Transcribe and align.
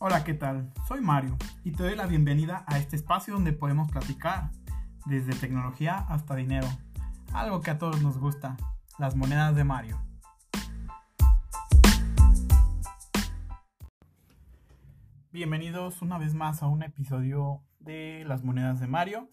Hola, 0.00 0.22
¿qué 0.22 0.32
tal? 0.32 0.72
Soy 0.86 1.00
Mario 1.00 1.36
y 1.64 1.72
te 1.72 1.82
doy 1.82 1.96
la 1.96 2.06
bienvenida 2.06 2.62
a 2.68 2.78
este 2.78 2.94
espacio 2.94 3.34
donde 3.34 3.52
podemos 3.52 3.90
platicar 3.90 4.52
desde 5.06 5.34
tecnología 5.34 5.98
hasta 6.08 6.36
dinero, 6.36 6.68
algo 7.32 7.60
que 7.62 7.72
a 7.72 7.78
todos 7.78 8.00
nos 8.00 8.16
gusta, 8.16 8.56
las 9.00 9.16
monedas 9.16 9.56
de 9.56 9.64
Mario. 9.64 10.00
Bienvenidos 15.32 16.00
una 16.00 16.16
vez 16.16 16.32
más 16.32 16.62
a 16.62 16.68
un 16.68 16.84
episodio 16.84 17.64
de 17.80 18.22
las 18.24 18.44
monedas 18.44 18.78
de 18.78 18.86
Mario. 18.86 19.28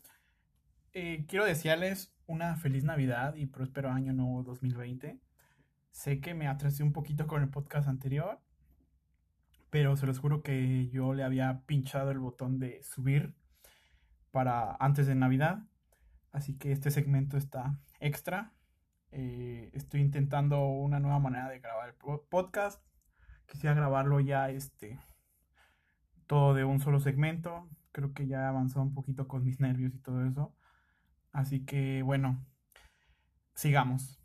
Eh, 0.94 1.28
quiero 1.28 1.46
desearles 1.46 2.12
una 2.26 2.56
feliz 2.56 2.84
Navidad 2.84 3.36
y 3.36 3.46
próspero 3.46 3.92
año 3.92 4.14
nuevo 4.14 4.42
2020. 4.42 5.20
Sé 5.92 6.20
que 6.22 6.34
me 6.34 6.48
atrasé 6.48 6.82
un 6.82 6.92
poquito 6.92 7.28
con 7.28 7.44
el 7.44 7.50
podcast 7.50 7.88
anterior, 7.88 8.42
pero 9.76 9.98
se 9.98 10.06
los 10.06 10.20
juro 10.20 10.42
que 10.42 10.88
yo 10.88 11.14
le 11.14 11.26
había 11.26 11.64
pinchado 11.66 12.10
el 12.10 12.20
botón 12.20 12.60
de 12.60 12.82
subir 12.82 13.36
para 14.32 14.74
antes 14.80 15.06
de 15.06 15.16
Navidad. 15.16 15.64
Así 16.32 16.58
que 16.58 16.72
este 16.72 16.92
segmento 16.92 17.36
está 17.36 17.78
extra. 18.00 18.54
Eh, 19.12 19.72
estoy 19.74 20.00
intentando 20.00 20.66
una 20.66 21.02
nueva 21.02 21.20
manera 21.20 21.50
de 21.50 21.60
grabar 21.60 21.90
el 21.90 21.96
podcast. 22.30 22.82
Quisiera 23.48 23.76
grabarlo 23.76 24.22
ya 24.22 24.50
este 24.50 24.98
todo 26.26 26.54
de 26.54 26.64
un 26.64 26.80
solo 26.80 27.02
segmento. 27.02 27.70
Creo 27.92 28.14
que 28.14 28.28
ya 28.28 28.48
avanzó 28.48 28.82
un 28.82 28.94
poquito 28.94 29.28
con 29.28 29.44
mis 29.44 29.60
nervios 29.60 29.94
y 29.94 30.00
todo 30.00 30.26
eso. 30.26 30.56
Así 31.34 31.66
que 31.66 32.02
bueno, 32.02 32.48
sigamos. 33.56 34.22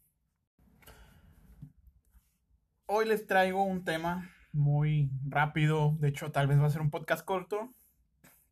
Hoy 2.86 3.08
les 3.08 3.26
traigo 3.26 3.64
un 3.64 3.82
tema 3.82 4.30
muy 4.52 5.10
rápido, 5.24 5.96
de 6.00 6.08
hecho 6.08 6.32
tal 6.32 6.46
vez 6.46 6.60
va 6.60 6.66
a 6.66 6.70
ser 6.70 6.80
un 6.80 6.90
podcast 6.90 7.24
corto, 7.24 7.72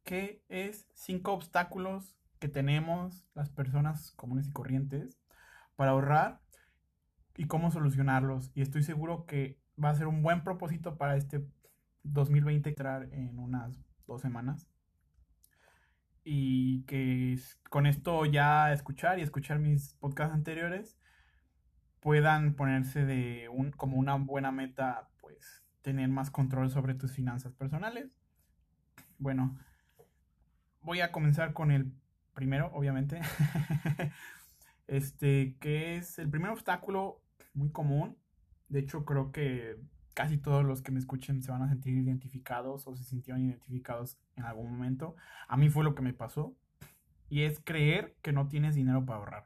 que 0.05 0.43
es 0.49 0.87
cinco 0.95 1.33
obstáculos 1.33 2.17
que 2.39 2.49
tenemos 2.49 3.27
las 3.35 3.51
personas 3.51 4.13
comunes 4.13 4.49
y 4.49 4.53
corrientes 4.53 5.19
para 5.77 5.93
ahorrar 5.93 6.41
y 7.37 7.47
cómo 7.47 7.71
solucionarlos. 7.71 8.51
Y 8.55 8.63
estoy 8.63 8.83
seguro 8.83 9.27
que 9.27 9.59
va 9.83 9.91
a 9.91 9.95
ser 9.95 10.07
un 10.07 10.23
buen 10.23 10.45
propósito 10.45 10.97
para 10.97 11.17
este 11.17 11.47
2020 12.03 12.69
entrar 12.69 13.09
en 13.13 13.39
unas 13.39 13.79
dos 14.07 14.23
semanas. 14.23 14.69
Y 16.25 16.83
que 16.85 17.39
con 17.71 17.87
esto 17.87 18.25
ya 18.27 18.73
escuchar 18.73 19.19
y 19.19 19.23
escuchar 19.23 19.59
mis 19.59 19.95
podcasts 19.95 20.35
anteriores 20.35 20.99
puedan 22.01 22.55
ponerse 22.55 23.05
de 23.05 23.49
un, 23.49 23.71
como 23.73 23.97
una 23.97 24.15
buena 24.17 24.53
meta, 24.53 25.09
pues 25.21 25.65
tener 25.83 26.09
más 26.09 26.31
control 26.31 26.71
sobre 26.71 26.95
tus 26.95 27.13
finanzas 27.13 27.53
personales. 27.53 28.19
Bueno, 29.19 29.59
voy 30.83 31.01
a 31.01 31.13
comenzar 31.13 31.53
con 31.53 31.71
el 31.71 31.93
primero, 32.35 32.71
obviamente. 32.73 33.21
este, 34.87 35.57
que 35.61 35.97
es 35.97 36.19
el 36.19 36.31
primer 36.31 36.51
obstáculo 36.51 37.21
muy 37.55 37.71
común. 37.71 38.17
De 38.69 38.81
hecho, 38.81 39.05
creo 39.05 39.33
que 39.33 39.77
casi 40.15 40.39
todos 40.39 40.65
los 40.65 40.83
que 40.83 40.93
me 40.93 40.99
escuchen 40.99 41.43
se 41.43 41.51
van 41.51 41.63
a 41.63 41.69
sentir 41.69 41.97
identificados 41.97 42.87
o 42.87 42.97
se 42.97 43.05
sintieron 43.05 43.43
identificados 43.45 44.19
en 44.37 44.45
algún 44.45 44.71
momento. 44.71 45.15
A 45.47 45.57
mí 45.57 45.69
fue 45.69 45.85
lo 45.85 45.95
que 45.95 46.03
me 46.03 46.13
pasó. 46.13 46.57
Y 47.31 47.43
es 47.43 47.61
creer 47.61 48.17
que 48.23 48.33
no 48.33 48.49
tienes 48.49 48.75
dinero 48.75 49.05
para 49.05 49.19
ahorrar. 49.19 49.45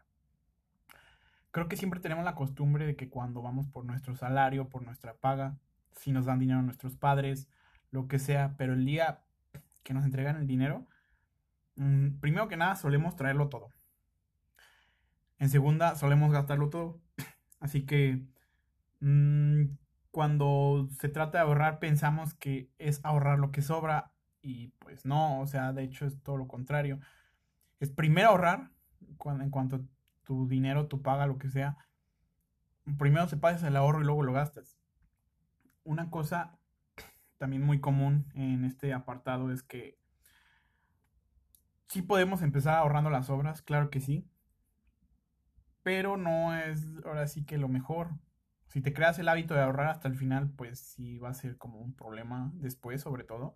Creo 1.50 1.68
que 1.68 1.76
siempre 1.76 2.00
tenemos 2.00 2.24
la 2.24 2.34
costumbre 2.34 2.86
de 2.86 2.96
que 2.96 3.10
cuando 3.10 3.42
vamos 3.42 3.66
por 3.68 3.84
nuestro 3.84 4.14
salario, 4.16 4.68
por 4.68 4.82
nuestra 4.82 5.14
paga, 5.14 5.58
si 5.96 6.12
nos 6.12 6.26
dan 6.26 6.38
dinero 6.38 6.62
nuestros 6.62 6.96
padres, 6.96 7.48
lo 7.90 8.08
que 8.08 8.18
sea, 8.18 8.56
pero 8.56 8.72
el 8.72 8.84
día 8.84 9.22
que 9.82 9.94
nos 9.94 10.04
entregan 10.04 10.36
el 10.36 10.46
dinero, 10.46 10.86
mm, 11.76 12.20
primero 12.20 12.48
que 12.48 12.56
nada 12.56 12.76
solemos 12.76 13.16
traerlo 13.16 13.48
todo. 13.48 13.70
En 15.38 15.48
segunda, 15.48 15.96
solemos 15.96 16.32
gastarlo 16.32 16.70
todo. 16.70 17.00
Así 17.60 17.84
que 17.84 18.24
mm, 19.00 19.64
cuando 20.10 20.88
se 21.00 21.08
trata 21.08 21.38
de 21.38 21.44
ahorrar, 21.44 21.78
pensamos 21.78 22.34
que 22.34 22.70
es 22.78 23.04
ahorrar 23.04 23.38
lo 23.38 23.52
que 23.52 23.62
sobra 23.62 24.12
y 24.42 24.68
pues 24.78 25.06
no, 25.06 25.40
o 25.40 25.46
sea, 25.46 25.72
de 25.72 25.84
hecho 25.84 26.06
es 26.06 26.22
todo 26.22 26.36
lo 26.36 26.48
contrario. 26.48 27.00
Es 27.80 27.90
primero 27.90 28.30
ahorrar 28.30 28.70
cuando, 29.18 29.44
en 29.44 29.50
cuanto 29.50 29.80
tu 30.24 30.48
dinero, 30.48 30.88
tu 30.88 31.02
paga, 31.02 31.26
lo 31.26 31.38
que 31.38 31.50
sea, 31.50 31.76
primero 32.98 33.28
se 33.28 33.36
pasa 33.36 33.68
el 33.68 33.76
ahorro 33.76 34.02
y 34.02 34.04
luego 34.04 34.22
lo 34.22 34.32
gastas 34.32 34.81
una 35.84 36.10
cosa 36.10 36.58
también 37.38 37.62
muy 37.62 37.80
común 37.80 38.30
en 38.34 38.64
este 38.64 38.92
apartado 38.92 39.50
es 39.50 39.62
que 39.62 39.98
sí 41.88 42.02
podemos 42.02 42.42
empezar 42.42 42.76
ahorrando 42.76 43.10
las 43.10 43.30
obras, 43.30 43.62
claro 43.62 43.90
que 43.90 44.00
sí, 44.00 44.26
pero 45.82 46.16
no 46.16 46.54
es 46.56 46.86
ahora 47.04 47.26
sí 47.26 47.44
que 47.44 47.58
lo 47.58 47.68
mejor. 47.68 48.10
Si 48.68 48.80
te 48.80 48.94
creas 48.94 49.18
el 49.18 49.28
hábito 49.28 49.54
de 49.54 49.60
ahorrar 49.60 49.88
hasta 49.88 50.08
el 50.08 50.14
final, 50.14 50.50
pues 50.50 50.78
sí 50.78 51.18
va 51.18 51.28
a 51.30 51.34
ser 51.34 51.58
como 51.58 51.80
un 51.80 51.94
problema 51.94 52.50
después, 52.54 53.02
sobre 53.02 53.24
todo. 53.24 53.54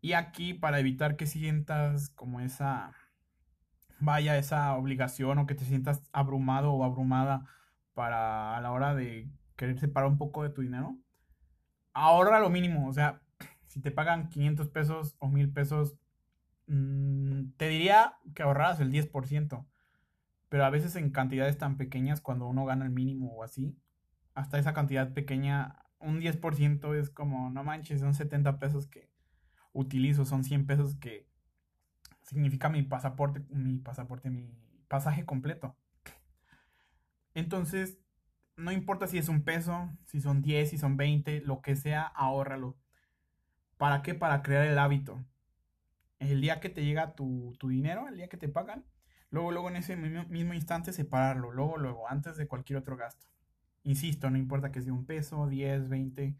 Y 0.00 0.12
aquí, 0.12 0.54
para 0.54 0.78
evitar 0.78 1.16
que 1.16 1.26
sientas 1.26 2.10
como 2.10 2.40
esa, 2.40 2.92
vaya, 3.98 4.36
esa 4.36 4.74
obligación 4.74 5.38
o 5.38 5.46
que 5.46 5.54
te 5.54 5.64
sientas 5.64 6.02
abrumado 6.12 6.72
o 6.72 6.84
abrumada 6.84 7.46
para 7.94 8.56
a 8.56 8.60
la 8.60 8.72
hora 8.72 8.94
de 8.94 9.28
querer 9.56 9.78
separar 9.78 10.08
un 10.08 10.18
poco 10.18 10.42
de 10.42 10.50
tu 10.50 10.62
dinero, 10.62 10.98
ahorra 11.92 12.40
lo 12.40 12.50
mínimo. 12.50 12.88
O 12.88 12.92
sea, 12.92 13.22
si 13.68 13.80
te 13.80 13.90
pagan 13.90 14.28
500 14.28 14.68
pesos 14.68 15.16
o 15.18 15.28
1000 15.28 15.52
pesos, 15.52 15.96
mm, 16.66 17.52
te 17.56 17.68
diría 17.68 18.14
que 18.34 18.42
ahorras 18.42 18.80
el 18.80 18.90
10%. 18.90 19.66
Pero 20.48 20.64
a 20.64 20.70
veces 20.70 20.96
en 20.96 21.10
cantidades 21.10 21.56
tan 21.58 21.76
pequeñas, 21.76 22.20
cuando 22.20 22.46
uno 22.46 22.64
gana 22.66 22.84
el 22.84 22.90
mínimo 22.90 23.32
o 23.34 23.42
así, 23.42 23.76
hasta 24.34 24.58
esa 24.58 24.74
cantidad 24.74 25.12
pequeña, 25.12 25.86
un 25.98 26.20
10% 26.20 26.94
es 26.94 27.10
como, 27.10 27.50
no 27.50 27.64
manches, 27.64 28.00
son 28.00 28.14
70 28.14 28.58
pesos 28.58 28.86
que 28.86 29.10
utilizo, 29.72 30.24
son 30.24 30.44
100 30.44 30.66
pesos 30.66 30.96
que 30.96 31.26
significa 32.22 32.68
mi 32.68 32.82
pasaporte, 32.82 33.40
mi 33.50 33.78
pasaporte, 33.78 34.30
mi 34.30 34.54
pasaje 34.88 35.24
completo. 35.24 35.76
Entonces, 37.34 37.98
no 38.56 38.72
importa 38.72 39.06
si 39.06 39.18
es 39.18 39.28
un 39.28 39.42
peso, 39.42 39.90
si 40.06 40.20
son 40.20 40.42
10, 40.42 40.70
si 40.70 40.78
son 40.78 40.96
20, 40.96 41.40
lo 41.40 41.62
que 41.62 41.76
sea, 41.76 42.02
ahórralo. 42.02 42.76
¿Para 43.76 44.02
qué? 44.02 44.14
Para 44.14 44.42
crear 44.42 44.66
el 44.66 44.78
hábito. 44.78 45.24
El 46.18 46.40
día 46.40 46.60
que 46.60 46.68
te 46.68 46.84
llega 46.84 47.14
tu, 47.14 47.56
dinero, 47.62 48.08
el 48.08 48.16
día 48.16 48.28
que 48.28 48.36
te 48.36 48.48
pagan, 48.48 48.84
luego, 49.30 49.50
luego 49.50 49.68
en 49.70 49.76
ese 49.76 49.96
mismo, 49.96 50.54
instante 50.54 50.92
separarlo, 50.92 51.50
luego, 51.50 51.78
luego, 51.78 52.08
antes 52.08 52.36
de 52.36 52.46
cualquier 52.46 52.78
otro 52.78 52.96
gasto. 52.96 53.26
Insisto, 53.84 54.30
no 54.30 54.38
importa 54.38 54.70
que 54.70 54.82
sea 54.82 54.92
un 54.92 55.06
peso, 55.06 55.48
10, 55.48 55.88
20. 55.88 56.36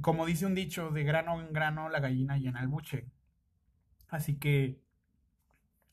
Como 0.00 0.26
dice 0.26 0.46
un 0.46 0.54
dicho, 0.54 0.90
de 0.90 1.02
grano 1.02 1.40
en 1.40 1.52
grano 1.52 1.88
la 1.88 2.00
gallina 2.00 2.38
llena 2.38 2.60
el 2.60 2.68
buche. 2.68 3.10
Así 4.08 4.38
que 4.38 4.85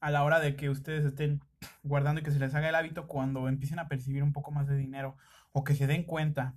a 0.03 0.11
la 0.11 0.25
hora 0.25 0.41
de 0.41 0.57
que 0.57 0.69
ustedes 0.69 1.05
estén 1.05 1.39
guardando 1.81 2.19
y 2.19 2.25
que 2.25 2.31
se 2.31 2.37
les 2.37 2.53
haga 2.53 2.67
el 2.67 2.75
hábito 2.75 3.07
cuando 3.07 3.47
empiecen 3.47 3.79
a 3.79 3.87
percibir 3.87 4.21
un 4.21 4.33
poco 4.33 4.51
más 4.51 4.67
de 4.67 4.75
dinero 4.75 5.15
o 5.53 5.63
que 5.63 5.75
se 5.75 5.87
den 5.87 6.03
cuenta 6.03 6.55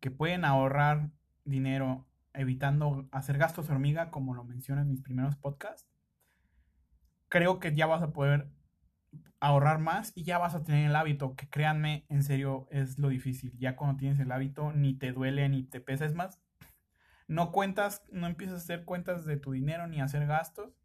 que 0.00 0.10
pueden 0.10 0.44
ahorrar 0.44 1.08
dinero 1.44 2.04
evitando 2.32 3.08
hacer 3.12 3.38
gastos 3.38 3.70
hormiga, 3.70 4.10
como 4.10 4.34
lo 4.34 4.42
mencioné 4.42 4.80
en 4.80 4.88
mis 4.88 5.02
primeros 5.02 5.36
podcasts, 5.36 5.88
creo 7.28 7.60
que 7.60 7.76
ya 7.76 7.86
vas 7.86 8.02
a 8.02 8.12
poder 8.12 8.50
ahorrar 9.38 9.78
más 9.78 10.10
y 10.16 10.24
ya 10.24 10.38
vas 10.38 10.56
a 10.56 10.64
tener 10.64 10.90
el 10.90 10.96
hábito, 10.96 11.36
que 11.36 11.48
créanme, 11.48 12.06
en 12.08 12.24
serio 12.24 12.66
es 12.72 12.98
lo 12.98 13.08
difícil. 13.08 13.56
Ya 13.56 13.76
cuando 13.76 13.98
tienes 13.98 14.18
el 14.18 14.32
hábito, 14.32 14.72
ni 14.72 14.94
te 14.94 15.12
duele 15.12 15.48
ni 15.48 15.62
te 15.62 15.80
pesa, 15.80 16.06
es 16.06 16.14
más, 16.14 16.42
no 17.28 17.52
cuentas, 17.52 18.02
no 18.10 18.26
empiezas 18.26 18.56
a 18.56 18.64
hacer 18.64 18.84
cuentas 18.84 19.24
de 19.24 19.36
tu 19.36 19.52
dinero 19.52 19.86
ni 19.86 20.00
a 20.00 20.04
hacer 20.04 20.26
gastos 20.26 20.83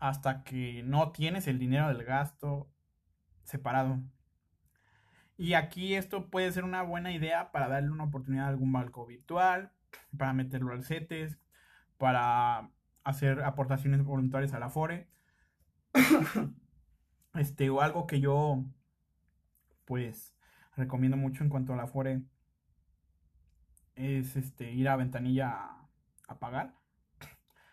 hasta 0.00 0.42
que 0.42 0.82
no 0.82 1.12
tienes 1.12 1.46
el 1.46 1.58
dinero 1.58 1.88
del 1.88 2.04
gasto 2.04 2.68
separado. 3.44 4.00
Y 5.36 5.54
aquí 5.54 5.94
esto 5.94 6.30
puede 6.30 6.50
ser 6.52 6.64
una 6.64 6.82
buena 6.82 7.12
idea 7.12 7.52
para 7.52 7.68
darle 7.68 7.90
una 7.90 8.04
oportunidad 8.04 8.46
a 8.46 8.48
algún 8.48 8.72
banco 8.72 9.06
virtual, 9.06 9.72
para 10.16 10.32
meterlo 10.32 10.72
al 10.72 10.84
CETES, 10.84 11.38
para 11.98 12.70
hacer 13.04 13.42
aportaciones 13.42 14.02
voluntarias 14.02 14.54
a 14.54 14.58
la 14.58 14.70
FORE. 14.70 15.08
este, 17.34 17.70
o 17.70 17.80
algo 17.80 18.06
que 18.06 18.20
yo, 18.20 18.64
pues, 19.84 20.34
recomiendo 20.76 21.16
mucho 21.16 21.44
en 21.44 21.50
cuanto 21.50 21.72
a 21.74 21.76
la 21.76 21.86
FORE 21.86 22.22
es 23.96 24.36
este, 24.36 24.72
ir 24.72 24.88
a 24.88 24.96
ventanilla 24.96 25.50
a, 25.50 25.88
a 26.28 26.38
pagar. 26.38 26.79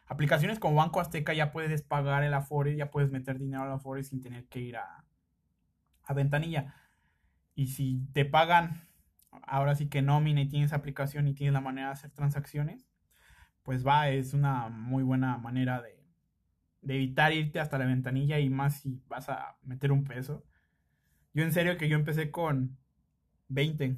Aplicaciones 0.07 0.59
como 0.59 0.75
Banco 0.75 1.00
Azteca 1.01 1.33
ya 1.33 1.51
puedes 1.51 1.81
pagar 1.81 2.24
el 2.24 2.33
Afore, 2.33 2.75
ya 2.75 2.92
puedes 2.92 3.12
meter 3.12 3.39
dinero 3.39 3.63
al 3.63 3.71
Afore 3.71 4.04
sin 4.04 4.21
tener 4.21 4.48
que 4.48 4.59
ir 4.59 4.77
a, 4.77 5.06
a 6.04 6.13
ventanilla. 6.13 6.74
Y 7.56 7.68
si 7.68 8.07
te 8.13 8.24
pagan 8.25 8.88
ahora 9.44 9.75
sí 9.75 9.89
que 9.89 10.01
nómina 10.01 10.42
y 10.42 10.50
tienes 10.50 10.74
aplicación 10.74 11.27
y 11.27 11.33
tienes 11.33 11.54
la 11.54 11.62
manera 11.62 11.88
de 11.88 11.94
hacer 11.94 12.12
transacciones, 12.12 12.88
pues 13.63 13.86
va, 13.86 14.09
es 14.09 14.33
una 14.33 14.69
muy 14.69 15.04
buena 15.04 15.38
manera 15.38 15.81
de, 15.81 15.98
de 16.81 16.95
evitar 16.95 17.33
irte 17.33 17.60
hasta 17.60 17.77
la 17.77 17.86
ventanilla 17.86 18.39
y 18.39 18.50
más 18.50 18.81
si 18.81 19.01
vas 19.07 19.27
a 19.30 19.57
meter 19.63 19.92
un 19.92 20.06
peso. 20.06 20.45
Yo 21.33 21.44
en 21.44 21.51
serio 21.51 21.77
que 21.77 21.89
yo 21.89 21.98
empecé 21.98 22.31
con 22.31 22.77
20. 23.50 23.98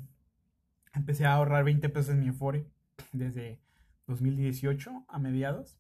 Empecé 0.94 1.26
a 1.26 1.34
ahorrar 1.34 1.64
20 1.64 1.88
pesos 1.90 2.16
en 2.16 2.22
mi 2.22 2.30
Afore 2.30 2.68
desde 3.12 3.62
2018 4.08 5.06
a 5.08 5.20
mediados. 5.20 5.78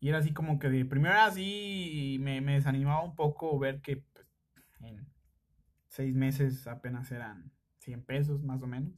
Y 0.00 0.08
era 0.08 0.18
así 0.18 0.32
como 0.32 0.58
que 0.58 0.70
de 0.70 0.84
primero 0.86 1.14
así 1.20 2.16
me, 2.20 2.40
me 2.40 2.54
desanimaba 2.54 3.02
un 3.02 3.14
poco 3.14 3.58
ver 3.58 3.82
que 3.82 3.98
pues, 3.98 4.26
en 4.80 5.06
seis 5.88 6.14
meses 6.14 6.66
apenas 6.66 7.12
eran 7.12 7.52
100 7.80 8.04
pesos 8.04 8.42
más 8.42 8.62
o 8.62 8.66
menos. 8.66 8.92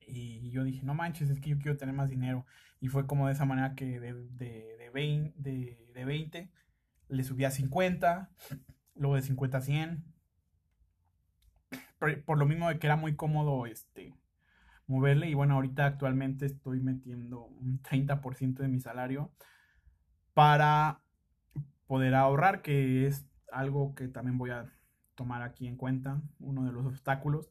Y 0.00 0.50
yo 0.50 0.64
dije, 0.64 0.82
no 0.82 0.94
manches, 0.94 1.30
es 1.30 1.40
que 1.40 1.50
yo 1.50 1.58
quiero 1.58 1.76
tener 1.76 1.94
más 1.94 2.08
dinero. 2.10 2.46
Y 2.80 2.88
fue 2.88 3.06
como 3.06 3.26
de 3.26 3.34
esa 3.34 3.44
manera 3.44 3.74
que 3.74 4.00
de, 4.00 4.14
de, 4.14 4.76
de, 4.78 4.90
20, 4.92 5.34
de, 5.38 5.90
de 5.94 6.04
20 6.04 6.50
le 7.08 7.24
subí 7.24 7.44
a 7.44 7.50
50, 7.50 8.30
luego 8.94 9.16
de 9.16 9.22
50 9.22 9.58
a 9.58 9.60
100. 9.60 10.04
Por, 11.98 12.24
por, 12.24 12.38
lo 12.38 12.46
mismo 12.46 12.68
de 12.68 12.78
que 12.78 12.86
era 12.86 12.96
muy 12.96 13.14
cómodo 13.14 13.66
este, 13.66 14.14
moverle. 14.90 15.28
Y 15.28 15.34
bueno, 15.34 15.54
ahorita 15.54 15.86
actualmente 15.86 16.46
estoy 16.46 16.80
metiendo 16.80 17.44
un 17.44 17.80
30% 17.82 18.62
de 18.62 18.68
mi 18.68 18.80
salario 18.80 19.32
para 20.34 21.02
poder 21.86 22.14
ahorrar, 22.14 22.62
que 22.62 23.06
es 23.06 23.26
algo 23.50 23.94
que 23.94 24.08
también 24.08 24.38
voy 24.38 24.50
a 24.50 24.72
tomar 25.14 25.42
aquí 25.42 25.66
en 25.66 25.76
cuenta, 25.76 26.20
uno 26.38 26.64
de 26.64 26.72
los 26.72 26.86
obstáculos. 26.86 27.50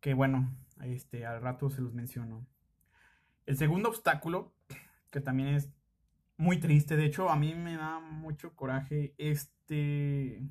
Que 0.00 0.14
bueno, 0.14 0.54
este, 0.82 1.26
al 1.26 1.40
rato 1.40 1.70
se 1.70 1.80
los 1.80 1.94
menciono. 1.94 2.46
El 3.46 3.56
segundo 3.56 3.88
obstáculo, 3.88 4.54
que 5.10 5.20
también 5.20 5.48
es 5.48 5.70
muy 6.36 6.58
triste, 6.58 6.96
de 6.96 7.06
hecho 7.06 7.30
a 7.30 7.36
mí 7.36 7.54
me 7.54 7.76
da 7.76 8.00
mucho 8.00 8.54
coraje 8.56 9.14
este 9.18 10.42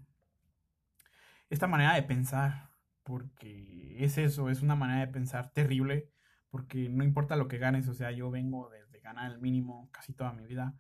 esta 1.50 1.68
manera 1.68 1.94
de 1.94 2.04
pensar, 2.04 2.70
porque 3.04 3.96
es 4.04 4.18
eso, 4.18 4.50
es 4.50 4.62
una 4.62 4.76
manera 4.76 5.02
de 5.02 5.12
pensar 5.12 5.52
terrible, 5.52 6.10
porque 6.50 6.90
no 6.90 7.04
importa 7.04 7.36
lo 7.36 7.48
que 7.48 7.58
ganes, 7.58 7.88
o 7.88 7.94
sea, 7.94 8.12
yo 8.12 8.32
vengo 8.32 8.70
desde 8.70 9.00
ganar 9.00 9.32
el 9.32 9.40
mínimo 9.40 9.90
casi 9.92 10.14
toda 10.14 10.34
mi 10.34 10.46
vida 10.46 10.76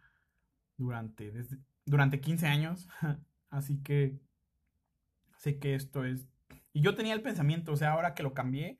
durante 0.78 1.31
desde, 1.31 1.58
durante 1.86 2.22
15 2.22 2.48
años, 2.48 2.88
así 3.50 3.81
que 3.81 4.20
sé 5.38 5.60
que 5.60 5.75
esto 5.75 6.06
es 6.06 6.28
y 6.74 6.81
yo 6.81 6.96
tenía 6.96 7.14
el 7.14 7.22
pensamiento, 7.22 7.72
o 7.72 7.78
sea, 7.78 7.92
ahora 7.92 8.16
que 8.16 8.24
lo 8.24 8.34
cambié, 8.34 8.80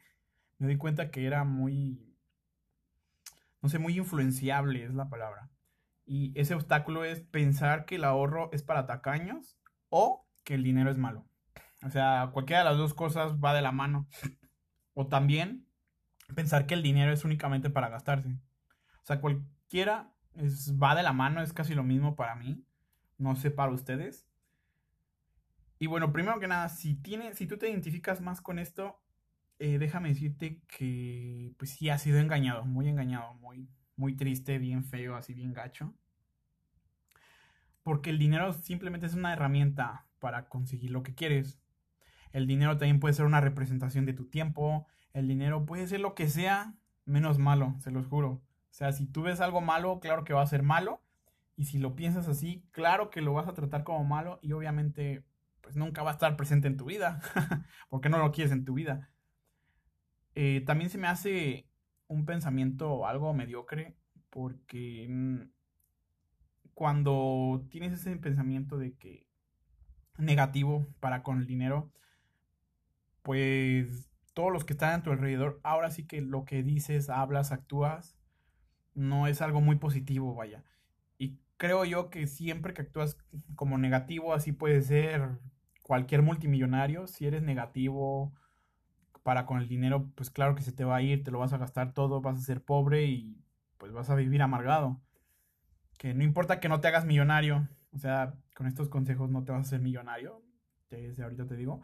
me 0.58 0.68
di 0.68 0.78
cuenta 0.78 1.12
que 1.12 1.28
era 1.28 1.44
muy, 1.44 2.16
no 3.62 3.70
sé, 3.70 3.78
muy 3.78 3.98
influenciable 3.98 4.84
es 4.84 4.94
la 4.96 5.10
palabra. 5.10 5.52
Y 6.06 6.38
ese 6.38 6.56
obstáculo 6.56 7.06
es 7.06 7.22
pensar 7.22 7.86
que 7.86 7.96
el 7.96 8.04
ahorro 8.04 8.50
es 8.52 8.64
para 8.64 8.88
tacaños 8.88 9.58
o 9.90 10.28
que 10.44 10.56
el 10.56 10.64
dinero 10.64 10.90
es 10.90 10.98
malo. 10.98 11.28
O 11.86 11.90
sea, 11.90 12.30
cualquiera 12.32 12.64
de 12.64 12.70
las 12.70 12.78
dos 12.78 12.94
cosas 12.94 13.34
va 13.36 13.54
de 13.54 13.62
la 13.62 13.72
mano. 13.72 14.08
O 14.94 15.08
también 15.08 15.68
pensar 16.36 16.66
que 16.66 16.74
el 16.76 16.84
dinero 16.84 17.12
es 17.12 17.26
únicamente 17.26 17.70
para 17.70 17.90
gastarse. 17.90 18.30
O 18.30 19.06
sea, 19.06 19.20
cualquiera 19.20 20.14
es, 20.36 20.78
va 20.82 20.96
de 20.96 21.04
la 21.04 21.14
mano, 21.14 21.42
es 21.42 21.54
casi 21.54 21.74
lo 21.74 21.84
mismo 21.84 22.16
para 22.16 22.36
mí. 22.36 22.64
No 23.18 23.36
sé 23.36 23.52
para 23.52 23.72
ustedes. 23.72 24.28
Y 25.80 25.88
bueno, 25.88 26.14
primero 26.14 26.40
que 26.40 26.48
nada, 26.48 26.70
si, 26.70 26.96
tiene, 26.96 27.36
si 27.36 27.48
tú 27.48 27.58
te 27.58 27.70
identificas 27.70 28.22
más 28.22 28.42
con 28.42 28.60
esto, 28.60 29.02
eh, 29.60 29.78
déjame 29.80 30.10
decirte 30.10 30.62
que 30.68 31.54
pues 31.58 31.72
sí 31.72 31.90
ha 31.90 31.98
sido 31.98 32.20
engañado, 32.20 32.66
muy 32.66 32.88
engañado, 32.88 33.34
muy, 33.36 33.70
muy 33.96 34.16
triste, 34.16 34.60
bien 34.60 34.86
feo, 34.86 35.16
así 35.16 35.34
bien 35.34 35.54
gacho. 35.54 35.94
Porque 37.82 38.10
el 38.12 38.20
dinero 38.20 38.54
simplemente 38.54 39.08
es 39.08 39.14
una 39.14 39.34
herramienta 39.34 40.08
para 40.20 40.48
conseguir 40.48 40.92
lo 40.92 41.04
que 41.04 41.16
quieres. 41.16 41.60
El 42.34 42.48
dinero 42.48 42.78
también 42.78 43.00
puede 43.00 43.14
ser 43.14 43.26
una 43.26 43.40
representación 43.40 44.06
de 44.06 44.14
tu 44.14 44.26
tiempo. 44.26 44.88
El 45.14 45.28
dinero 45.28 45.66
puede 45.66 45.88
ser 45.88 46.02
lo 46.02 46.16
que 46.16 46.28
sea 46.28 46.76
menos 47.06 47.38
malo, 47.40 47.76
se 47.80 47.92
los 47.92 48.08
juro. 48.08 48.30
O 48.30 48.76
sea, 48.76 48.92
si 48.92 49.06
tú 49.06 49.22
ves 49.22 49.40
algo 49.40 49.62
malo, 49.62 50.00
claro 50.00 50.24
que 50.24 50.34
va 50.34 50.42
a 50.42 50.48
ser 50.48 50.64
malo. 50.64 51.02
Y 51.56 51.66
si 51.66 51.78
lo 51.78 51.96
piensas 51.96 52.28
así, 52.28 52.66
claro 52.72 53.12
que 53.12 53.22
lo 53.22 53.34
vas 53.34 53.48
a 53.48 53.54
tratar 53.54 53.84
como 53.84 54.04
malo. 54.04 54.40
Y 54.42 54.52
obviamente, 54.54 55.24
pues 55.62 55.76
nunca 55.76 56.02
va 56.02 56.10
a 56.10 56.14
estar 56.14 56.36
presente 56.36 56.68
en 56.68 56.76
tu 56.78 56.86
vida. 56.86 57.22
porque 57.90 58.10
no 58.10 58.18
lo 58.18 58.32
quieres 58.32 58.52
en 58.52 58.66
tu 58.66 58.74
vida. 58.74 59.12
Eh, 60.34 60.64
también 60.66 60.90
se 60.90 60.98
me 60.98 61.08
hace 61.08 61.68
un 62.08 62.26
pensamiento 62.26 63.06
algo 63.06 63.34
mediocre 63.34 63.96
porque 64.32 65.06
mm, 65.08 65.42
cuando 66.74 67.66
tienes 67.70 67.94
ese 67.94 68.16
pensamiento 68.18 68.78
de 68.78 68.96
que 68.96 69.28
negativo 70.18 70.88
para 71.00 71.22
con 71.22 71.38
el 71.38 71.46
dinero, 71.46 71.92
pues 73.24 74.10
todos 74.34 74.52
los 74.52 74.66
que 74.66 74.74
están 74.74 74.94
a 74.94 75.04
tu 75.04 75.12
alrededor, 75.12 75.60
ahora 75.64 75.90
sí 75.92 76.06
que 76.06 76.22
lo 76.22 76.46
que 76.46 76.64
dices, 76.64 77.10
hablas, 77.10 77.52
actúas, 77.52 78.18
no 78.94 79.28
es 79.28 79.42
algo 79.42 79.62
muy 79.62 79.78
positivo, 79.78 80.36
vaya. 80.36 80.64
Y 81.18 81.40
creo 81.58 81.86
yo 81.86 82.10
que 82.10 82.28
siempre 82.28 82.74
que 82.74 82.84
actúas 82.84 83.18
como 83.56 83.78
negativo, 83.78 84.34
así 84.34 84.52
puede 84.52 84.82
ser 84.82 85.40
cualquier 85.82 86.22
multimillonario, 86.22 87.08
si 87.08 87.26
eres 87.26 87.44
negativo, 87.44 88.34
para 89.24 89.46
con 89.46 89.60
el 89.60 89.68
dinero, 89.68 90.12
pues 90.16 90.30
claro 90.30 90.56
que 90.56 90.64
se 90.64 90.74
te 90.74 90.84
va 90.84 90.98
a 90.98 91.02
ir, 91.02 91.24
te 91.24 91.32
lo 91.32 91.40
vas 91.40 91.54
a 91.54 91.58
gastar 91.58 91.94
todo, 91.94 92.22
vas 92.22 92.38
a 92.38 92.42
ser 92.42 92.64
pobre 92.64 93.06
y 93.06 93.42
pues 93.78 93.92
vas 93.94 94.10
a 94.10 94.16
vivir 94.16 94.42
amargado. 94.42 95.02
Que 95.98 96.14
no 96.14 96.24
importa 96.24 96.60
que 96.60 96.70
no 96.70 96.82
te 96.82 96.90
hagas 96.90 97.06
millonario, 97.06 97.68
o 97.92 97.98
sea, 97.98 98.36
con 98.56 98.68
estos 98.68 98.90
consejos 98.90 99.30
no 99.30 99.44
te 99.44 99.52
vas 99.52 99.60
a 99.60 99.68
hacer 99.68 99.80
millonario, 99.80 100.44
desde 100.90 101.24
ahorita 101.24 101.48
te 101.48 101.56
digo, 101.56 101.82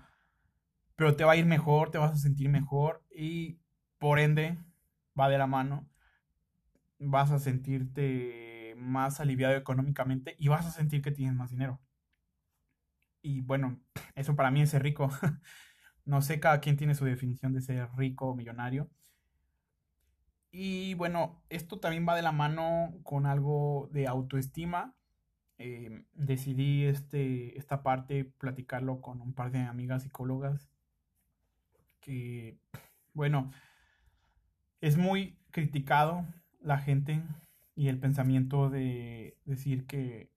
pero 0.99 1.15
te 1.15 1.23
va 1.23 1.31
a 1.31 1.37
ir 1.37 1.45
mejor, 1.45 1.91
te 1.91 1.97
vas 1.97 2.11
a 2.11 2.17
sentir 2.17 2.49
mejor 2.49 3.01
y 3.09 3.57
por 3.99 4.19
ende 4.19 4.57
va 5.17 5.29
de 5.29 5.37
la 5.37 5.47
mano, 5.47 5.87
vas 6.99 7.31
a 7.31 7.39
sentirte 7.39 8.75
más 8.77 9.21
aliviado 9.21 9.55
económicamente 9.55 10.35
y 10.37 10.49
vas 10.49 10.65
a 10.65 10.71
sentir 10.71 11.01
que 11.01 11.11
tienes 11.11 11.33
más 11.35 11.51
dinero. 11.51 11.79
Y 13.21 13.39
bueno, 13.39 13.79
eso 14.15 14.35
para 14.35 14.51
mí 14.51 14.61
es 14.61 14.71
ser 14.71 14.83
rico. 14.83 15.09
No 16.05 16.23
sé, 16.23 16.39
cada 16.39 16.59
quien 16.59 16.75
tiene 16.75 16.95
su 16.95 17.05
definición 17.05 17.53
de 17.53 17.61
ser 17.61 17.87
rico 17.95 18.29
o 18.29 18.35
millonario. 18.35 18.89
Y 20.51 20.95
bueno, 20.95 21.43
esto 21.49 21.79
también 21.79 22.07
va 22.07 22.15
de 22.15 22.23
la 22.23 22.31
mano 22.31 22.95
con 23.03 23.27
algo 23.27 23.89
de 23.93 24.07
autoestima. 24.07 24.95
Eh, 25.59 26.03
decidí 26.13 26.85
este, 26.85 27.57
esta 27.59 27.83
parte 27.83 28.25
platicarlo 28.25 29.01
con 29.01 29.21
un 29.21 29.33
par 29.33 29.51
de 29.51 29.59
amigas 29.59 30.01
psicólogas 30.01 30.71
que, 32.01 32.57
bueno, 33.13 33.51
es 34.81 34.97
muy 34.97 35.37
criticado 35.51 36.25
la 36.61 36.77
gente 36.77 37.21
y 37.75 37.87
el 37.87 37.99
pensamiento 37.99 38.69
de 38.69 39.37
decir 39.45 39.85
que, 39.87 40.31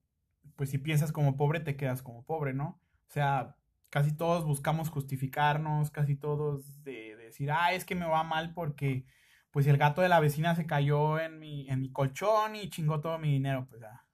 pues 0.56 0.70
si 0.70 0.78
piensas 0.78 1.12
como 1.12 1.36
pobre, 1.36 1.60
te 1.60 1.76
quedas 1.76 2.02
como 2.02 2.24
pobre, 2.24 2.54
¿no? 2.54 2.80
O 3.08 3.10
sea, 3.10 3.56
casi 3.90 4.16
todos 4.16 4.44
buscamos 4.44 4.88
justificarnos, 4.88 5.90
casi 5.90 6.16
todos 6.16 6.82
de, 6.82 7.16
decir, 7.16 7.50
ah, 7.50 7.72
es 7.72 7.84
que 7.84 7.94
me 7.94 8.06
va 8.06 8.22
mal 8.24 8.54
porque 8.54 9.04
pues 9.50 9.66
el 9.66 9.76
gato 9.76 10.00
de 10.00 10.08
la 10.08 10.20
vecina 10.20 10.54
se 10.54 10.66
cayó 10.66 11.18
en 11.18 11.38
mi, 11.38 11.68
en 11.68 11.80
mi 11.80 11.92
colchón 11.92 12.56
y 12.56 12.70
chingó 12.70 13.00
todo 13.00 13.18
mi 13.18 13.32
dinero, 13.32 13.66
pues 13.68 13.82
ya. 13.82 14.06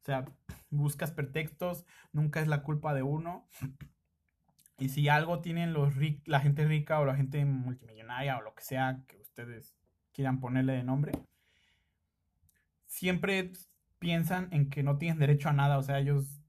O 0.00 0.04
sea, 0.04 0.24
buscas 0.70 1.12
pretextos, 1.12 1.86
nunca 2.12 2.40
es 2.40 2.48
la 2.48 2.62
culpa 2.62 2.92
de 2.92 3.02
uno. 3.02 3.46
Y 4.78 4.88
si 4.88 5.08
algo 5.08 5.40
tienen 5.40 5.72
los 5.72 5.94
la 6.24 6.40
gente 6.40 6.66
rica 6.66 6.98
o 7.00 7.04
la 7.04 7.14
gente 7.14 7.44
multimillonaria 7.44 8.38
o 8.38 8.42
lo 8.42 8.54
que 8.54 8.64
sea 8.64 9.02
que 9.06 9.18
ustedes 9.18 9.76
quieran 10.12 10.40
ponerle 10.40 10.72
de 10.72 10.84
nombre, 10.84 11.12
siempre 12.86 13.52
piensan 13.98 14.48
en 14.50 14.68
que 14.68 14.82
no 14.82 14.98
tienen 14.98 15.18
derecho 15.18 15.48
a 15.48 15.52
nada, 15.52 15.78
o 15.78 15.82
sea, 15.82 15.98
ellos 15.98 16.42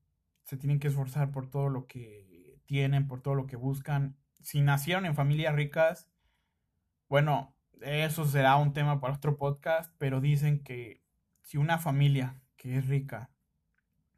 se 0.43 0.57
tienen 0.57 0.79
que 0.79 0.87
esforzar 0.87 1.31
por 1.31 1.49
todo 1.49 1.69
lo 1.69 1.85
que 1.87 2.59
tienen, 2.65 3.07
por 3.07 3.21
todo 3.21 3.35
lo 3.35 3.45
que 3.45 3.55
buscan. 3.55 4.17
Si 4.41 4.61
nacieron 4.61 5.05
en 5.05 5.15
familias 5.15 5.55
ricas, 5.55 6.09
bueno, 7.07 7.55
eso 7.81 8.25
será 8.25 8.55
un 8.55 8.73
tema 8.73 8.99
para 8.99 9.13
otro 9.13 9.37
podcast, 9.37 9.93
pero 9.97 10.19
dicen 10.19 10.63
que 10.63 11.03
si 11.41 11.57
una 11.57 11.77
familia 11.77 12.41
que 12.57 12.77
es 12.77 12.87
rica 12.87 13.29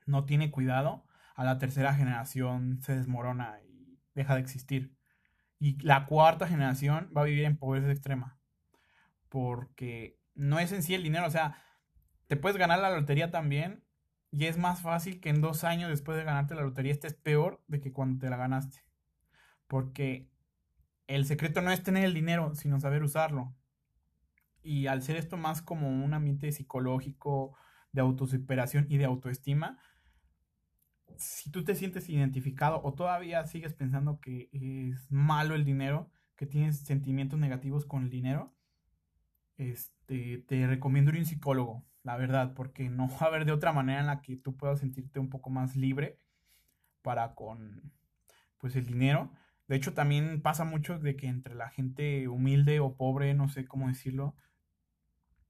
no 0.06 0.26
tiene 0.26 0.52
cuidado, 0.52 1.06
a 1.36 1.44
la 1.44 1.58
tercera 1.58 1.94
generación 1.94 2.80
se 2.82 2.96
desmorona 2.96 3.60
deja 4.16 4.34
de 4.36 4.42
existir. 4.42 4.96
Y 5.60 5.80
la 5.84 6.06
cuarta 6.06 6.48
generación 6.48 7.12
va 7.16 7.22
a 7.22 7.26
vivir 7.26 7.46
en 7.46 7.58
pobreza 7.58 7.92
extrema. 7.92 8.40
Porque 9.30 10.20
no 10.34 10.60
es 10.60 10.72
en 10.72 10.84
sí 10.84 10.96
el 10.96 11.04
dinero, 11.04 11.28
o 11.28 11.32
sea, 11.32 11.62
te 12.28 12.36
puedes 12.36 12.58
ganar 12.58 12.80
la 12.80 12.90
lotería 12.90 13.32
también 13.32 13.84
y 14.32 14.46
es 14.46 14.58
más 14.58 14.82
fácil 14.82 15.22
que 15.22 15.30
en 15.30 15.42
dos 15.42 15.64
años 15.64 15.90
después 15.90 16.18
de 16.18 16.24
ganarte 16.24 16.56
la 16.56 16.64
lotería 16.64 16.92
estés 16.92 17.14
peor 17.14 17.64
de 17.68 17.80
que 17.80 17.94
cuando 17.94 18.20
te 18.20 18.30
la 18.30 18.38
ganaste. 18.38 18.84
Porque 19.68 20.30
el 21.08 21.26
secreto 21.26 21.62
no 21.62 21.72
es 21.72 21.84
tener 21.84 22.04
el 22.04 22.14
dinero, 22.14 22.56
sino 22.56 22.80
saber 22.80 23.04
usarlo. 23.04 23.56
Y 24.62 24.88
al 24.88 25.04
ser 25.04 25.16
esto 25.16 25.38
más 25.38 25.62
como 25.62 25.90
un 26.04 26.14
ambiente 26.14 26.52
psicológico, 26.52 27.56
de 27.92 28.02
autosuperación 28.02 28.88
y 28.90 28.98
de 28.98 29.06
autoestima, 29.06 29.80
si 31.18 31.52
tú 31.52 31.64
te 31.64 31.76
sientes 31.76 32.10
identificado 32.10 32.82
o 32.84 32.94
todavía 32.94 33.46
sigues 33.46 33.74
pensando 33.74 34.20
que 34.20 34.50
es 34.52 35.12
malo 35.12 35.56
el 35.56 35.66
dinero, 35.66 36.12
que 36.36 36.46
tienes 36.46 36.80
sentimientos 36.80 37.40
negativos 37.40 37.86
con 37.86 38.04
el 38.04 38.10
dinero, 38.10 38.54
este, 39.58 40.40
te 40.48 40.68
recomiendo 40.68 41.12
ir 41.12 41.18
a 41.18 41.20
un 41.20 41.26
psicólogo, 41.26 41.86
la 42.04 42.18
verdad, 42.18 42.54
porque 42.54 42.90
no 42.90 43.08
va 43.08 43.18
a 43.22 43.26
haber 43.26 43.46
de 43.46 43.52
otra 43.52 43.72
manera 43.72 44.00
en 44.00 44.08
la 44.08 44.22
que 44.22 44.38
tú 44.38 44.56
puedas 44.56 44.80
sentirte 44.80 45.20
un 45.20 45.30
poco 45.30 45.50
más 45.50 45.76
libre 45.76 46.20
para 47.02 47.36
con 47.36 47.94
pues 48.58 48.76
el 48.76 48.86
dinero. 48.86 49.32
De 49.68 49.76
hecho, 49.76 49.94
también 49.94 50.42
pasa 50.42 50.64
mucho 50.64 51.00
de 51.00 51.16
que 51.16 51.28
entre 51.28 51.56
la 51.56 51.70
gente 51.70 52.28
humilde 52.28 52.80
o 52.80 52.96
pobre, 52.96 53.34
no 53.34 53.48
sé 53.48 53.66
cómo 53.66 53.88
decirlo, 53.88 54.36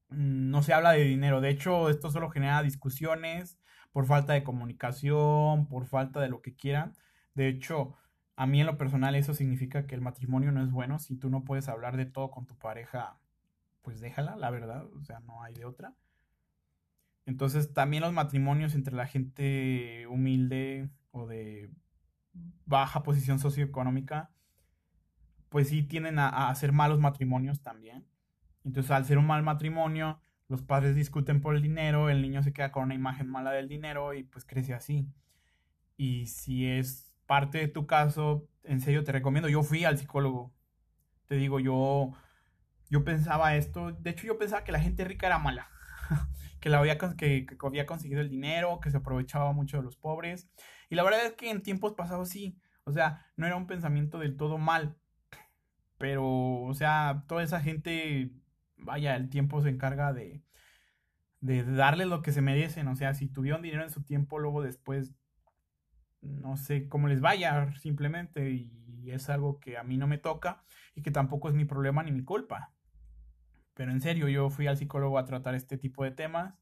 no 0.08 0.62
se 0.62 0.72
habla 0.72 0.92
de 0.92 1.04
dinero. 1.04 1.40
De 1.40 1.50
hecho, 1.50 1.88
esto 1.90 2.10
solo 2.10 2.30
genera 2.30 2.62
discusiones 2.62 3.58
por 3.92 4.06
falta 4.06 4.32
de 4.32 4.44
comunicación, 4.44 5.68
por 5.68 5.86
falta 5.86 6.20
de 6.20 6.28
lo 6.28 6.42
que 6.42 6.54
quieran. 6.54 6.94
De 7.34 7.48
hecho, 7.48 7.96
a 8.36 8.46
mí 8.46 8.60
en 8.60 8.66
lo 8.66 8.78
personal 8.78 9.14
eso 9.14 9.34
significa 9.34 9.86
que 9.86 9.94
el 9.94 10.02
matrimonio 10.02 10.52
no 10.52 10.62
es 10.62 10.70
bueno. 10.70 10.98
Si 10.98 11.16
tú 11.16 11.30
no 11.30 11.44
puedes 11.44 11.68
hablar 11.68 11.96
de 11.96 12.06
todo 12.06 12.30
con 12.30 12.46
tu 12.46 12.56
pareja, 12.58 13.18
pues 13.82 14.00
déjala, 14.00 14.36
la 14.36 14.50
verdad. 14.50 14.84
O 14.94 15.02
sea, 15.02 15.20
no 15.20 15.42
hay 15.42 15.54
de 15.54 15.64
otra. 15.64 15.94
Entonces, 17.24 17.72
también 17.72 18.02
los 18.02 18.12
matrimonios 18.12 18.74
entre 18.74 18.94
la 18.94 19.06
gente 19.06 20.06
humilde 20.08 20.90
o 21.10 21.26
de 21.26 21.70
baja 22.66 23.02
posición 23.02 23.38
socioeconómica, 23.38 24.30
pues 25.48 25.68
sí 25.68 25.82
tienden 25.82 26.18
a, 26.18 26.48
hacer 26.48 26.72
malos 26.72 27.00
matrimonios 27.00 27.62
también. 27.62 28.06
Entonces, 28.66 28.90
al 28.90 29.06
ser 29.06 29.16
un 29.16 29.26
mal 29.26 29.42
matrimonio, 29.42 30.20
los 30.48 30.62
padres 30.62 30.94
discuten 30.94 31.40
por 31.40 31.56
el 31.56 31.62
dinero, 31.62 32.10
el 32.10 32.20
niño 32.20 32.42
se 32.42 32.52
queda 32.52 32.72
con 32.72 32.84
una 32.84 32.94
imagen 32.94 33.28
mala 33.28 33.52
del 33.52 33.68
dinero 33.68 34.12
y 34.12 34.24
pues 34.24 34.44
crece 34.44 34.74
así. 34.74 35.08
Y 35.96 36.26
si 36.26 36.66
es 36.66 37.14
parte 37.26 37.58
de 37.58 37.68
tu 37.68 37.86
caso, 37.86 38.48
en 38.64 38.80
serio 38.80 39.04
te 39.04 39.12
recomiendo, 39.12 39.48
yo 39.48 39.62
fui 39.62 39.84
al 39.84 39.98
psicólogo. 39.98 40.52
Te 41.26 41.36
digo, 41.36 41.60
yo 41.60 42.12
yo 42.88 43.04
pensaba 43.04 43.56
esto, 43.56 43.92
de 43.92 44.10
hecho 44.10 44.26
yo 44.26 44.38
pensaba 44.38 44.64
que 44.64 44.72
la 44.72 44.80
gente 44.80 45.04
rica 45.04 45.26
era 45.26 45.38
mala, 45.38 45.68
que 46.60 46.68
la 46.68 46.78
había 46.78 46.98
que, 46.98 47.46
que 47.46 47.56
había 47.62 47.86
conseguido 47.86 48.20
el 48.20 48.28
dinero, 48.30 48.80
que 48.80 48.90
se 48.90 48.98
aprovechaba 48.98 49.52
mucho 49.52 49.76
de 49.78 49.82
los 49.84 49.96
pobres. 49.96 50.48
Y 50.88 50.94
la 50.94 51.02
verdad 51.02 51.24
es 51.26 51.32
que 51.32 51.50
en 51.50 51.62
tiempos 51.62 51.94
pasados 51.94 52.28
sí, 52.28 52.58
o 52.84 52.92
sea, 52.92 53.26
no 53.36 53.46
era 53.46 53.56
un 53.56 53.66
pensamiento 53.66 54.18
del 54.18 54.36
todo 54.36 54.58
mal, 54.58 54.96
pero, 55.98 56.24
o 56.62 56.74
sea, 56.74 57.24
toda 57.26 57.42
esa 57.42 57.60
gente, 57.60 58.30
vaya, 58.76 59.16
el 59.16 59.28
tiempo 59.28 59.60
se 59.62 59.70
encarga 59.70 60.12
de, 60.12 60.42
de 61.40 61.64
darle 61.64 62.06
lo 62.06 62.22
que 62.22 62.32
se 62.32 62.42
merecen, 62.42 62.88
o 62.88 62.96
sea, 62.96 63.14
si 63.14 63.28
tuvieron 63.28 63.62
dinero 63.62 63.82
en 63.82 63.90
su 63.90 64.02
tiempo, 64.02 64.38
luego 64.38 64.62
después, 64.62 65.14
no 66.20 66.56
sé 66.56 66.88
cómo 66.88 67.08
les 67.08 67.20
vaya, 67.20 67.74
simplemente, 67.76 68.50
y 68.50 69.10
es 69.10 69.28
algo 69.28 69.60
que 69.60 69.78
a 69.78 69.84
mí 69.84 69.96
no 69.96 70.06
me 70.06 70.18
toca 70.18 70.64
y 70.94 71.02
que 71.02 71.10
tampoco 71.10 71.48
es 71.48 71.54
mi 71.54 71.64
problema 71.64 72.02
ni 72.02 72.12
mi 72.12 72.24
culpa. 72.24 72.72
Pero 73.74 73.92
en 73.92 74.00
serio, 74.00 74.28
yo 74.28 74.48
fui 74.48 74.66
al 74.66 74.78
psicólogo 74.78 75.18
a 75.18 75.26
tratar 75.26 75.54
este 75.54 75.76
tipo 75.76 76.02
de 76.02 76.10
temas. 76.10 76.54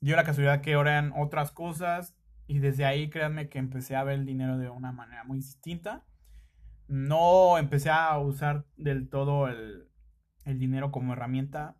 Dio 0.00 0.16
la 0.16 0.24
casualidad 0.24 0.62
que 0.62 0.72
eran 0.72 1.12
otras 1.16 1.52
cosas 1.52 2.16
y 2.48 2.58
desde 2.58 2.84
ahí 2.84 3.08
créanme 3.08 3.48
que 3.48 3.58
empecé 3.58 3.94
a 3.94 4.02
ver 4.02 4.18
el 4.18 4.26
dinero 4.26 4.58
de 4.58 4.68
una 4.68 4.90
manera 4.90 5.22
muy 5.22 5.38
distinta. 5.38 6.04
No 6.88 7.56
empecé 7.56 7.90
a 7.90 8.18
usar 8.18 8.66
del 8.76 9.08
todo 9.08 9.46
el, 9.46 9.89
dinero 10.58 10.90
como 10.90 11.12
herramienta, 11.12 11.76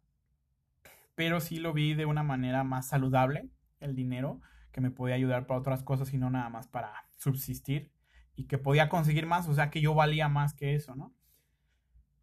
pero 1.14 1.40
sí 1.40 1.58
lo 1.58 1.72
vi 1.72 1.94
de 1.94 2.06
una 2.06 2.22
manera 2.22 2.64
más 2.64 2.88
saludable, 2.88 3.50
el 3.80 3.94
dinero, 3.94 4.40
que 4.72 4.80
me 4.80 4.90
podía 4.90 5.14
ayudar 5.14 5.46
para 5.46 5.60
otras 5.60 5.82
cosas 5.82 6.12
y 6.12 6.18
no 6.18 6.30
nada 6.30 6.48
más 6.48 6.68
para 6.68 6.92
subsistir 7.16 7.92
y 8.36 8.44
que 8.44 8.58
podía 8.58 8.88
conseguir 8.88 9.26
más, 9.26 9.48
o 9.48 9.54
sea 9.54 9.70
que 9.70 9.80
yo 9.80 9.94
valía 9.94 10.28
más 10.28 10.54
que 10.54 10.74
eso, 10.74 10.94
¿no? 10.94 11.14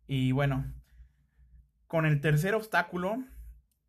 Y 0.07 0.31
bueno, 0.31 0.73
con 1.87 2.05
el 2.05 2.21
tercer 2.21 2.55
obstáculo, 2.55 3.23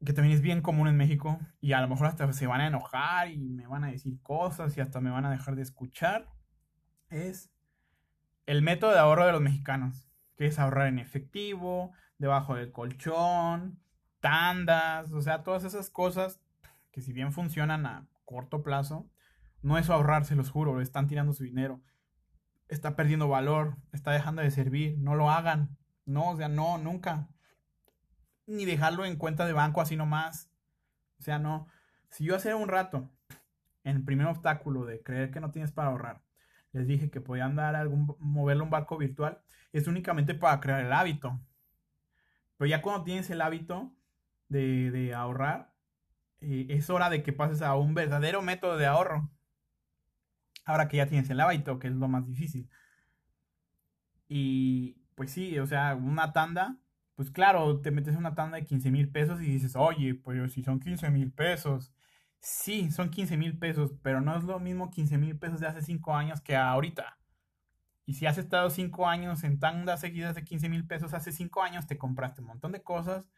que 0.05 0.13
también 0.13 0.35
es 0.35 0.43
bien 0.43 0.61
común 0.61 0.89
en 0.89 0.97
México, 0.97 1.39
y 1.61 1.73
a 1.73 1.81
lo 1.81 1.89
mejor 1.89 2.07
hasta 2.07 2.31
se 2.33 2.47
van 2.47 2.61
a 2.61 2.67
enojar 2.67 3.31
y 3.31 3.49
me 3.49 3.67
van 3.67 3.85
a 3.85 3.91
decir 3.91 4.21
cosas 4.21 4.77
y 4.77 4.81
hasta 4.81 5.01
me 5.01 5.11
van 5.11 5.25
a 5.25 5.31
dejar 5.31 5.57
de 5.57 5.63
escuchar, 5.63 6.29
es 7.09 7.51
el 8.47 8.63
método 8.63 8.93
de 8.93 8.99
ahorro 8.99 9.27
de 9.27 9.33
los 9.33 9.41
mexicanos, 9.41 10.11
que 10.37 10.47
es 10.47 10.59
ahorrar 10.59 10.89
en 10.89 10.99
efectivo, 10.99 11.93
debajo 12.19 12.55
del 12.55 12.73
colchón, 12.73 13.81
tandas, 14.21 15.13
o 15.13 15.23
sea, 15.23 15.43
todas 15.43 15.65
esas 15.65 15.91
cosas 15.91 16.41
que 16.91 17.01
si 17.01 17.13
bien 17.13 17.33
funcionan 17.33 17.87
a 17.87 18.07
corto 18.25 18.63
plazo, 18.63 19.09
no 19.63 19.79
es 19.79 19.91
ahorrar, 19.91 20.25
se 20.25 20.37
los 20.37 20.51
juro, 20.51 20.81
están 20.81 21.07
tirando 21.07 21.33
su 21.33 21.45
dinero, 21.45 21.81
está 22.69 22.97
perdiendo 22.97 23.29
valor, 23.29 23.77
está 23.93 24.13
dejando 24.13 24.43
de 24.43 24.51
servir, 24.51 24.99
no 24.99 25.15
lo 25.15 25.31
hagan, 25.31 25.77
no, 26.05 26.31
o 26.31 26.37
sea, 26.37 26.49
no, 26.49 26.79
nunca, 26.79 27.29
ni 28.49 28.65
dejarlo 28.65 29.05
en 29.05 29.17
cuenta 29.17 29.47
de 29.47 29.53
banco 29.53 29.81
así 29.81 29.97
nomás. 29.97 30.51
O 31.19 31.23
sea, 31.23 31.39
no. 31.39 31.69
Si 32.11 32.25
yo 32.25 32.35
hace 32.35 32.55
un 32.55 32.69
rato, 32.69 33.11
en 33.85 33.97
el 33.97 34.05
primer 34.05 34.27
obstáculo 34.27 34.85
de 34.85 35.03
creer 35.03 35.31
que 35.31 35.41
no 35.41 35.51
tienes 35.51 35.71
para 35.71 35.91
ahorrar, 35.91 36.23
les 36.73 36.87
dije 36.87 37.11
que 37.11 37.21
podían 37.21 37.57
dar 37.57 37.77
algún, 37.77 38.17
moverlo 38.19 38.65
un 38.65 38.71
barco 38.71 38.97
virtual, 38.97 39.41
es 39.73 39.87
únicamente 39.87 40.35
para 40.35 40.61
crear 40.61 40.81
el 40.81 40.93
hábito. 40.93 41.39
Pero 42.59 42.69
ya 42.69 42.83
cuando 42.83 43.05
tienes 43.05 43.31
el 43.31 43.41
hábito 43.41 43.95
de, 44.49 45.15
ahorrar, 45.15 45.73
eh, 46.41 46.67
es 46.71 46.91
hora 46.91 47.11
de 47.11 47.23
que 47.23 47.33
pases 47.33 47.63
a 47.63 47.75
un 47.77 47.95
verdadero 47.95 48.43
método 48.43 48.77
de 48.77 48.87
ahorro. 48.87 49.31
Ahora 50.67 50.89
que 50.89 50.99
ya 50.99 51.07
tienes 51.07 51.31
el 51.31 51.41
hábito, 51.41 51.79
que 51.79 51.89
es 51.89 51.95
lo 51.95 52.09
más 52.09 52.27
difícil. 52.27 52.69
Y 54.29 55.03
pues 55.15 55.33
sí, 55.33 55.59
o 55.59 55.67
sea, 55.67 55.95
una 55.95 56.33
tanda 56.33 56.79
pues 57.19 57.33
claro, 57.33 57.81
te 57.81 57.91
metes 57.91 58.15
en 58.15 58.21
una 58.21 58.37
tanda 58.37 58.59
de 58.59 58.65
15 58.65 58.93
mil 58.93 59.11
pesos 59.11 59.43
y 59.43 59.47
dices, 59.47 59.75
oye, 59.75 60.15
pues 60.15 60.53
si 60.53 60.63
son 60.63 60.79
15 60.79 61.11
mil 61.11 61.33
pesos. 61.33 61.93
Sí, 62.41 62.93
son 62.93 63.11
15 63.11 63.37
mil 63.37 63.59
pesos, 63.59 63.93
pero 64.03 64.21
no 64.21 64.37
es 64.37 64.45
lo 64.45 64.61
mismo 64.61 64.89
15 64.89 65.19
mil 65.19 65.37
pesos 65.37 65.59
de 65.59 65.67
hace 65.67 65.83
5 65.83 66.15
años 66.15 66.41
que 66.41 66.55
ahorita. 66.55 67.18
Y 68.09 68.15
si 68.15 68.25
has 68.25 68.39
estado 68.39 68.71
5 68.71 69.07
años 69.07 69.45
en 69.45 69.59
tandas 69.59 70.01
seguidas 70.01 70.35
de 70.35 70.43
15 70.43 70.71
mil 70.71 70.87
pesos, 70.87 71.13
hace 71.13 71.31
5 71.31 71.63
años 71.63 71.87
te 71.87 71.99
compraste 71.99 72.41
un 72.41 72.47
montón 72.47 72.73
de 72.73 72.83
cosas 72.83 73.29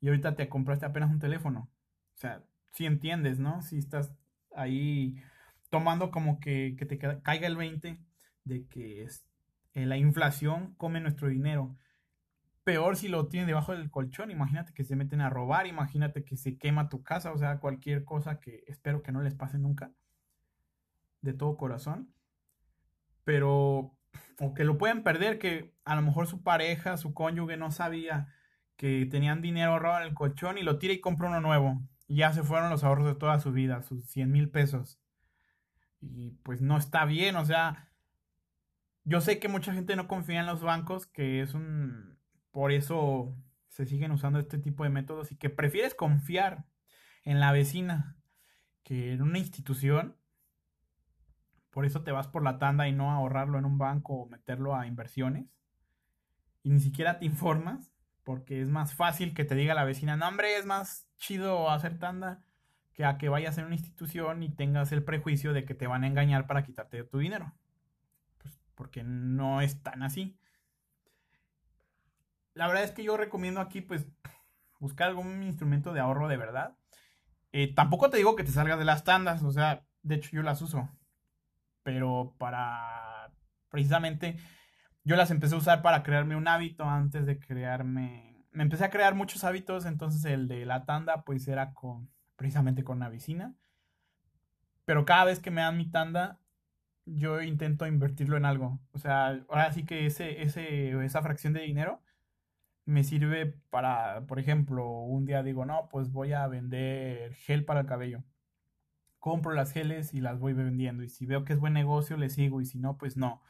y 0.00 0.08
ahorita 0.08 0.34
te 0.34 0.48
compraste 0.48 0.84
apenas 0.84 1.12
un 1.12 1.20
teléfono. 1.20 1.70
O 2.16 2.18
sea, 2.18 2.42
si 2.72 2.86
entiendes, 2.86 3.38
¿no? 3.38 3.62
Si 3.62 3.78
estás 3.78 4.12
ahí 4.56 5.22
tomando 5.70 6.10
como 6.10 6.40
que, 6.40 6.74
que 6.76 6.86
te 6.86 6.98
caiga 6.98 7.46
el 7.46 7.54
20 7.54 8.00
de 8.42 8.66
que 8.66 9.08
eh, 9.74 9.86
la 9.86 9.96
inflación 9.96 10.74
come 10.74 11.00
nuestro 11.00 11.28
dinero 11.28 11.76
peor 12.64 12.96
si 12.96 13.06
lo 13.06 13.28
tienen 13.28 13.46
debajo 13.46 13.74
del 13.74 13.92
colchón. 13.92 14.32
Imagínate 14.32 14.74
que 14.74 14.82
se 14.82 14.96
meten 14.96 15.20
a 15.20 15.30
robar, 15.30 15.68
imagínate 15.68 16.24
que 16.24 16.36
se 16.36 16.58
quema 16.58 16.88
tu 16.88 17.04
casa, 17.04 17.30
o 17.30 17.38
sea, 17.38 17.60
cualquier 17.60 18.04
cosa 18.04 18.40
que 18.40 18.64
espero 18.66 19.04
que 19.04 19.12
no 19.12 19.22
les 19.22 19.36
pase 19.36 19.56
nunca. 19.56 19.92
De 21.20 21.32
todo 21.32 21.56
corazón. 21.56 22.12
Pero, 23.22 23.95
o 24.38 24.54
que 24.54 24.64
lo 24.64 24.78
pueden 24.78 25.02
perder, 25.02 25.38
que 25.38 25.74
a 25.84 25.96
lo 25.96 26.02
mejor 26.02 26.26
su 26.26 26.42
pareja, 26.42 26.96
su 26.96 27.14
cónyuge 27.14 27.56
no 27.56 27.70
sabía 27.70 28.32
que 28.76 29.06
tenían 29.06 29.42
dinero 29.42 29.72
ahorrado 29.72 30.02
en 30.02 30.08
el 30.08 30.14
colchón 30.14 30.58
y 30.58 30.62
lo 30.62 30.78
tira 30.78 30.92
y 30.92 31.00
compra 31.00 31.28
uno 31.28 31.40
nuevo. 31.40 31.80
Y 32.08 32.16
ya 32.16 32.32
se 32.32 32.42
fueron 32.42 32.70
los 32.70 32.84
ahorros 32.84 33.06
de 33.06 33.14
toda 33.14 33.40
su 33.40 33.52
vida, 33.52 33.82
sus 33.82 34.06
100 34.10 34.30
mil 34.30 34.50
pesos. 34.50 35.00
Y 36.00 36.32
pues 36.42 36.60
no 36.60 36.76
está 36.76 37.04
bien, 37.04 37.36
o 37.36 37.44
sea, 37.44 37.90
yo 39.04 39.20
sé 39.20 39.38
que 39.38 39.48
mucha 39.48 39.72
gente 39.72 39.96
no 39.96 40.08
confía 40.08 40.40
en 40.40 40.46
los 40.46 40.62
bancos, 40.62 41.06
que 41.06 41.40
es 41.40 41.54
un, 41.54 42.18
por 42.50 42.72
eso 42.72 43.34
se 43.68 43.86
siguen 43.86 44.10
usando 44.10 44.38
este 44.38 44.58
tipo 44.58 44.84
de 44.84 44.90
métodos 44.90 45.32
y 45.32 45.36
que 45.36 45.50
prefieres 45.50 45.94
confiar 45.94 46.66
en 47.24 47.40
la 47.40 47.52
vecina 47.52 48.16
que 48.82 49.12
en 49.12 49.22
una 49.22 49.38
institución. 49.38 50.16
Por 51.76 51.84
eso 51.84 52.02
te 52.02 52.10
vas 52.12 52.26
por 52.26 52.42
la 52.42 52.56
tanda 52.56 52.88
y 52.88 52.92
no 52.92 53.10
ahorrarlo 53.10 53.58
en 53.58 53.66
un 53.66 53.76
banco 53.76 54.14
o 54.14 54.26
meterlo 54.26 54.74
a 54.74 54.86
inversiones. 54.86 55.44
Y 56.62 56.70
ni 56.70 56.80
siquiera 56.80 57.18
te 57.18 57.24
informas 57.26 57.92
porque 58.24 58.62
es 58.62 58.70
más 58.70 58.94
fácil 58.94 59.34
que 59.34 59.44
te 59.44 59.54
diga 59.54 59.74
la 59.74 59.84
vecina, 59.84 60.16
no 60.16 60.26
hombre, 60.26 60.56
es 60.56 60.64
más 60.64 61.06
chido 61.18 61.70
hacer 61.70 61.98
tanda 61.98 62.42
que 62.94 63.04
a 63.04 63.18
que 63.18 63.28
vayas 63.28 63.58
en 63.58 63.66
una 63.66 63.74
institución 63.74 64.42
y 64.42 64.48
tengas 64.48 64.90
el 64.92 65.04
prejuicio 65.04 65.52
de 65.52 65.66
que 65.66 65.74
te 65.74 65.86
van 65.86 66.04
a 66.04 66.06
engañar 66.06 66.46
para 66.46 66.64
quitarte 66.64 67.04
tu 67.04 67.18
dinero. 67.18 67.52
Pues 68.38 68.58
porque 68.74 69.04
no 69.04 69.60
es 69.60 69.82
tan 69.82 70.02
así 70.02 70.38
la 72.56 72.66
verdad 72.66 72.84
es 72.84 72.90
que 72.90 73.04
yo 73.04 73.18
recomiendo 73.18 73.60
aquí, 73.60 73.82
pues, 73.82 74.06
buscar 74.80 75.08
algún 75.08 75.42
instrumento 75.42 75.92
de 75.92 76.00
ahorro 76.00 76.26
de 76.26 76.38
verdad. 76.38 76.74
Eh, 77.52 77.74
tampoco 77.74 78.08
te 78.08 78.16
digo 78.16 78.34
que 78.34 78.44
te 78.44 78.50
salgas 78.50 78.78
de 78.78 78.86
las 78.86 79.04
tandas, 79.04 79.42
o 79.42 79.52
sea, 79.52 79.84
de 80.02 80.16
hecho 80.16 80.30
yo 80.32 80.42
las 80.42 80.62
uso. 80.62 80.88
Pero 81.86 82.34
para 82.36 83.30
precisamente 83.68 84.36
yo 85.04 85.14
las 85.14 85.30
empecé 85.30 85.54
a 85.54 85.58
usar 85.58 85.82
para 85.82 86.02
crearme 86.02 86.34
un 86.34 86.48
hábito 86.48 86.82
antes 86.82 87.26
de 87.26 87.38
crearme... 87.38 88.44
Me 88.50 88.64
empecé 88.64 88.84
a 88.84 88.90
crear 88.90 89.14
muchos 89.14 89.44
hábitos, 89.44 89.86
entonces 89.86 90.24
el 90.24 90.48
de 90.48 90.66
la 90.66 90.84
tanda 90.84 91.22
pues 91.22 91.46
era 91.46 91.74
con 91.74 92.10
precisamente 92.34 92.82
con 92.82 92.96
una 92.96 93.08
vecina. 93.08 93.54
Pero 94.84 95.04
cada 95.04 95.26
vez 95.26 95.38
que 95.38 95.52
me 95.52 95.60
dan 95.60 95.76
mi 95.76 95.88
tanda, 95.88 96.40
yo 97.04 97.40
intento 97.40 97.86
invertirlo 97.86 98.36
en 98.36 98.46
algo. 98.46 98.80
O 98.90 98.98
sea, 98.98 99.40
ahora 99.48 99.70
sí 99.72 99.84
que 99.84 100.06
ese, 100.06 100.42
ese, 100.42 100.90
esa 101.04 101.22
fracción 101.22 101.52
de 101.52 101.60
dinero 101.60 102.02
me 102.84 103.04
sirve 103.04 103.46
para, 103.70 104.26
por 104.26 104.40
ejemplo, 104.40 104.90
un 104.90 105.24
día 105.24 105.44
digo, 105.44 105.64
no, 105.64 105.88
pues 105.88 106.10
voy 106.10 106.32
a 106.32 106.48
vender 106.48 107.32
gel 107.34 107.64
para 107.64 107.82
el 107.82 107.86
cabello. 107.86 108.24
Compro 109.26 109.54
las 109.54 109.72
geles 109.72 110.14
y 110.14 110.20
las 110.20 110.38
voy 110.38 110.52
vendiendo. 110.52 111.02
Y 111.02 111.08
si 111.08 111.26
veo 111.26 111.44
que 111.44 111.52
es 111.52 111.58
buen 111.58 111.72
negocio, 111.72 112.16
le 112.16 112.30
sigo. 112.30 112.60
Y 112.60 112.64
si 112.64 112.78
no, 112.78 112.96
pues 112.96 113.16
no. 113.16 113.42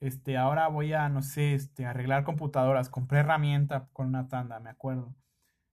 Este, 0.00 0.36
ahora 0.36 0.66
voy 0.66 0.92
a, 0.92 1.08
no 1.08 1.22
sé, 1.22 1.54
este, 1.54 1.86
arreglar 1.86 2.24
computadoras. 2.24 2.88
Compré 2.88 3.20
herramienta 3.20 3.88
con 3.92 4.08
una 4.08 4.26
tanda, 4.26 4.58
me 4.58 4.70
acuerdo. 4.70 5.14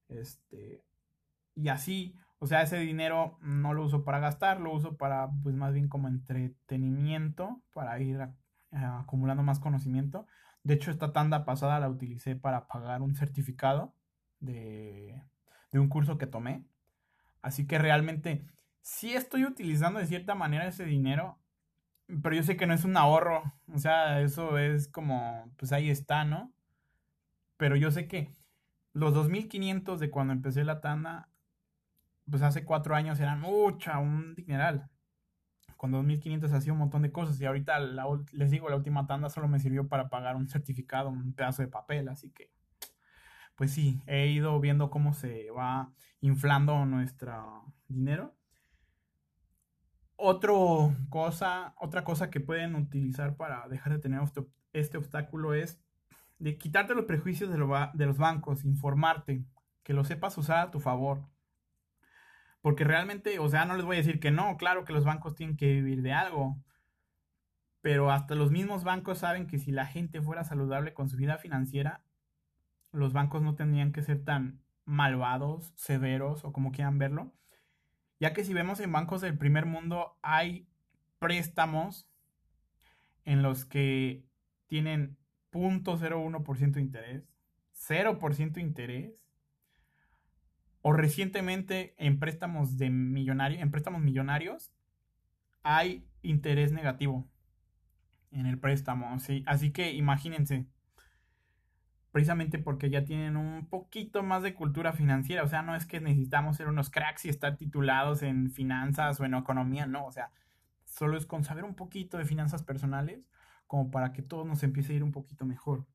Este, 0.09 0.83
y 1.55 1.69
así, 1.69 2.15
o 2.37 2.45
sea, 2.45 2.61
ese 2.61 2.77
dinero 2.77 3.39
no 3.41 3.73
lo 3.73 3.83
uso 3.83 4.03
para 4.03 4.19
gastar, 4.19 4.61
lo 4.61 4.75
uso 4.75 4.95
para, 4.95 5.31
pues 5.41 5.55
más 5.55 5.73
bien 5.73 5.89
como 5.89 6.07
entretenimiento, 6.07 7.63
para 7.73 7.99
ir 7.99 8.19
acumulando 8.71 9.41
más 9.41 9.59
conocimiento. 9.59 10.27
De 10.61 10.75
hecho, 10.75 10.91
esta 10.91 11.13
tanda 11.13 11.45
pasada 11.45 11.79
la 11.79 11.89
utilicé 11.89 12.35
para 12.35 12.67
pagar 12.67 13.01
un 13.01 13.15
certificado 13.15 13.95
de, 14.39 15.19
de 15.71 15.79
un 15.79 15.89
curso 15.89 16.19
que 16.19 16.27
tomé. 16.27 16.63
Así 17.41 17.65
que 17.65 17.79
realmente 17.79 18.45
sí 18.81 19.13
estoy 19.13 19.45
utilizando 19.45 19.99
de 19.99 20.07
cierta 20.07 20.35
manera 20.35 20.67
ese 20.67 20.85
dinero, 20.85 21.39
pero 22.21 22.35
yo 22.35 22.43
sé 22.43 22.57
que 22.57 22.67
no 22.67 22.73
es 22.73 22.83
un 22.83 22.97
ahorro. 22.97 23.43
O 23.73 23.79
sea, 23.79 24.21
eso 24.21 24.57
es 24.57 24.87
como, 24.87 25.51
pues 25.57 25.71
ahí 25.71 25.89
está, 25.89 26.25
¿no? 26.25 26.53
Pero 27.57 27.75
yo 27.75 27.91
sé 27.91 28.07
que 28.07 28.33
los 28.93 29.13
2.500 29.13 29.97
de 29.97 30.09
cuando 30.09 30.33
empecé 30.33 30.63
la 30.63 30.81
tanda 30.81 31.31
pues 32.29 32.41
hace 32.43 32.63
cuatro 32.63 32.95
años 32.95 33.19
eran 33.19 33.41
mucha, 33.41 33.99
un 33.99 34.35
dineral. 34.35 34.89
Con 35.77 35.91
2.500 35.91 36.51
hacía 36.53 36.73
un 36.73 36.79
montón 36.79 37.01
de 37.01 37.11
cosas 37.11 37.39
y 37.39 37.45
ahorita 37.45 37.79
les 38.31 38.51
digo, 38.51 38.69
la 38.69 38.75
última 38.75 39.07
tanda 39.07 39.29
solo 39.29 39.47
me 39.47 39.59
sirvió 39.59 39.87
para 39.87 40.09
pagar 40.09 40.35
un 40.35 40.47
certificado, 40.47 41.09
un 41.09 41.33
pedazo 41.33 41.61
de 41.61 41.67
papel, 41.67 42.07
así 42.07 42.31
que 42.31 42.51
pues 43.55 43.73
sí, 43.73 44.01
he 44.07 44.27
ido 44.27 44.59
viendo 44.59 44.89
cómo 44.89 45.13
se 45.13 45.51
va 45.51 45.91
inflando 46.21 46.85
nuestro 46.85 47.73
dinero. 47.87 48.35
Cosa, 51.09 51.73
otra 51.79 52.03
cosa 52.03 52.29
que 52.29 52.39
pueden 52.39 52.75
utilizar 52.75 53.35
para 53.37 53.67
dejar 53.67 53.93
de 53.93 53.99
tener 53.99 54.21
este 54.73 54.97
obstáculo 54.97 55.55
es 55.55 55.81
de 56.37 56.57
quitarte 56.57 56.93
los 56.93 57.05
prejuicios 57.05 57.49
de, 57.49 57.57
de 57.93 58.05
los 58.05 58.17
bancos, 58.17 58.63
informarte, 58.63 59.43
que 59.83 59.93
lo 59.93 60.03
sepas 60.03 60.37
usar 60.37 60.59
a 60.59 60.71
tu 60.71 60.79
favor. 60.79 61.27
Porque 62.61 62.83
realmente, 62.83 63.39
o 63.39 63.49
sea, 63.49 63.65
no 63.65 63.75
les 63.75 63.85
voy 63.85 63.95
a 63.95 63.99
decir 63.99 64.19
que 64.19 64.29
no, 64.29 64.57
claro 64.57 64.85
que 64.85 64.93
los 64.93 65.05
bancos 65.05 65.33
tienen 65.33 65.57
que 65.57 65.65
vivir 65.65 66.03
de 66.03 66.13
algo. 66.13 66.57
Pero 67.81 68.11
hasta 68.11 68.35
los 68.35 68.51
mismos 68.51 68.83
bancos 68.83 69.17
saben 69.17 69.47
que 69.47 69.57
si 69.57 69.71
la 69.71 69.87
gente 69.87 70.21
fuera 70.21 70.43
saludable 70.43 70.93
con 70.93 71.09
su 71.09 71.17
vida 71.17 71.39
financiera, 71.39 72.03
los 72.91 73.11
bancos 73.13 73.41
no 73.41 73.55
tendrían 73.55 73.91
que 73.91 74.03
ser 74.03 74.23
tan 74.23 74.61
malvados, 74.85 75.73
severos 75.75 76.45
o 76.45 76.53
como 76.53 76.71
quieran 76.71 76.99
verlo. 76.99 77.33
Ya 78.21 78.33
que 78.33 78.43
si 78.43 78.53
vemos 78.53 78.79
en 78.79 78.91
bancos 78.91 79.21
del 79.21 79.35
primer 79.35 79.65
mundo 79.65 80.15
hay 80.21 80.67
préstamos 81.17 82.07
en 83.25 83.41
los 83.41 83.65
que 83.65 84.23
tienen 84.67 85.17
0.01% 85.51 86.73
de 86.73 86.81
interés, 86.81 87.23
0% 87.73 88.51
de 88.51 88.61
interés, 88.61 89.13
o 90.83 90.93
recientemente 90.93 91.95
en 91.97 92.19
préstamos 92.19 92.77
de 92.77 92.91
millonario, 92.91 93.59
en 93.59 93.71
préstamos 93.71 94.03
millonarios 94.03 94.71
hay 95.63 96.05
interés 96.21 96.71
negativo 96.71 97.27
en 98.29 98.45
el 98.45 98.59
préstamo, 98.59 99.19
¿sí? 99.19 99.43
Así 99.47 99.71
que 99.71 99.93
imagínense, 99.93 100.67
precisamente 102.11 102.59
porque 102.59 102.89
ya 102.89 103.05
tienen 103.05 103.37
un 103.37 103.67
poquito 103.67 104.21
más 104.23 104.43
de 104.43 104.53
cultura 104.53 104.93
financiera, 104.93 105.43
o 105.43 105.47
sea, 105.47 105.61
no 105.61 105.75
es 105.75 105.85
que 105.85 106.01
necesitamos 106.01 106.57
ser 106.57 106.67
unos 106.67 106.89
cracks 106.89 107.25
y 107.25 107.29
estar 107.29 107.57
titulados 107.57 108.21
en 108.21 108.51
finanzas 108.51 109.19
o 109.19 109.25
en 109.25 109.33
economía, 109.33 109.85
no, 109.85 110.05
o 110.05 110.11
sea, 110.11 110.31
solo 110.83 111.17
es 111.17 111.25
con 111.25 111.43
saber 111.43 111.63
un 111.63 111.75
poquito 111.75 112.17
de 112.17 112.25
finanzas 112.25 112.63
personales 112.63 113.25
como 113.65 113.91
para 113.91 114.11
que 114.11 114.21
todo 114.21 114.43
nos 114.43 114.63
empiece 114.63 114.91
a 114.91 114.95
ir 114.97 115.03
un 115.03 115.13
poquito 115.13 115.45
mejor. 115.45 115.85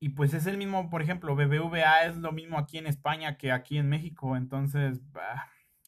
Y 0.00 0.10
pues 0.10 0.34
es 0.34 0.46
el 0.46 0.56
mismo, 0.56 0.90
por 0.90 1.02
ejemplo, 1.02 1.36
BBVA 1.36 2.04
es 2.06 2.16
lo 2.16 2.32
mismo 2.32 2.58
aquí 2.58 2.78
en 2.78 2.86
España 2.86 3.36
que 3.36 3.52
aquí 3.52 3.78
en 3.78 3.88
México, 3.88 4.36
entonces 4.36 5.00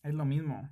es 0.03 0.15
lo 0.15 0.25
mismo. 0.25 0.69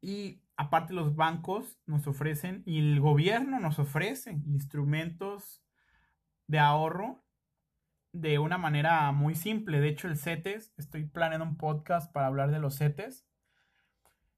Y 0.00 0.42
aparte 0.56 0.94
los 0.94 1.14
bancos 1.16 1.78
nos 1.86 2.06
ofrecen 2.06 2.62
y 2.64 2.78
el 2.78 3.00
gobierno 3.00 3.60
nos 3.60 3.78
ofrece 3.78 4.32
instrumentos 4.46 5.62
de 6.46 6.58
ahorro 6.58 7.22
de 8.12 8.38
una 8.38 8.58
manera 8.58 9.10
muy 9.12 9.34
simple. 9.34 9.80
De 9.80 9.88
hecho, 9.88 10.08
el 10.08 10.16
CETES, 10.16 10.72
estoy 10.76 11.04
planeando 11.04 11.46
un 11.46 11.56
podcast 11.56 12.12
para 12.12 12.26
hablar 12.26 12.50
de 12.50 12.60
los 12.60 12.78
CETES. 12.78 13.26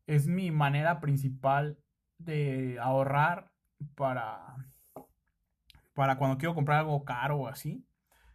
Es 0.06 0.26
mi 0.26 0.50
manera 0.50 1.00
principal 1.00 1.78
de 2.18 2.78
ahorrar 2.80 3.52
para 3.94 4.56
para 5.98 6.16
cuando 6.16 6.38
quiero 6.38 6.54
comprar 6.54 6.78
algo 6.78 7.04
caro 7.04 7.38
o 7.38 7.48
así. 7.48 7.84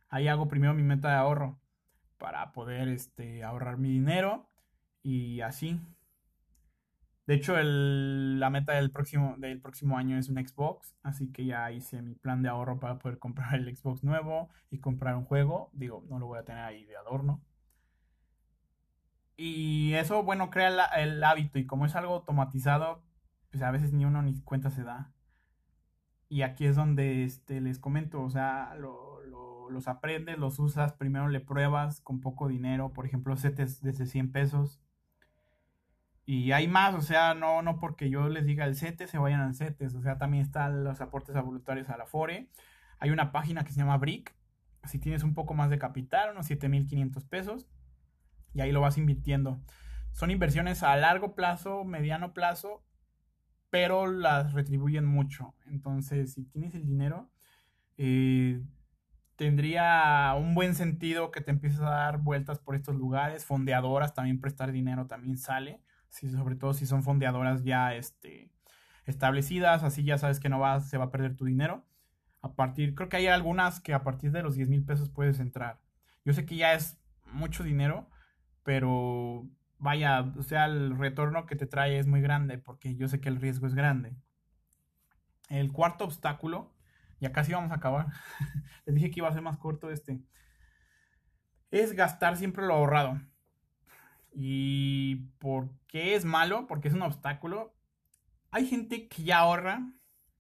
Ahí 0.09 0.27
hago 0.27 0.49
primero 0.49 0.73
mi 0.73 0.83
meta 0.83 1.07
de 1.07 1.15
ahorro 1.15 1.61
para 2.17 2.51
poder 2.51 2.89
este, 2.89 3.41
ahorrar 3.41 3.77
mi 3.77 3.89
dinero 3.89 4.49
y 5.01 5.39
así. 5.39 5.79
De 7.25 7.35
hecho, 7.35 7.55
la 7.57 8.49
meta 8.49 8.73
del 8.73 8.91
próximo, 8.91 9.35
del 9.37 9.61
próximo 9.61 9.97
año 9.97 10.17
es 10.17 10.27
un 10.29 10.45
Xbox, 10.45 10.93
así 11.03 11.31
que 11.31 11.45
ya 11.45 11.71
hice 11.71 12.01
mi 12.01 12.15
plan 12.15 12.41
de 12.41 12.49
ahorro 12.49 12.79
para 12.79 12.99
poder 12.99 13.17
comprar 13.19 13.55
el 13.55 13.73
Xbox 13.75 14.03
nuevo 14.03 14.49
y 14.69 14.79
comprar 14.79 15.15
un 15.15 15.25
juego. 15.25 15.69
Digo, 15.73 16.05
no 16.09 16.19
lo 16.19 16.27
voy 16.27 16.39
a 16.39 16.45
tener 16.45 16.63
ahí 16.63 16.85
de 16.85 16.97
adorno. 16.97 17.41
Y 19.37 19.93
eso, 19.93 20.23
bueno, 20.23 20.49
crea 20.49 20.69
el 20.97 21.23
hábito 21.23 21.59
y 21.59 21.65
como 21.65 21.85
es 21.85 21.95
algo 21.95 22.13
automatizado, 22.15 23.03
pues 23.51 23.63
a 23.63 23.71
veces 23.71 23.93
ni 23.93 24.05
uno 24.05 24.21
ni 24.21 24.39
cuenta 24.41 24.69
se 24.69 24.83
da. 24.83 25.11
Y 26.29 26.41
aquí 26.41 26.65
es 26.65 26.75
donde 26.75 27.23
este, 27.23 27.61
les 27.61 27.79
comento, 27.79 28.21
o 28.21 28.29
sea, 28.29 28.75
los 28.75 29.87
aprendes, 29.87 30.37
los 30.37 30.59
usas, 30.59 30.93
primero 30.93 31.29
le 31.29 31.39
pruebas 31.39 32.01
con 32.01 32.21
poco 32.21 32.47
dinero, 32.47 32.93
por 32.93 33.05
ejemplo, 33.05 33.35
setes 33.37 33.81
desde 33.81 34.05
100 34.05 34.31
pesos. 34.31 34.82
Y 36.25 36.51
hay 36.53 36.67
más, 36.67 36.95
o 36.95 37.01
sea, 37.01 37.33
no, 37.33 37.61
no 37.61 37.79
porque 37.79 38.09
yo 38.09 38.29
les 38.29 38.45
diga 38.45 38.65
el 38.65 38.75
CETES, 38.75 39.09
se 39.09 39.17
vayan 39.17 39.41
al 39.41 39.55
CETES, 39.55 39.95
o 39.95 40.01
sea, 40.01 40.17
también 40.17 40.43
están 40.43 40.83
los 40.83 41.01
aportes 41.01 41.35
voluntarios 41.35 41.89
a 41.89 41.97
la 41.97 42.05
FORE. 42.05 42.49
Hay 42.99 43.09
una 43.09 43.31
página 43.31 43.63
que 43.65 43.71
se 43.73 43.79
llama 43.79 43.97
BRIC, 43.97 44.33
si 44.85 44.99
tienes 44.99 45.23
un 45.23 45.33
poco 45.33 45.53
más 45.53 45.69
de 45.69 45.79
capital, 45.79 46.31
unos 46.31 46.49
7.500 46.49 47.27
pesos, 47.27 47.67
y 48.53 48.61
ahí 48.61 48.71
lo 48.71 48.81
vas 48.81 48.97
invirtiendo. 48.97 49.61
Son 50.13 50.31
inversiones 50.31 50.83
a 50.83 50.95
largo 50.95 51.35
plazo, 51.35 51.83
mediano 51.83 52.33
plazo 52.33 52.83
pero 53.73 54.05
las 54.05 54.53
retribuyen 54.53 55.03
mucho. 55.03 55.55
Entonces, 55.65 56.33
si 56.33 56.43
tienes 56.43 56.75
el 56.75 56.85
dinero, 56.85 57.31
eh, 57.97 58.61
tendría 59.35 60.35
un 60.37 60.53
buen 60.53 60.75
sentido 60.75 61.31
que 61.31 61.41
te 61.41 61.49
empieces 61.49 61.79
a 61.79 61.89
dar 61.89 62.19
vueltas 62.19 62.59
por 62.59 62.75
estos 62.75 62.93
lugares. 62.93 63.45
Fondeadoras, 63.45 64.13
también 64.13 64.39
prestar 64.39 64.71
dinero 64.71 65.07
también 65.07 65.37
sale. 65.37 65.81
Sobre 66.13 66.55
todo 66.55 66.73
si 66.73 66.85
son 66.85 67.03
fondeadoras 67.03 67.63
ya 67.63 67.95
este, 67.95 68.51
establecidas, 69.05 69.83
así 69.83 70.03
ya 70.03 70.17
sabes 70.17 70.39
que 70.39 70.49
no 70.49 70.59
va, 70.59 70.79
se 70.79 70.97
va 70.97 71.05
a 71.05 71.11
perder 71.11 71.35
tu 71.35 71.45
dinero. 71.45 71.85
A 72.41 72.55
partir, 72.55 72.93
creo 72.93 73.09
que 73.09 73.17
hay 73.17 73.27
algunas 73.27 73.79
que 73.79 73.93
a 73.93 74.03
partir 74.03 74.31
de 74.31 74.43
los 74.43 74.55
10 74.55 74.69
mil 74.69 74.85
pesos 74.85 75.09
puedes 75.09 75.39
entrar. 75.39 75.81
Yo 76.25 76.33
sé 76.33 76.45
que 76.45 76.55
ya 76.55 76.73
es 76.73 76.99
mucho 77.25 77.63
dinero, 77.63 78.09
pero 78.63 79.47
vaya, 79.79 80.21
o 80.37 80.43
sea, 80.43 80.65
el 80.65 80.97
retorno 80.97 81.45
que 81.45 81.55
te 81.55 81.67
trae 81.67 81.99
es 81.99 82.07
muy 82.07 82.21
grande 82.21 82.57
porque 82.57 82.95
yo 82.95 83.07
sé 83.07 83.19
que 83.19 83.29
el 83.29 83.39
riesgo 83.41 83.67
es 83.67 83.73
grande. 83.73 84.15
El 85.49 85.71
cuarto 85.71 86.05
obstáculo, 86.05 86.73
ya 87.19 87.31
casi 87.31 87.53
vamos 87.53 87.71
a 87.71 87.75
acabar, 87.75 88.07
les 88.85 88.95
dije 88.95 89.11
que 89.11 89.19
iba 89.19 89.29
a 89.29 89.33
ser 89.33 89.41
más 89.41 89.57
corto 89.57 89.89
este, 89.89 90.21
es 91.71 91.93
gastar 91.93 92.37
siempre 92.37 92.65
lo 92.65 92.75
ahorrado. 92.75 93.19
¿Y 94.33 95.15
por 95.39 95.69
qué 95.87 96.15
es 96.15 96.25
malo? 96.25 96.67
Porque 96.67 96.87
es 96.87 96.93
un 96.93 97.03
obstáculo. 97.03 97.73
Hay 98.51 98.67
gente 98.67 99.07
que 99.07 99.23
ya 99.23 99.39
ahorra, 99.39 99.93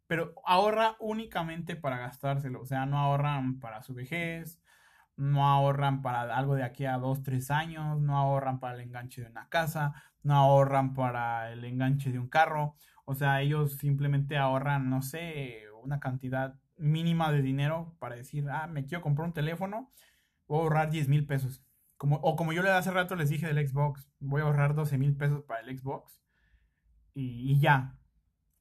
pero 0.07 0.33
ahorra 0.45 0.95
únicamente 0.99 1.75
para 1.75 1.97
gastárselo. 1.97 2.61
O 2.61 2.65
sea, 2.65 2.85
no 2.85 2.97
ahorran 2.99 3.59
para 3.59 3.83
su 3.83 3.93
vejez, 3.93 4.61
no 5.15 5.47
ahorran 5.47 6.01
para 6.01 6.35
algo 6.35 6.55
de 6.55 6.63
aquí 6.63 6.85
a 6.85 6.97
dos, 6.97 7.23
tres 7.23 7.51
años, 7.51 7.99
no 8.01 8.17
ahorran 8.17 8.59
para 8.59 8.75
el 8.75 8.81
enganche 8.81 9.21
de 9.21 9.29
una 9.29 9.47
casa, 9.49 9.93
no 10.23 10.35
ahorran 10.35 10.93
para 10.93 11.51
el 11.51 11.63
enganche 11.65 12.11
de 12.11 12.19
un 12.19 12.29
carro, 12.29 12.75
o 13.05 13.15
sea, 13.15 13.41
ellos 13.41 13.77
simplemente 13.77 14.37
ahorran, 14.37 14.89
no 14.89 15.01
sé, 15.01 15.63
una 15.83 15.99
cantidad 15.99 16.55
mínima 16.77 17.31
de 17.31 17.41
dinero 17.41 17.95
para 17.99 18.15
decir, 18.15 18.47
ah, 18.49 18.67
me 18.67 18.85
quiero 18.85 19.01
comprar 19.01 19.27
un 19.27 19.33
teléfono, 19.33 19.91
voy 20.47 20.59
a 20.59 20.61
ahorrar 20.63 20.89
10 20.91 21.09
mil 21.09 21.25
pesos. 21.25 21.61
O 22.09 22.35
como 22.35 22.51
yo 22.51 22.61
hace 22.73 22.91
rato 22.91 23.15
les 23.15 23.29
dije 23.29 23.47
del 23.47 23.65
Xbox, 23.67 24.09
voy 24.19 24.41
a 24.41 24.45
ahorrar 24.45 24.75
12 24.75 24.97
mil 24.97 25.15
pesos 25.15 25.43
para 25.43 25.61
el 25.61 25.77
Xbox 25.77 26.21
y, 27.13 27.59
ya. 27.59 27.97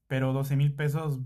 Pero 0.07 0.33
12 0.33 0.57
mil 0.57 0.75
pesos, 0.75 1.21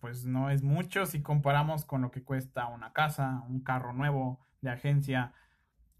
pues 0.00 0.24
no 0.24 0.50
es 0.50 0.62
mucho 0.62 1.04
si 1.04 1.20
comparamos 1.20 1.84
con 1.84 2.00
lo 2.00 2.10
que 2.10 2.22
cuesta 2.22 2.66
una 2.68 2.92
casa, 2.92 3.44
un 3.48 3.60
carro 3.60 3.92
nuevo 3.92 4.40
de 4.62 4.70
agencia, 4.70 5.34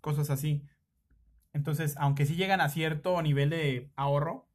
cosas 0.00 0.30
así. 0.30 0.66
Entonces, 1.52 1.96
aunque 1.98 2.26
sí 2.26 2.36
llegan 2.36 2.60
a 2.60 2.68
cierto 2.68 3.20
nivel 3.20 3.50
de 3.50 3.92
ahorro, 3.96 4.48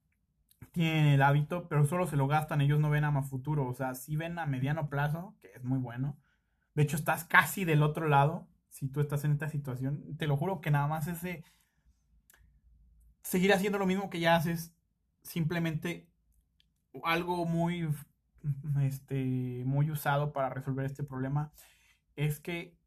tienen 0.71 1.07
el 1.07 1.21
hábito, 1.21 1.67
pero 1.67 1.85
solo 1.85 2.07
se 2.07 2.15
lo 2.15 2.27
gastan, 2.27 2.61
ellos 2.61 2.79
no 2.79 2.89
ven 2.89 3.03
a 3.03 3.11
más 3.11 3.29
futuro, 3.29 3.67
o 3.67 3.73
sea, 3.73 3.93
sí 3.93 4.15
ven 4.15 4.39
a 4.39 4.45
mediano 4.45 4.89
plazo, 4.89 5.35
que 5.41 5.51
es 5.53 5.63
muy 5.63 5.77
bueno. 5.77 6.17
De 6.73 6.83
hecho, 6.83 6.95
estás 6.95 7.25
casi 7.25 7.65
del 7.65 7.83
otro 7.83 8.07
lado, 8.07 8.47
si 8.75 8.89
tú 8.89 8.99
estás 8.99 9.23
en 9.23 9.31
esta 9.31 9.47
situación, 9.47 10.17
te 10.17 10.27
lo 10.27 10.35
juro 10.35 10.59
que 10.59 10.69
nada 10.69 10.85
más 10.87 11.07
es 11.07 11.21
de 11.21 11.45
seguir 13.23 13.53
haciendo 13.53 13.77
lo 13.77 13.85
mismo 13.85 14.09
que 14.09 14.19
ya 14.19 14.35
haces, 14.35 14.75
simplemente 15.23 16.09
algo 17.05 17.45
muy, 17.45 17.87
este, 18.81 19.63
muy 19.65 19.89
usado 19.91 20.33
para 20.33 20.49
resolver 20.49 20.85
este 20.85 21.05
problema 21.05 21.53
es 22.17 22.41
que, 22.41 22.77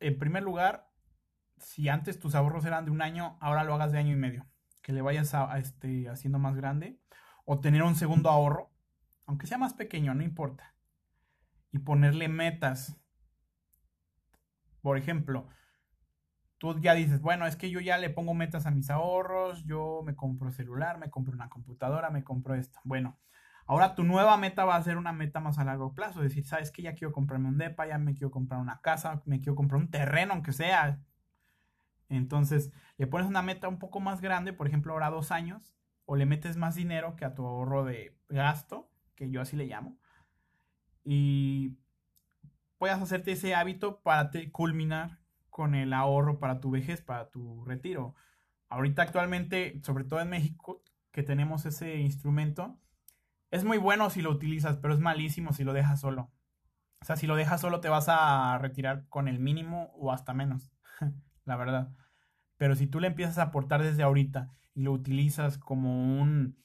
en 0.00 0.18
primer 0.18 0.42
lugar, 0.42 0.90
si 1.58 1.88
antes 1.88 2.18
tus 2.18 2.34
ahorros 2.34 2.64
eran 2.64 2.84
de 2.84 2.90
un 2.90 3.00
año, 3.00 3.38
ahora 3.40 3.62
lo 3.62 3.74
hagas 3.74 3.92
de 3.92 3.98
año 3.98 4.14
y 4.14 4.18
medio. 4.18 4.48
Que 4.82 4.92
le 4.92 5.00
vayas 5.00 5.32
a, 5.32 5.56
este, 5.58 6.08
haciendo 6.08 6.40
más 6.40 6.56
grande. 6.56 6.98
O 7.44 7.60
tener 7.60 7.84
un 7.84 7.94
segundo 7.94 8.30
ahorro, 8.30 8.72
aunque 9.26 9.46
sea 9.46 9.58
más 9.58 9.74
pequeño, 9.74 10.12
no 10.12 10.24
importa. 10.24 10.74
Y 11.70 11.78
ponerle 11.78 12.26
metas. 12.28 12.96
Por 14.86 14.98
ejemplo, 14.98 15.48
tú 16.58 16.78
ya 16.78 16.94
dices, 16.94 17.20
bueno, 17.20 17.44
es 17.44 17.56
que 17.56 17.70
yo 17.70 17.80
ya 17.80 17.98
le 17.98 18.08
pongo 18.08 18.34
metas 18.34 18.66
a 18.66 18.70
mis 18.70 18.88
ahorros, 18.88 19.64
yo 19.64 20.02
me 20.04 20.14
compro 20.14 20.52
celular, 20.52 20.96
me 20.98 21.10
compro 21.10 21.34
una 21.34 21.48
computadora, 21.48 22.08
me 22.10 22.22
compro 22.22 22.54
esto. 22.54 22.78
Bueno, 22.84 23.18
ahora 23.66 23.96
tu 23.96 24.04
nueva 24.04 24.36
meta 24.36 24.64
va 24.64 24.76
a 24.76 24.82
ser 24.84 24.96
una 24.96 25.12
meta 25.12 25.40
más 25.40 25.58
a 25.58 25.64
largo 25.64 25.92
plazo. 25.92 26.22
Es 26.22 26.28
decir, 26.28 26.46
sabes 26.46 26.70
que 26.70 26.82
ya 26.82 26.94
quiero 26.94 27.10
comprarme 27.10 27.48
un 27.48 27.58
DEPA, 27.58 27.88
ya 27.88 27.98
me 27.98 28.14
quiero 28.14 28.30
comprar 28.30 28.60
una 28.60 28.80
casa, 28.80 29.22
me 29.24 29.40
quiero 29.40 29.56
comprar 29.56 29.80
un 29.80 29.90
terreno, 29.90 30.34
aunque 30.34 30.52
sea. 30.52 31.02
Entonces, 32.08 32.70
le 32.96 33.08
pones 33.08 33.26
una 33.26 33.42
meta 33.42 33.66
un 33.66 33.80
poco 33.80 33.98
más 33.98 34.20
grande, 34.20 34.52
por 34.52 34.68
ejemplo, 34.68 34.92
ahora 34.92 35.10
dos 35.10 35.32
años, 35.32 35.74
o 36.04 36.14
le 36.14 36.26
metes 36.26 36.56
más 36.56 36.76
dinero 36.76 37.16
que 37.16 37.24
a 37.24 37.34
tu 37.34 37.44
ahorro 37.44 37.82
de 37.82 38.16
gasto, 38.28 38.88
que 39.16 39.32
yo 39.32 39.40
así 39.40 39.56
le 39.56 39.66
llamo, 39.66 39.98
y 41.02 41.76
puedas 42.78 43.00
hacerte 43.00 43.32
ese 43.32 43.54
hábito 43.54 44.00
para 44.02 44.30
culminar 44.52 45.18
con 45.50 45.74
el 45.74 45.92
ahorro 45.92 46.38
para 46.38 46.60
tu 46.60 46.70
vejez, 46.70 47.00
para 47.02 47.30
tu 47.30 47.64
retiro. 47.64 48.14
Ahorita 48.68 49.02
actualmente, 49.02 49.80
sobre 49.82 50.04
todo 50.04 50.20
en 50.20 50.30
México, 50.30 50.82
que 51.12 51.22
tenemos 51.22 51.64
ese 51.66 51.96
instrumento, 51.96 52.78
es 53.50 53.64
muy 53.64 53.78
bueno 53.78 54.10
si 54.10 54.22
lo 54.22 54.30
utilizas, 54.30 54.76
pero 54.76 54.92
es 54.92 55.00
malísimo 55.00 55.52
si 55.52 55.64
lo 55.64 55.72
dejas 55.72 56.00
solo. 56.00 56.30
O 57.00 57.04
sea, 57.04 57.16
si 57.16 57.26
lo 57.26 57.36
dejas 57.36 57.60
solo 57.60 57.80
te 57.80 57.88
vas 57.88 58.06
a 58.08 58.58
retirar 58.58 59.08
con 59.08 59.28
el 59.28 59.38
mínimo 59.38 59.92
o 59.94 60.12
hasta 60.12 60.34
menos. 60.34 60.72
la 61.44 61.56
verdad. 61.56 61.92
Pero 62.56 62.74
si 62.74 62.86
tú 62.86 63.00
le 63.00 63.08
empiezas 63.08 63.38
a 63.38 63.44
aportar 63.44 63.82
desde 63.82 64.02
ahorita 64.02 64.50
y 64.74 64.82
lo 64.82 64.92
utilizas 64.92 65.58
como 65.58 66.20
un 66.20 66.62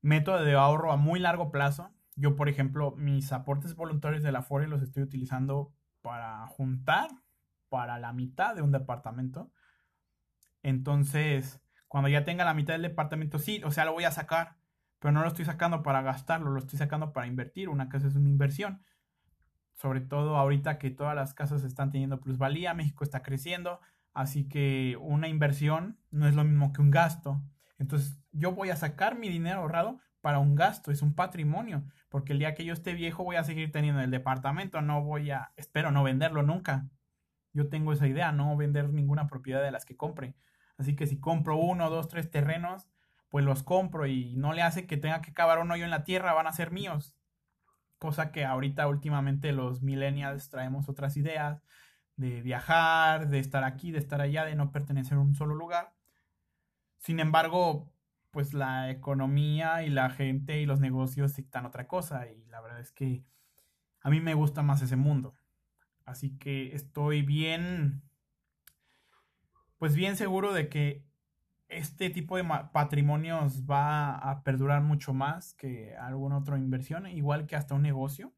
método 0.00 0.44
de 0.44 0.54
ahorro 0.54 0.92
a 0.92 0.96
muy 0.96 1.18
largo 1.18 1.50
plazo, 1.50 1.95
yo, 2.16 2.36
por 2.36 2.48
ejemplo, 2.48 2.94
mis 2.96 3.32
aportes 3.32 3.74
voluntarios 3.74 4.22
de 4.22 4.32
la 4.32 4.42
FORE 4.42 4.66
los 4.66 4.82
estoy 4.82 5.02
utilizando 5.02 5.72
para 6.02 6.46
juntar 6.48 7.08
para 7.68 7.98
la 7.98 8.12
mitad 8.12 8.54
de 8.54 8.62
un 8.62 8.72
departamento. 8.72 9.52
Entonces, 10.62 11.60
cuando 11.88 12.08
ya 12.08 12.24
tenga 12.24 12.44
la 12.44 12.54
mitad 12.54 12.74
del 12.74 12.82
departamento, 12.82 13.38
sí, 13.38 13.62
o 13.64 13.70
sea, 13.70 13.84
lo 13.84 13.92
voy 13.92 14.04
a 14.04 14.10
sacar, 14.10 14.56
pero 14.98 15.12
no 15.12 15.22
lo 15.22 15.28
estoy 15.28 15.44
sacando 15.44 15.82
para 15.82 16.02
gastarlo, 16.02 16.50
lo 16.50 16.58
estoy 16.58 16.78
sacando 16.78 17.12
para 17.12 17.26
invertir. 17.26 17.68
Una 17.68 17.88
casa 17.88 18.08
es 18.08 18.16
una 18.16 18.28
inversión 18.28 18.82
sobre 19.76 20.00
todo 20.00 20.36
ahorita 20.36 20.78
que 20.78 20.90
todas 20.90 21.14
las 21.14 21.34
casas 21.34 21.62
están 21.62 21.90
teniendo 21.90 22.20
plusvalía, 22.20 22.74
México 22.74 23.04
está 23.04 23.22
creciendo, 23.22 23.80
así 24.14 24.48
que 24.48 24.96
una 25.00 25.28
inversión 25.28 25.98
no 26.10 26.26
es 26.26 26.34
lo 26.34 26.44
mismo 26.44 26.72
que 26.72 26.80
un 26.80 26.90
gasto. 26.90 27.42
Entonces 27.78 28.18
yo 28.32 28.52
voy 28.52 28.70
a 28.70 28.76
sacar 28.76 29.18
mi 29.18 29.28
dinero 29.28 29.60
ahorrado 29.60 30.00
para 30.26 30.40
un 30.40 30.56
gasto, 30.56 30.90
es 30.90 31.02
un 31.02 31.14
patrimonio, 31.14 31.84
porque 32.08 32.32
el 32.32 32.40
día 32.40 32.56
que 32.56 32.64
yo 32.64 32.72
esté 32.72 32.94
viejo 32.94 33.22
voy 33.22 33.36
a 33.36 33.44
seguir 33.44 33.70
teniendo 33.70 34.00
el 34.00 34.10
departamento, 34.10 34.82
no 34.82 35.04
voy 35.04 35.30
a, 35.30 35.52
espero 35.56 35.92
no 35.92 36.02
venderlo 36.02 36.42
nunca. 36.42 36.88
Yo 37.52 37.68
tengo 37.68 37.92
esa 37.92 38.08
idea, 38.08 38.32
no 38.32 38.56
vender 38.56 38.92
ninguna 38.92 39.28
propiedad 39.28 39.62
de 39.62 39.70
las 39.70 39.84
que 39.84 39.96
compre. 39.96 40.34
Así 40.78 40.96
que 40.96 41.06
si 41.06 41.20
compro 41.20 41.56
uno, 41.56 41.90
dos, 41.90 42.08
tres 42.08 42.28
terrenos, 42.28 42.88
pues 43.28 43.44
los 43.44 43.62
compro 43.62 44.08
y 44.08 44.34
no 44.34 44.52
le 44.52 44.62
hace 44.62 44.88
que 44.88 44.96
tenga 44.96 45.22
que 45.22 45.32
cavar 45.32 45.60
un 45.60 45.70
hoyo 45.70 45.84
en 45.84 45.90
la 45.90 46.02
tierra, 46.02 46.32
van 46.32 46.48
a 46.48 46.52
ser 46.52 46.72
míos 46.72 47.16
cosa 47.98 48.32
que 48.32 48.44
ahorita 48.44 48.88
últimamente 48.88 49.52
los 49.52 49.82
millennials 49.82 50.50
traemos 50.50 50.88
otras 50.88 51.16
ideas 51.16 51.62
de 52.16 52.42
viajar, 52.42 53.28
de 53.28 53.38
estar 53.38 53.64
aquí, 53.64 53.90
de 53.92 53.98
estar 53.98 54.20
allá, 54.20 54.44
de 54.44 54.56
no 54.56 54.72
pertenecer 54.72 55.18
a 55.18 55.20
un 55.20 55.34
solo 55.34 55.54
lugar. 55.54 55.94
Sin 56.98 57.20
embargo, 57.20 57.92
pues 58.36 58.52
la 58.52 58.90
economía 58.90 59.82
y 59.82 59.88
la 59.88 60.10
gente 60.10 60.60
y 60.60 60.66
los 60.66 60.78
negocios 60.78 61.34
dictan 61.36 61.64
otra 61.64 61.88
cosa 61.88 62.30
y 62.30 62.44
la 62.50 62.60
verdad 62.60 62.80
es 62.80 62.92
que 62.92 63.24
a 64.02 64.10
mí 64.10 64.20
me 64.20 64.34
gusta 64.34 64.62
más 64.62 64.82
ese 64.82 64.96
mundo. 64.96 65.38
Así 66.04 66.36
que 66.36 66.74
estoy 66.74 67.22
bien, 67.22 68.02
pues 69.78 69.94
bien 69.94 70.16
seguro 70.16 70.52
de 70.52 70.68
que 70.68 71.02
este 71.68 72.10
tipo 72.10 72.36
de 72.36 72.44
patrimonios 72.74 73.64
va 73.64 74.14
a 74.16 74.42
perdurar 74.42 74.82
mucho 74.82 75.14
más 75.14 75.54
que 75.54 75.96
alguna 75.96 76.36
otra 76.36 76.58
inversión, 76.58 77.06
igual 77.06 77.46
que 77.46 77.56
hasta 77.56 77.74
un 77.74 77.80
negocio. 77.80 78.34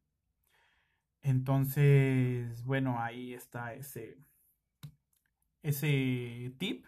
Entonces, 1.23 2.63
bueno, 2.63 3.01
ahí 3.01 3.33
está 3.33 3.73
ese, 3.73 4.17
ese 5.61 6.53
tip. 6.57 6.85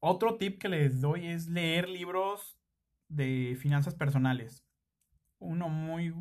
Otro 0.00 0.36
tip 0.36 0.60
que 0.60 0.68
les 0.68 1.00
doy 1.00 1.26
es 1.26 1.48
leer 1.48 1.88
libros 1.88 2.58
de 3.08 3.56
finanzas 3.60 3.94
personales. 3.94 4.64
Uno 5.38 5.68
muy 5.68 6.14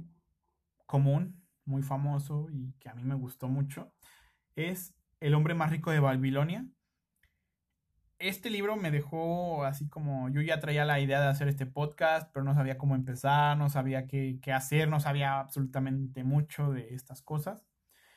común, 0.86 1.44
muy 1.66 1.84
famoso 1.84 2.48
y 2.52 2.74
que 2.80 2.90
a 2.90 2.96
mí 2.96 3.04
me 3.04 3.16
gustó 3.16 3.48
mucho 3.48 3.94
es 4.56 4.94
El 5.20 5.34
hombre 5.34 5.54
más 5.56 5.72
rico 5.72 5.92
de 5.92 6.00
Babilonia 6.00 6.66
este 8.20 8.50
libro 8.50 8.76
me 8.76 8.92
dejó 8.92 9.64
así 9.66 9.88
como 9.90 10.30
yo 10.30 10.42
ya 10.42 10.60
traía 10.60 10.86
la 10.86 11.00
idea 11.00 11.20
de 11.22 11.28
hacer 11.28 11.48
este 11.48 11.66
podcast, 11.66 12.30
pero 12.34 12.44
no 12.44 12.54
sabía 12.54 12.78
cómo 12.78 12.96
empezar, 12.96 13.58
no 13.58 13.70
sabía 13.70 14.08
qué, 14.08 14.40
hacer, 14.54 14.88
no 14.88 15.00
sabía 15.00 15.40
absolutamente 15.40 16.24
mucho 16.24 16.72
de 16.72 16.94
estas 16.94 17.22
cosas. 17.22 17.66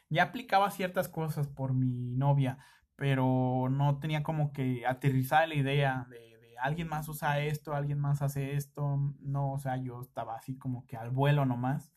Ya 0.09 0.25
aplicaba 0.25 0.71
ciertas 0.71 1.09
cosas 1.09 1.49
por 1.49 1.75
mi 1.75 2.17
novia, 2.17 2.59
pero 2.99 3.69
no 3.71 3.99
tenía 4.01 4.23
como 4.23 4.53
que 4.53 4.85
aterrizar 4.87 5.49
la 5.49 5.55
idea 5.55 6.07
de, 6.11 6.19
alguien 6.61 6.89
más 6.89 7.09
usa 7.09 7.39
esto, 7.41 7.75
alguien 7.75 8.01
más 8.01 8.21
hace 8.21 8.57
esto. 8.57 9.15
No, 9.21 9.53
o 9.53 9.59
sea, 9.59 9.77
yo 9.77 10.03
estaba 10.03 10.37
así 10.37 10.59
como 10.59 10.87
que 10.87 10.97
al 10.97 11.11
vuelo 11.11 11.47
nomás. 11.47 11.93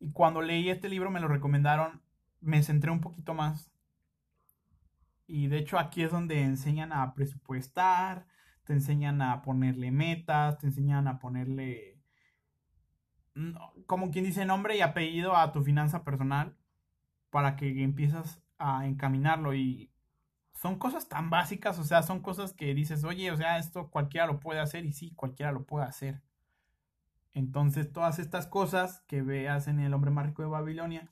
Y 0.00 0.12
cuando 0.12 0.40
leí 0.42 0.70
este 0.70 0.88
libro 0.88 1.10
me 1.10 1.20
lo 1.20 1.28
recomendaron, 1.28 2.02
me 2.40 2.62
centré 2.62 2.90
un 2.90 3.00
poquito 3.00 3.34
más 3.34 3.74
y 5.26 5.48
de 5.48 5.58
hecho 5.58 5.78
aquí 5.78 6.02
es 6.02 6.10
donde 6.10 6.42
enseñan 6.42 6.92
a 6.92 7.14
presupuestar, 7.14 8.26
te 8.64 8.72
enseñan 8.72 9.22
a 9.22 9.42
ponerle 9.42 9.90
metas, 9.90 10.58
te 10.58 10.66
enseñan 10.66 11.08
a 11.08 11.18
ponerle, 11.18 12.02
como 13.86 14.10
quien 14.10 14.24
dice, 14.24 14.44
nombre 14.44 14.76
y 14.76 14.80
apellido 14.80 15.36
a 15.36 15.52
tu 15.52 15.62
finanza 15.62 16.04
personal 16.04 16.56
para 17.30 17.56
que 17.56 17.82
empiezas 17.82 18.42
a 18.58 18.86
encaminarlo. 18.86 19.54
Y 19.54 19.90
son 20.54 20.78
cosas 20.78 21.08
tan 21.08 21.30
básicas, 21.30 21.78
o 21.78 21.84
sea, 21.84 22.02
son 22.02 22.20
cosas 22.20 22.52
que 22.52 22.74
dices, 22.74 23.04
oye, 23.04 23.30
o 23.30 23.36
sea, 23.36 23.58
esto 23.58 23.90
cualquiera 23.90 24.26
lo 24.26 24.40
puede 24.40 24.60
hacer 24.60 24.84
y 24.86 24.92
sí, 24.92 25.12
cualquiera 25.14 25.52
lo 25.52 25.64
puede 25.64 25.86
hacer. 25.86 26.22
Entonces, 27.34 27.92
todas 27.92 28.18
estas 28.18 28.46
cosas 28.46 29.02
que 29.08 29.20
veas 29.22 29.66
en 29.66 29.80
El 29.80 29.92
hombre 29.92 30.10
más 30.10 30.26
rico 30.26 30.42
de 30.42 30.48
Babilonia, 30.48 31.10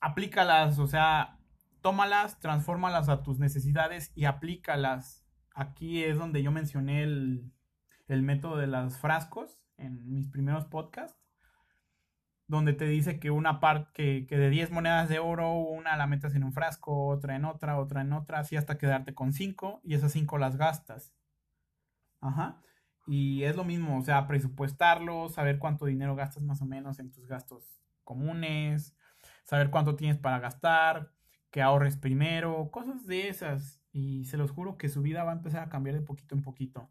aplícalas, 0.00 0.78
o 0.78 0.86
sea, 0.86 1.38
tómalas, 1.80 2.38
transfórmalas 2.38 3.08
a 3.08 3.22
tus 3.22 3.38
necesidades 3.38 4.12
y 4.14 4.26
aplícalas. 4.26 5.24
Aquí 5.54 6.04
es 6.04 6.18
donde 6.18 6.42
yo 6.42 6.50
mencioné 6.52 7.02
el, 7.02 7.52
método 8.08 8.58
de 8.58 8.66
los 8.66 8.98
frascos 8.98 9.58
en 9.78 10.12
mis 10.12 10.28
primeros 10.28 10.66
podcasts, 10.66 11.18
donde 12.46 12.72
te 12.74 12.86
dice 12.86 13.18
que 13.18 13.30
una 13.30 13.60
parte, 13.60 14.26
que, 14.26 14.36
de 14.36 14.50
10 14.50 14.70
monedas 14.70 15.08
de 15.08 15.18
oro, 15.18 15.52
una 15.52 15.96
la 15.96 16.06
metas 16.06 16.34
en 16.34 16.44
un 16.44 16.52
frasco, 16.52 17.06
otra 17.06 17.36
en 17.36 17.44
otra, 17.44 17.78
otra 17.78 18.02
en 18.02 18.12
otra, 18.12 18.40
así 18.40 18.56
hasta 18.56 18.78
quedarte 18.78 19.14
con 19.14 19.32
5 19.32 19.80
y 19.82 19.94
esas 19.94 20.12
5 20.12 20.38
las 20.38 20.56
gastas. 20.56 21.14
Ajá. 22.20 22.60
Y 23.06 23.44
es 23.44 23.56
lo 23.56 23.64
mismo, 23.64 23.98
o 23.98 24.02
sea, 24.02 24.26
presupuestarlo, 24.26 25.28
saber 25.28 25.58
cuánto 25.58 25.84
dinero 25.86 26.16
gastas 26.16 26.42
más 26.42 26.62
o 26.62 26.66
menos 26.66 26.98
en 26.98 27.12
tus 27.12 27.26
gastos 27.26 27.82
comunes, 28.02 28.96
saber 29.44 29.70
cuánto 29.70 29.96
tienes 29.96 30.18
para 30.18 30.38
gastar, 30.38 31.12
que 31.50 31.62
ahorres 31.62 31.96
primero, 31.96 32.70
cosas 32.70 33.06
de 33.06 33.28
esas. 33.28 33.80
Y 33.92 34.24
se 34.24 34.36
los 34.36 34.50
juro 34.50 34.76
que 34.76 34.88
su 34.88 35.02
vida 35.02 35.22
va 35.22 35.32
a 35.32 35.36
empezar 35.36 35.62
a 35.62 35.68
cambiar 35.68 35.96
de 35.96 36.02
poquito 36.02 36.34
en 36.34 36.42
poquito. 36.42 36.90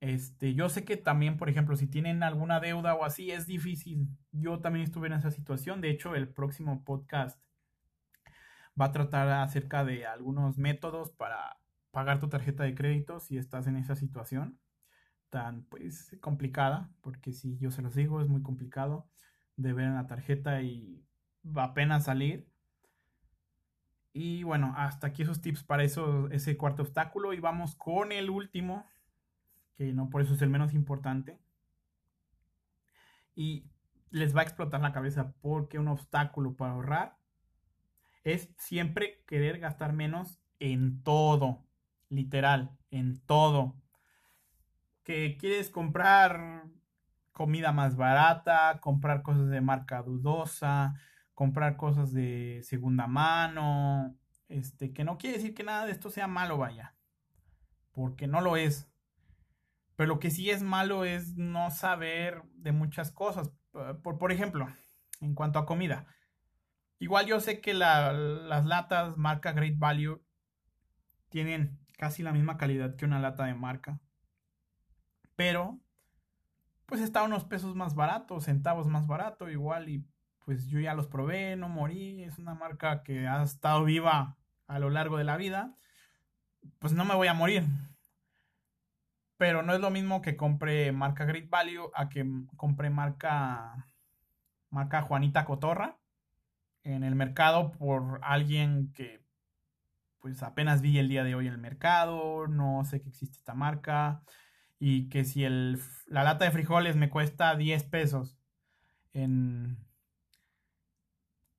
Este, 0.00 0.54
yo 0.54 0.68
sé 0.68 0.84
que 0.84 0.96
también, 0.96 1.36
por 1.36 1.50
ejemplo, 1.50 1.76
si 1.76 1.86
tienen 1.86 2.22
alguna 2.22 2.58
deuda 2.58 2.94
o 2.94 3.04
así, 3.04 3.30
es 3.30 3.46
difícil. 3.46 4.08
Yo 4.32 4.60
también 4.60 4.84
estuve 4.84 5.08
en 5.08 5.14
esa 5.14 5.30
situación. 5.30 5.80
De 5.80 5.90
hecho, 5.90 6.14
el 6.14 6.28
próximo 6.28 6.84
podcast 6.84 7.40
va 8.80 8.86
a 8.86 8.92
tratar 8.92 9.28
acerca 9.28 9.84
de 9.84 10.06
algunos 10.06 10.58
métodos 10.58 11.10
para 11.10 11.58
pagar 11.90 12.20
tu 12.20 12.28
tarjeta 12.28 12.64
de 12.64 12.74
crédito 12.74 13.20
si 13.20 13.36
estás 13.36 13.66
en 13.66 13.76
esa 13.76 13.96
situación 13.96 14.58
tan 15.30 15.62
pues 15.64 16.16
complicada, 16.20 16.90
porque 17.00 17.32
si 17.32 17.56
yo 17.58 17.70
se 17.70 17.82
los 17.82 17.94
digo, 17.94 18.20
es 18.20 18.28
muy 18.28 18.42
complicado 18.42 19.08
de 19.56 19.72
ver 19.72 19.86
en 19.86 19.94
la 19.94 20.06
tarjeta 20.06 20.60
y 20.62 21.04
va 21.44 21.64
apenas 21.64 22.04
salir. 22.04 22.46
Y 24.12 24.42
bueno, 24.42 24.74
hasta 24.76 25.06
aquí 25.06 25.22
esos 25.22 25.40
tips 25.40 25.62
para 25.62 25.84
eso, 25.84 26.28
ese 26.30 26.56
cuarto 26.56 26.82
obstáculo. 26.82 27.32
Y 27.32 27.40
vamos 27.40 27.76
con 27.76 28.10
el 28.10 28.28
último, 28.28 28.86
que 29.80 29.94
no 29.94 30.10
por 30.10 30.20
eso 30.20 30.34
es 30.34 30.42
el 30.42 30.50
menos 30.50 30.74
importante. 30.74 31.40
Y 33.34 33.64
les 34.10 34.36
va 34.36 34.40
a 34.40 34.42
explotar 34.42 34.82
la 34.82 34.92
cabeza 34.92 35.32
porque 35.40 35.78
un 35.78 35.88
obstáculo 35.88 36.54
para 36.54 36.72
ahorrar 36.72 37.16
es 38.22 38.50
siempre 38.58 39.24
querer 39.26 39.58
gastar 39.58 39.94
menos 39.94 40.38
en 40.58 41.02
todo, 41.02 41.64
literal, 42.10 42.76
en 42.90 43.20
todo. 43.24 43.74
Que 45.02 45.38
quieres 45.38 45.70
comprar 45.70 46.64
comida 47.32 47.72
más 47.72 47.96
barata, 47.96 48.80
comprar 48.82 49.22
cosas 49.22 49.48
de 49.48 49.62
marca 49.62 50.02
dudosa, 50.02 50.94
comprar 51.32 51.78
cosas 51.78 52.12
de 52.12 52.60
segunda 52.64 53.06
mano, 53.06 54.14
este, 54.48 54.92
que 54.92 55.04
no 55.04 55.16
quiere 55.16 55.38
decir 55.38 55.54
que 55.54 55.64
nada 55.64 55.86
de 55.86 55.92
esto 55.92 56.10
sea 56.10 56.26
malo, 56.26 56.58
vaya, 56.58 56.94
porque 57.92 58.26
no 58.26 58.42
lo 58.42 58.58
es. 58.58 58.89
Pero 60.00 60.14
lo 60.14 60.18
que 60.18 60.30
sí 60.30 60.48
es 60.48 60.62
malo 60.62 61.04
es 61.04 61.36
no 61.36 61.70
saber 61.70 62.42
de 62.54 62.72
muchas 62.72 63.12
cosas. 63.12 63.52
Por, 64.02 64.16
por 64.16 64.32
ejemplo, 64.32 64.66
en 65.20 65.34
cuanto 65.34 65.58
a 65.58 65.66
comida. 65.66 66.06
Igual 66.98 67.26
yo 67.26 67.38
sé 67.38 67.60
que 67.60 67.74
las 67.74 68.64
latas 68.64 69.18
marca 69.18 69.52
Great 69.52 69.76
Value 69.76 70.24
tienen 71.28 71.78
casi 71.98 72.22
la 72.22 72.32
misma 72.32 72.56
calidad 72.56 72.96
que 72.96 73.04
una 73.04 73.20
lata 73.20 73.44
de 73.44 73.52
marca. 73.52 74.00
Pero, 75.36 75.78
pues 76.86 77.02
está 77.02 77.22
unos 77.22 77.44
pesos 77.44 77.76
más 77.76 77.94
barato, 77.94 78.40
centavos 78.40 78.86
más 78.86 79.06
barato, 79.06 79.50
igual. 79.50 79.90
Y 79.90 80.06
pues 80.46 80.66
yo 80.68 80.80
ya 80.80 80.94
los 80.94 81.08
probé, 81.08 81.56
no 81.56 81.68
morí. 81.68 82.24
Es 82.24 82.38
una 82.38 82.54
marca 82.54 83.02
que 83.02 83.28
ha 83.28 83.42
estado 83.42 83.84
viva 83.84 84.38
a 84.66 84.78
lo 84.78 84.88
largo 84.88 85.18
de 85.18 85.24
la 85.24 85.36
vida. 85.36 85.74
Pues 86.78 86.94
no 86.94 87.04
me 87.04 87.14
voy 87.14 87.28
a 87.28 87.34
morir. 87.34 87.64
Pero 89.40 89.62
no 89.62 89.72
es 89.72 89.80
lo 89.80 89.88
mismo 89.90 90.20
que 90.20 90.36
compre 90.36 90.92
marca 90.92 91.24
Great 91.24 91.48
Value 91.48 91.90
a 91.94 92.10
que 92.10 92.26
compre 92.58 92.90
marca 92.90 93.86
marca 94.68 95.00
Juanita 95.00 95.46
Cotorra 95.46 95.98
en 96.84 97.04
el 97.04 97.14
mercado 97.14 97.72
por 97.72 98.20
alguien 98.22 98.92
que 98.92 99.24
pues 100.18 100.42
apenas 100.42 100.82
vi 100.82 100.98
el 100.98 101.08
día 101.08 101.24
de 101.24 101.34
hoy 101.34 101.46
en 101.46 101.54
el 101.54 101.58
mercado, 101.58 102.48
no 102.48 102.84
sé 102.84 103.00
que 103.00 103.08
existe 103.08 103.38
esta 103.38 103.54
marca 103.54 104.22
y 104.78 105.08
que 105.08 105.24
si 105.24 105.42
el, 105.44 105.80
la 106.04 106.22
lata 106.22 106.44
de 106.44 106.50
frijoles 106.50 106.96
me 106.96 107.08
cuesta 107.08 107.56
10 107.56 107.84
pesos 107.84 108.38
en, 109.14 109.78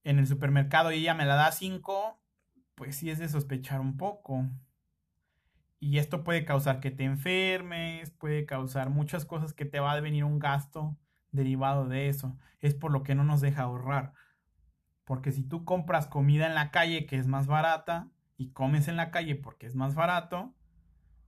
en 0.04 0.20
el 0.20 0.28
supermercado 0.28 0.92
y 0.92 1.00
ella 1.00 1.16
me 1.16 1.26
la 1.26 1.34
da 1.34 1.52
5, 1.52 2.22
pues 2.76 2.96
sí 2.96 3.10
es 3.10 3.18
de 3.18 3.28
sospechar 3.28 3.82
un 3.82 3.98
poco. 3.98 4.46
Y 5.84 5.98
esto 5.98 6.24
puede 6.24 6.46
causar 6.46 6.80
que 6.80 6.92
te 6.92 7.04
enfermes, 7.04 8.12
puede 8.12 8.46
causar 8.46 8.92
muchas 8.92 9.26
cosas 9.26 9.52
que 9.52 9.66
te 9.66 9.80
va 9.80 9.94
a 9.94 10.00
venir 10.00 10.24
un 10.24 10.38
gasto 10.38 10.96
derivado 11.32 11.88
de 11.88 12.08
eso. 12.08 12.38
Es 12.60 12.76
por 12.76 12.92
lo 12.92 13.02
que 13.02 13.16
no 13.16 13.24
nos 13.24 13.42
deja 13.42 13.64
ahorrar. 13.64 14.14
Porque 15.06 15.32
si 15.32 15.44
tú 15.44 15.66
compras 15.66 16.06
comida 16.06 16.46
en 16.46 16.54
la 16.54 16.70
calle 16.70 17.08
que 17.08 17.18
es 17.18 17.26
más 17.26 17.48
barata 17.48 18.12
y 18.38 18.52
comes 18.52 18.88
en 18.90 18.96
la 18.96 19.10
calle 19.10 19.34
porque 19.36 19.66
es 19.66 19.74
más 19.74 19.96
barato, 19.96 20.54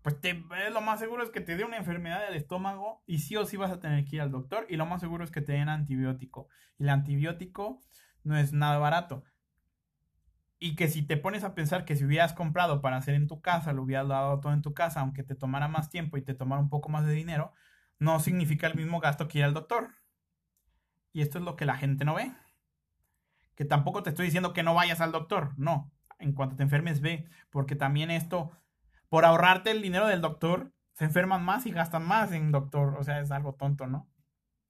pues 0.04 0.22
te, 0.22 0.30
eh, 0.30 0.70
lo 0.72 0.82
más 0.82 1.00
seguro 1.00 1.24
es 1.24 1.32
que 1.32 1.42
te 1.42 1.58
dé 1.58 1.64
una 1.64 1.78
enfermedad 1.78 2.24
del 2.24 2.36
estómago 2.36 3.02
y 3.08 3.20
sí 3.20 3.36
o 3.36 3.46
sí 3.46 3.58
vas 3.58 3.72
a 3.72 3.80
tener 3.80 4.06
que 4.06 4.18
ir 4.18 4.22
al 4.22 4.30
doctor 4.30 4.68
y 4.70 4.76
lo 4.76 4.86
más 4.86 5.02
seguro 5.02 5.24
es 5.24 5.32
que 5.32 5.42
te 5.42 5.54
den 5.54 5.68
antibiótico. 5.68 6.48
Y 6.78 6.84
el 6.84 6.90
antibiótico 6.90 7.82
no 8.24 8.38
es 8.38 8.54
nada 8.54 8.78
barato. 8.78 9.24
Y 10.66 10.78
que 10.78 10.88
si 10.88 11.02
te 11.04 11.18
pones 11.18 11.44
a 11.44 11.56
pensar 11.56 11.84
que 11.84 11.98
si 11.98 12.06
hubieras 12.06 12.32
comprado 12.32 12.80
para 12.80 12.96
hacer 12.96 13.16
en 13.16 13.28
tu 13.28 13.42
casa, 13.42 13.74
lo 13.74 13.84
hubieras 13.84 14.08
dado 14.08 14.40
todo 14.40 14.54
en 14.54 14.62
tu 14.62 14.74
casa, 14.74 15.02
aunque 15.02 15.22
te 15.22 15.36
tomara 15.36 15.68
más 15.68 15.90
tiempo 15.90 16.16
y 16.16 16.22
te 16.22 16.36
tomara 16.36 16.62
un 16.62 16.70
poco 16.70 16.88
más 16.88 17.06
de 17.06 17.12
dinero, 17.12 17.52
no 18.00 18.22
significa 18.22 18.68
el 18.68 18.76
mismo 18.76 19.02
gasto 19.02 19.28
que 19.28 19.40
ir 19.40 19.44
al 19.44 19.54
doctor. 19.54 19.90
Y 21.12 21.20
esto 21.20 21.38
es 21.38 21.44
lo 21.44 21.58
que 21.58 21.66
la 21.66 21.76
gente 21.76 22.06
no 22.06 22.16
ve. 22.16 22.32
Que 23.56 23.66
tampoco 23.66 24.04
te 24.04 24.12
estoy 24.12 24.28
diciendo 24.28 24.54
que 24.54 24.64
no 24.64 24.74
vayas 24.74 25.02
al 25.02 25.12
doctor, 25.12 25.52
no. 25.58 25.92
En 26.18 26.32
cuanto 26.32 26.56
te 26.56 26.64
enfermes, 26.64 27.02
ve. 27.02 27.28
Porque 27.50 27.76
también 27.76 28.10
esto, 28.10 28.58
por 29.10 29.26
ahorrarte 29.26 29.70
el 29.70 29.82
dinero 29.82 30.08
del 30.08 30.22
doctor, 30.22 30.72
se 30.94 31.04
enferman 31.04 31.44
más 31.44 31.66
y 31.66 31.72
gastan 31.72 32.08
más 32.08 32.32
en 32.32 32.54
doctor. 32.54 32.96
O 32.98 33.04
sea, 33.04 33.20
es 33.20 33.32
algo 33.32 33.56
tonto, 33.56 33.88
¿no? 33.88 34.10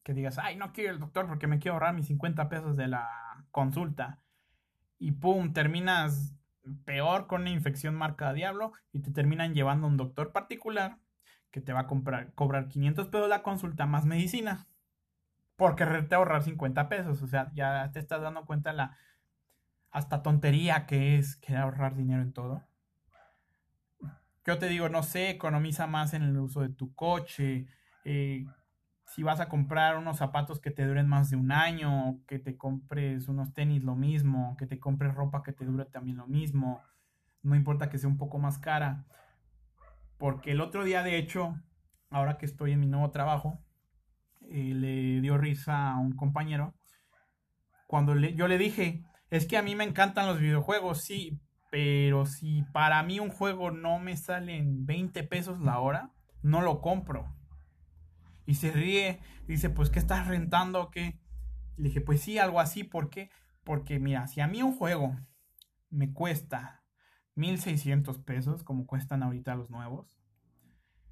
Que 0.02 0.16
digas, 0.16 0.40
ay, 0.40 0.56
no 0.56 0.74
quiero 0.74 0.92
el 0.92 1.00
doctor 1.00 1.28
porque 1.28 1.46
me 1.46 1.60
quiero 1.60 1.76
ahorrar 1.76 1.94
mis 1.94 2.08
50 2.08 2.50
pesos 2.50 2.76
de 2.76 2.88
la 2.88 3.08
consulta 3.52 4.23
y 5.04 5.12
pum, 5.12 5.52
terminas 5.52 6.34
peor 6.86 7.28
con 7.28 7.42
una 7.42 7.50
infección 7.50 7.94
marca 7.94 8.32
diablo 8.32 8.72
y 8.94 9.00
te 9.00 9.12
terminan 9.12 9.54
llevando 9.54 9.86
a 9.86 9.90
un 9.90 9.98
doctor 9.98 10.32
particular 10.32 10.98
que 11.52 11.60
te 11.60 11.74
va 11.74 11.82
a 11.82 11.88
comprar, 11.88 12.34
cobrar 12.36 12.70
500 12.70 13.10
pesos 13.10 13.28
la 13.28 13.44
consulta 13.44 13.86
más 13.86 14.06
medicina. 14.06 14.66
Porque 15.58 15.86
te 15.86 16.16
ahorrar 16.16 16.42
50 16.42 16.88
pesos. 16.88 17.22
O 17.22 17.28
sea, 17.28 17.52
ya 17.54 17.92
te 17.92 18.00
estás 18.00 18.22
dando 18.22 18.46
cuenta 18.46 18.72
la 18.72 18.98
hasta 19.92 20.24
tontería 20.24 20.86
que 20.86 21.18
es 21.18 21.36
querer 21.36 21.64
ahorrar 21.64 21.98
dinero 21.98 22.22
en 22.22 22.32
todo. 22.32 22.64
Yo 24.46 24.58
te 24.58 24.70
digo, 24.70 24.88
no 24.88 25.04
sé, 25.04 25.32
economiza 25.32 25.86
más 25.86 26.14
en 26.14 26.24
el 26.24 26.38
uso 26.38 26.62
de 26.62 26.70
tu 26.70 26.96
coche. 26.96 27.68
Eh, 28.06 28.46
si 29.14 29.22
vas 29.22 29.40
a 29.40 29.48
comprar 29.48 29.98
unos 29.98 30.18
zapatos 30.18 30.60
que 30.60 30.72
te 30.72 30.86
duren 30.86 31.08
más 31.08 31.30
de 31.30 31.36
un 31.36 31.52
año, 31.52 32.20
que 32.26 32.40
te 32.40 32.58
compres 32.58 33.28
unos 33.28 33.54
tenis 33.54 33.84
lo 33.84 33.96
mismo, 33.96 34.56
que 34.58 34.66
te 34.66 34.80
compres 34.80 35.14
ropa 35.14 35.44
que 35.44 35.54
te 35.54 35.66
dure 35.66 35.86
también 35.86 36.18
lo 36.18 36.26
mismo, 36.26 36.82
no 37.44 37.56
importa 37.56 37.92
que 37.92 38.00
sea 38.00 38.10
un 38.10 38.18
poco 38.18 38.40
más 38.40 38.58
cara. 38.58 39.06
Porque 40.18 40.52
el 40.52 40.62
otro 40.62 40.84
día, 40.84 41.04
de 41.04 41.18
hecho, 41.18 41.56
ahora 42.10 42.40
que 42.40 42.48
estoy 42.48 42.72
en 42.72 42.80
mi 42.80 42.88
nuevo 42.88 43.12
trabajo, 43.12 43.60
eh, 44.50 44.74
le 44.74 45.22
dio 45.22 45.38
risa 45.38 45.92
a 45.92 46.00
un 46.00 46.14
compañero 46.14 46.74
cuando 47.86 48.16
yo 48.16 48.48
le 48.48 48.58
dije, 48.58 49.04
es 49.30 49.46
que 49.46 49.58
a 49.58 49.62
mí 49.62 49.76
me 49.76 49.84
encantan 49.84 50.26
los 50.26 50.40
videojuegos, 50.40 51.02
sí, 51.02 51.40
pero 51.70 52.26
si 52.26 52.64
para 52.74 53.04
mí 53.04 53.20
un 53.20 53.30
juego 53.30 53.70
no 53.70 54.00
me 54.00 54.18
sale 54.18 54.58
en 54.58 54.88
20 54.88 55.24
pesos 55.26 55.60
la 55.60 55.78
hora, 55.78 56.10
no 56.42 56.62
lo 56.62 56.82
compro 56.82 57.36
y 58.46 58.56
se 58.56 58.72
ríe. 58.72 59.20
Dice, 59.48 59.70
pues, 59.70 59.90
¿qué 59.90 60.00
estás 60.00 60.28
rentando 60.28 60.82
o 60.82 60.92
qué? 60.92 61.20
Le 61.78 61.90
dije, 61.90 62.02
pues 62.02 62.22
sí, 62.22 62.38
algo 62.38 62.60
así. 62.60 62.84
¿Por 62.84 63.10
qué? 63.10 63.30
Porque, 63.64 64.00
mira, 64.00 64.28
si 64.28 64.42
a 64.42 64.48
mí 64.48 64.62
un 64.62 64.76
juego 64.76 65.16
me 65.90 66.14
cuesta 66.14 66.84
1600 67.36 68.20
pesos, 68.20 68.64
como 68.64 68.86
cuestan 68.86 69.24
ahorita 69.24 69.56
los 69.56 69.70
nuevos, 69.70 70.20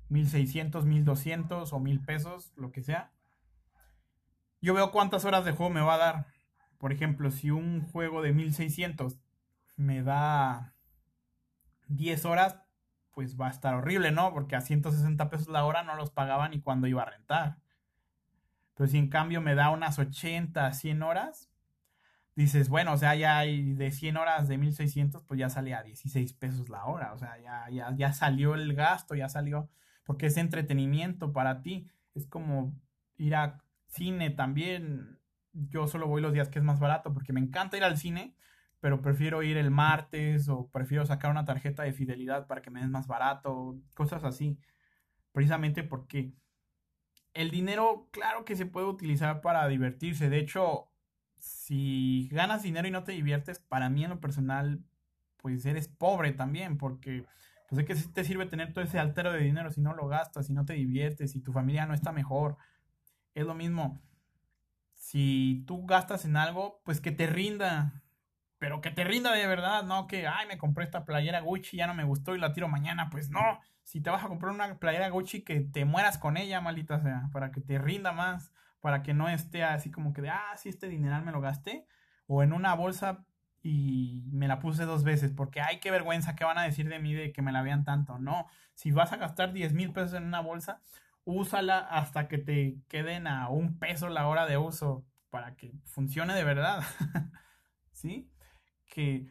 1600, 0.10 0.86
1200 0.86 1.74
o 1.74 1.80
1000 1.80 2.02
pesos, 2.02 2.54
lo 2.56 2.72
que 2.72 2.84
sea, 2.84 3.12
yo 4.62 4.74
veo 4.74 4.92
cuántas 4.92 5.26
horas 5.26 5.46
de 5.46 5.54
juego 5.54 5.72
me 5.72 5.82
va 5.82 5.96
a 5.96 5.98
dar. 5.98 6.28
Por 6.78 6.92
ejemplo, 6.92 7.32
si 7.32 7.50
un 7.50 7.82
juego 7.82 8.22
de 8.22 8.34
1600 8.34 9.20
me 9.78 10.04
da 10.04 10.76
10 11.88 12.26
horas, 12.26 12.61
pues 13.12 13.40
va 13.40 13.48
a 13.48 13.52
estar 13.52 13.74
horrible, 13.76 14.12
¿no? 14.12 14.34
Porque 14.34 14.56
a 14.56 14.62
160 14.62 15.30
pesos 15.30 15.48
la 15.48 15.66
hora 15.66 15.84
no 15.84 15.96
los 15.96 16.12
pagaba 16.12 16.50
ni 16.50 16.62
cuando 16.62 16.88
iba 16.88 17.02
a 17.04 17.06
rentar. 17.06 17.58
Pero 18.76 18.90
si 18.90 18.98
en 18.98 19.10
cambio 19.10 19.42
me 19.42 19.56
da 19.56 19.70
unas 19.70 20.00
80, 20.00 20.74
100 20.74 21.04
horas, 21.04 21.50
dices, 22.36 22.70
bueno, 22.70 22.94
o 22.94 22.98
sea, 22.98 23.16
ya 23.16 23.38
hay 23.38 23.74
de 23.74 23.92
100 23.92 24.18
horas 24.18 24.48
de 24.48 24.58
1600, 24.58 25.24
pues 25.24 25.40
ya 25.40 25.50
sale 25.50 25.74
a 25.74 25.84
16 25.84 26.34
pesos 26.34 26.70
la 26.70 26.86
hora. 26.86 27.14
O 27.14 27.18
sea, 27.18 27.38
ya, 27.40 27.70
ya, 27.70 27.94
ya 27.96 28.14
salió 28.14 28.56
el 28.56 28.74
gasto, 28.74 29.16
ya 29.16 29.30
salió, 29.30 29.70
porque 30.04 30.28
es 30.28 30.38
entretenimiento 30.38 31.34
para 31.34 31.62
ti. 31.62 31.88
Es 32.16 32.28
como 32.28 32.74
ir 33.18 33.36
a 33.36 33.62
cine 33.88 34.30
también. 34.30 35.20
Yo 35.54 35.88
solo 35.88 36.08
voy 36.08 36.22
los 36.22 36.34
días 36.34 36.50
que 36.50 36.60
es 36.60 36.66
más 36.66 36.80
barato, 36.80 37.14
porque 37.14 37.34
me 37.34 37.42
encanta 37.42 37.78
ir 37.78 37.84
al 37.84 37.98
cine, 37.98 38.36
pero 38.82 39.02
prefiero 39.02 39.44
ir 39.44 39.58
el 39.58 39.72
martes 39.72 40.50
o 40.50 40.68
prefiero 40.70 41.06
sacar 41.06 41.32
una 41.32 41.46
tarjeta 41.46 41.84
de 41.84 41.94
fidelidad 41.94 42.48
para 42.48 42.62
que 42.62 42.72
me 42.72 42.82
den 42.82 42.92
más 42.92 43.08
barato, 43.08 43.80
cosas 43.96 44.24
así. 44.24 44.58
Precisamente 45.32 45.84
porque 45.84 46.34
el 47.34 47.52
dinero, 47.52 48.10
claro 48.12 48.44
que 48.44 48.56
se 48.56 48.66
puede 48.66 48.88
utilizar 48.88 49.40
para 49.42 49.68
divertirse. 49.68 50.30
De 50.30 50.40
hecho, 50.40 50.90
si 51.38 52.28
ganas 52.32 52.64
dinero 52.64 52.88
y 52.88 52.92
no 52.92 53.04
te 53.04 53.14
diviertes, 53.14 53.60
para 53.60 53.90
mí 53.90 54.04
en 54.04 54.10
lo 54.10 54.20
personal, 54.20 54.84
pues 55.38 55.66
eres 55.66 55.88
pobre 55.88 56.32
también, 56.34 56.78
porque 56.78 57.26
pues 57.70 57.80
es 57.80 57.86
que 57.86 58.10
te 58.10 58.24
sirve 58.24 58.48
tener 58.48 58.74
todo 58.74 58.84
ese 58.84 59.00
altero 59.00 59.32
de 59.32 59.40
dinero 59.40 59.72
si 59.72 59.80
no 59.80 59.94
lo 59.94 60.08
gastas, 60.08 60.48
si 60.48 60.54
no 60.54 60.66
te 60.66 60.74
diviertes, 60.74 61.32
si 61.32 61.40
tu 61.40 61.54
familia 61.54 61.86
no 61.86 61.94
está 61.94 62.12
mejor. 62.12 62.58
Es 63.36 63.46
lo 63.46 63.54
mismo. 63.54 64.02
Si 64.94 65.64
tú 65.68 65.86
gastas 65.86 66.26
en 66.26 66.36
algo, 66.36 66.82
pues 66.84 67.00
que 67.00 67.12
te 67.12 67.28
rinda. 67.28 68.04
Pero 68.62 68.80
que 68.80 68.92
te 68.92 69.04
rinda 69.04 69.32
de 69.32 69.48
verdad, 69.48 69.82
no 69.82 70.06
que, 70.06 70.28
ay, 70.28 70.46
me 70.48 70.60
compré 70.60 70.84
esta 70.84 71.04
playera 71.04 71.40
Gucci, 71.40 71.78
ya 71.78 71.88
no 71.88 71.96
me 71.96 72.04
gustó 72.04 72.36
y 72.36 72.40
la 72.40 72.54
tiro 72.54 72.68
mañana. 72.68 73.10
Pues 73.10 73.32
no, 73.32 73.60
si 73.82 74.02
te 74.02 74.12
vas 74.12 74.24
a 74.24 74.28
comprar 74.28 74.54
una 74.54 74.78
playera 74.78 75.10
Gucci, 75.10 75.42
que 75.42 75.62
te 75.62 75.84
mueras 75.84 76.20
con 76.20 76.38
ella, 76.38 76.62
maldita 76.62 77.00
sea, 77.00 77.28
para 77.34 77.52
que 77.52 77.60
te 77.60 77.80
rinda 77.80 78.12
más, 78.12 78.52
para 78.80 79.02
que 79.02 79.16
no 79.16 79.30
esté 79.30 79.64
así 79.64 79.90
como 79.90 80.14
que 80.14 80.22
de, 80.22 80.30
ah, 80.30 80.56
sí, 80.58 80.70
este 80.70 80.90
dineral 80.90 81.24
me 81.26 81.32
lo 81.32 81.42
gasté. 81.42 81.88
O 82.28 82.44
en 82.44 82.54
una 82.54 82.76
bolsa 82.76 83.26
y 83.64 84.26
me 84.32 84.48
la 84.48 84.60
puse 84.60 84.86
dos 84.86 85.04
veces 85.04 85.32
porque 85.32 85.60
ay, 85.60 85.80
qué 85.80 85.90
vergüenza, 85.90 86.36
¿qué 86.36 86.44
van 86.44 86.60
a 86.60 86.64
decir 86.64 86.88
de 86.88 87.00
mí 87.00 87.16
de 87.16 87.34
que 87.34 87.42
me 87.42 87.52
la 87.52 87.64
vean 87.64 87.84
tanto? 87.84 88.20
No, 88.20 88.46
si 88.76 88.92
vas 88.92 89.12
a 89.12 89.18
gastar 89.18 89.54
10 89.54 89.74
mil 89.74 89.92
pesos 89.92 90.14
en 90.14 90.26
una 90.26 90.40
bolsa, 90.40 90.82
úsala 91.24 91.80
hasta 91.80 92.28
que 92.28 92.38
te 92.38 92.78
queden 92.90 93.26
a 93.26 93.50
un 93.50 93.80
peso 93.80 94.08
la 94.10 94.28
hora 94.28 94.46
de 94.46 94.58
uso 94.60 95.04
para 95.32 95.56
que 95.56 95.74
funcione 95.86 96.36
de 96.36 96.44
verdad. 96.44 96.84
¿Sí? 97.92 98.31
Que, 98.92 99.26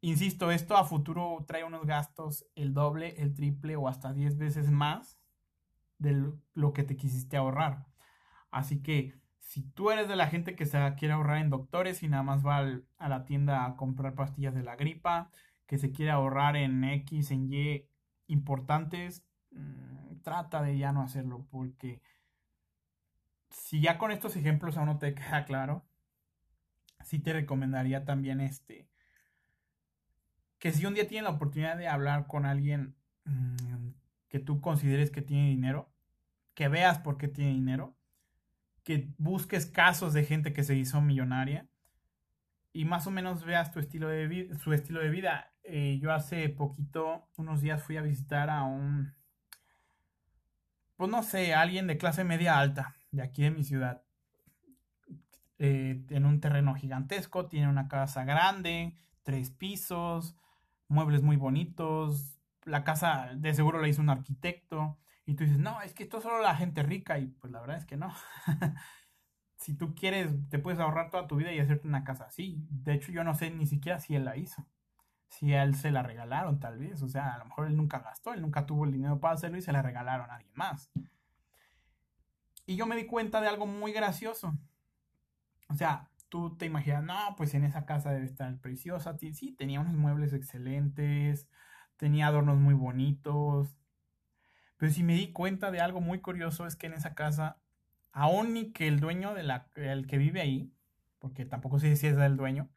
insisto, 0.00 0.50
esto 0.50 0.76
a 0.76 0.84
futuro 0.84 1.44
trae 1.46 1.62
unos 1.62 1.86
gastos 1.86 2.44
el 2.56 2.74
doble, 2.74 3.14
el 3.22 3.34
triple 3.34 3.76
o 3.76 3.86
hasta 3.86 4.12
10 4.12 4.36
veces 4.36 4.70
más 4.70 5.18
de 5.98 6.32
lo 6.54 6.72
que 6.72 6.82
te 6.82 6.96
quisiste 6.96 7.36
ahorrar. 7.36 7.86
Así 8.50 8.82
que 8.82 9.14
si 9.38 9.62
tú 9.62 9.90
eres 9.90 10.08
de 10.08 10.16
la 10.16 10.26
gente 10.26 10.56
que 10.56 10.66
se 10.66 10.78
quiere 10.96 11.14
ahorrar 11.14 11.38
en 11.38 11.50
doctores 11.50 12.02
y 12.02 12.08
nada 12.08 12.22
más 12.22 12.44
va 12.44 12.58
a 12.98 13.08
la 13.08 13.24
tienda 13.24 13.64
a 13.64 13.76
comprar 13.76 14.14
pastillas 14.14 14.54
de 14.54 14.64
la 14.64 14.76
gripa, 14.76 15.30
que 15.66 15.78
se 15.78 15.92
quiere 15.92 16.10
ahorrar 16.10 16.56
en 16.56 16.82
X, 16.82 17.30
en 17.30 17.52
Y 17.52 17.88
importantes, 18.26 19.24
mm, 19.52 20.20
trata 20.22 20.62
de 20.62 20.78
ya 20.78 20.92
no 20.92 21.02
hacerlo 21.02 21.46
porque 21.50 22.02
si 23.50 23.80
ya 23.80 23.98
con 23.98 24.10
estos 24.10 24.36
ejemplos 24.36 24.76
aún 24.76 24.86
no 24.86 24.98
te 24.98 25.14
queda 25.14 25.44
claro, 25.44 25.87
sí 27.08 27.18
te 27.18 27.32
recomendaría 27.32 28.04
también 28.04 28.40
este 28.40 28.88
que 30.58 30.72
si 30.72 30.84
un 30.86 30.94
día 30.94 31.06
tienes 31.06 31.24
la 31.24 31.36
oportunidad 31.36 31.76
de 31.76 31.88
hablar 31.88 32.26
con 32.26 32.44
alguien 32.44 32.96
mm, 33.24 33.90
que 34.28 34.38
tú 34.40 34.60
consideres 34.60 35.10
que 35.10 35.22
tiene 35.22 35.48
dinero, 35.48 35.90
que 36.54 36.68
veas 36.68 36.98
por 36.98 37.16
qué 37.16 37.28
tiene 37.28 37.52
dinero, 37.52 37.96
que 38.82 39.08
busques 39.18 39.66
casos 39.66 40.12
de 40.12 40.24
gente 40.24 40.52
que 40.52 40.64
se 40.64 40.74
hizo 40.74 41.00
millonaria 41.00 41.68
y 42.72 42.84
más 42.84 43.06
o 43.06 43.10
menos 43.10 43.44
veas 43.44 43.72
tu 43.72 43.78
estilo 43.78 44.08
de 44.08 44.54
su 44.62 44.72
estilo 44.72 45.00
de 45.00 45.10
vida. 45.10 45.52
Eh, 45.62 45.98
yo 46.00 46.12
hace 46.12 46.48
poquito, 46.48 47.28
unos 47.36 47.60
días 47.60 47.82
fui 47.82 47.96
a 47.96 48.02
visitar 48.02 48.50
a 48.50 48.64
un, 48.64 49.14
pues 50.96 51.10
no 51.10 51.22
sé, 51.22 51.54
alguien 51.54 51.86
de 51.86 51.98
clase 51.98 52.24
media 52.24 52.58
alta 52.58 52.96
de 53.10 53.22
aquí 53.22 53.42
de 53.42 53.50
mi 53.50 53.64
ciudad. 53.64 54.02
Eh, 55.58 56.04
en 56.10 56.24
un 56.24 56.40
terreno 56.40 56.74
gigantesco, 56.74 57.46
tiene 57.46 57.68
una 57.68 57.88
casa 57.88 58.24
grande, 58.24 58.94
tres 59.22 59.50
pisos, 59.50 60.36
muebles 60.88 61.22
muy 61.22 61.36
bonitos. 61.36 62.40
La 62.64 62.84
casa 62.84 63.30
de 63.34 63.54
seguro 63.54 63.80
la 63.80 63.88
hizo 63.88 64.02
un 64.02 64.10
arquitecto. 64.10 64.98
Y 65.26 65.34
tú 65.34 65.44
dices, 65.44 65.58
no, 65.58 65.80
es 65.82 65.92
que 65.94 66.04
esto 66.04 66.18
es 66.18 66.22
solo 66.22 66.40
la 66.40 66.56
gente 66.56 66.82
rica. 66.82 67.18
Y 67.18 67.26
pues 67.26 67.52
la 67.52 67.60
verdad 67.60 67.76
es 67.76 67.86
que 67.86 67.96
no. 67.96 68.12
si 69.56 69.74
tú 69.74 69.94
quieres, 69.94 70.30
te 70.48 70.58
puedes 70.58 70.80
ahorrar 70.80 71.10
toda 71.10 71.26
tu 71.26 71.36
vida 71.36 71.52
y 71.52 71.58
hacerte 71.58 71.88
una 71.88 72.04
casa 72.04 72.24
así. 72.24 72.66
De 72.70 72.94
hecho, 72.94 73.12
yo 73.12 73.24
no 73.24 73.34
sé 73.34 73.50
ni 73.50 73.66
siquiera 73.66 73.98
si 73.98 74.14
él 74.14 74.24
la 74.24 74.36
hizo. 74.36 74.66
Si 75.28 75.52
a 75.52 75.62
él 75.64 75.74
se 75.74 75.90
la 75.90 76.02
regalaron, 76.02 76.60
tal 76.60 76.78
vez. 76.78 77.02
O 77.02 77.08
sea, 77.08 77.34
a 77.34 77.38
lo 77.38 77.46
mejor 77.46 77.66
él 77.66 77.76
nunca 77.76 77.98
gastó, 78.00 78.32
él 78.32 78.40
nunca 78.40 78.64
tuvo 78.64 78.84
el 78.84 78.92
dinero 78.92 79.20
para 79.20 79.34
hacerlo 79.34 79.58
y 79.58 79.62
se 79.62 79.72
la 79.72 79.82
regalaron 79.82 80.30
a 80.30 80.36
alguien 80.36 80.54
más. 80.54 80.90
Y 82.64 82.76
yo 82.76 82.86
me 82.86 82.96
di 82.96 83.06
cuenta 83.06 83.40
de 83.40 83.48
algo 83.48 83.66
muy 83.66 83.92
gracioso. 83.92 84.54
O 85.68 85.74
sea, 85.74 86.10
tú 86.28 86.56
te 86.56 86.66
imaginas, 86.66 87.04
no, 87.04 87.34
pues 87.36 87.54
en 87.54 87.64
esa 87.64 87.86
casa 87.86 88.12
debe 88.12 88.26
estar 88.26 88.58
preciosa. 88.60 89.16
Sí, 89.18 89.52
tenía 89.52 89.80
unos 89.80 89.94
muebles 89.94 90.32
excelentes, 90.32 91.48
tenía 91.96 92.28
adornos 92.28 92.58
muy 92.58 92.74
bonitos, 92.74 93.78
pero 94.78 94.92
si 94.92 95.02
me 95.02 95.14
di 95.14 95.32
cuenta 95.32 95.70
de 95.70 95.80
algo 95.80 96.00
muy 96.00 96.20
curioso 96.20 96.66
es 96.66 96.76
que 96.76 96.86
en 96.86 96.94
esa 96.94 97.14
casa, 97.14 97.60
aún 98.12 98.54
ni 98.54 98.72
que 98.72 98.86
el 98.86 99.00
dueño 99.00 99.34
de 99.34 99.42
la, 99.42 99.68
el 99.74 100.06
que 100.06 100.18
vive 100.18 100.40
ahí, 100.40 100.72
porque 101.18 101.44
tampoco 101.44 101.80
sé 101.80 101.96
si 101.96 102.06
es 102.06 102.16
del 102.16 102.36
dueño, 102.36 102.70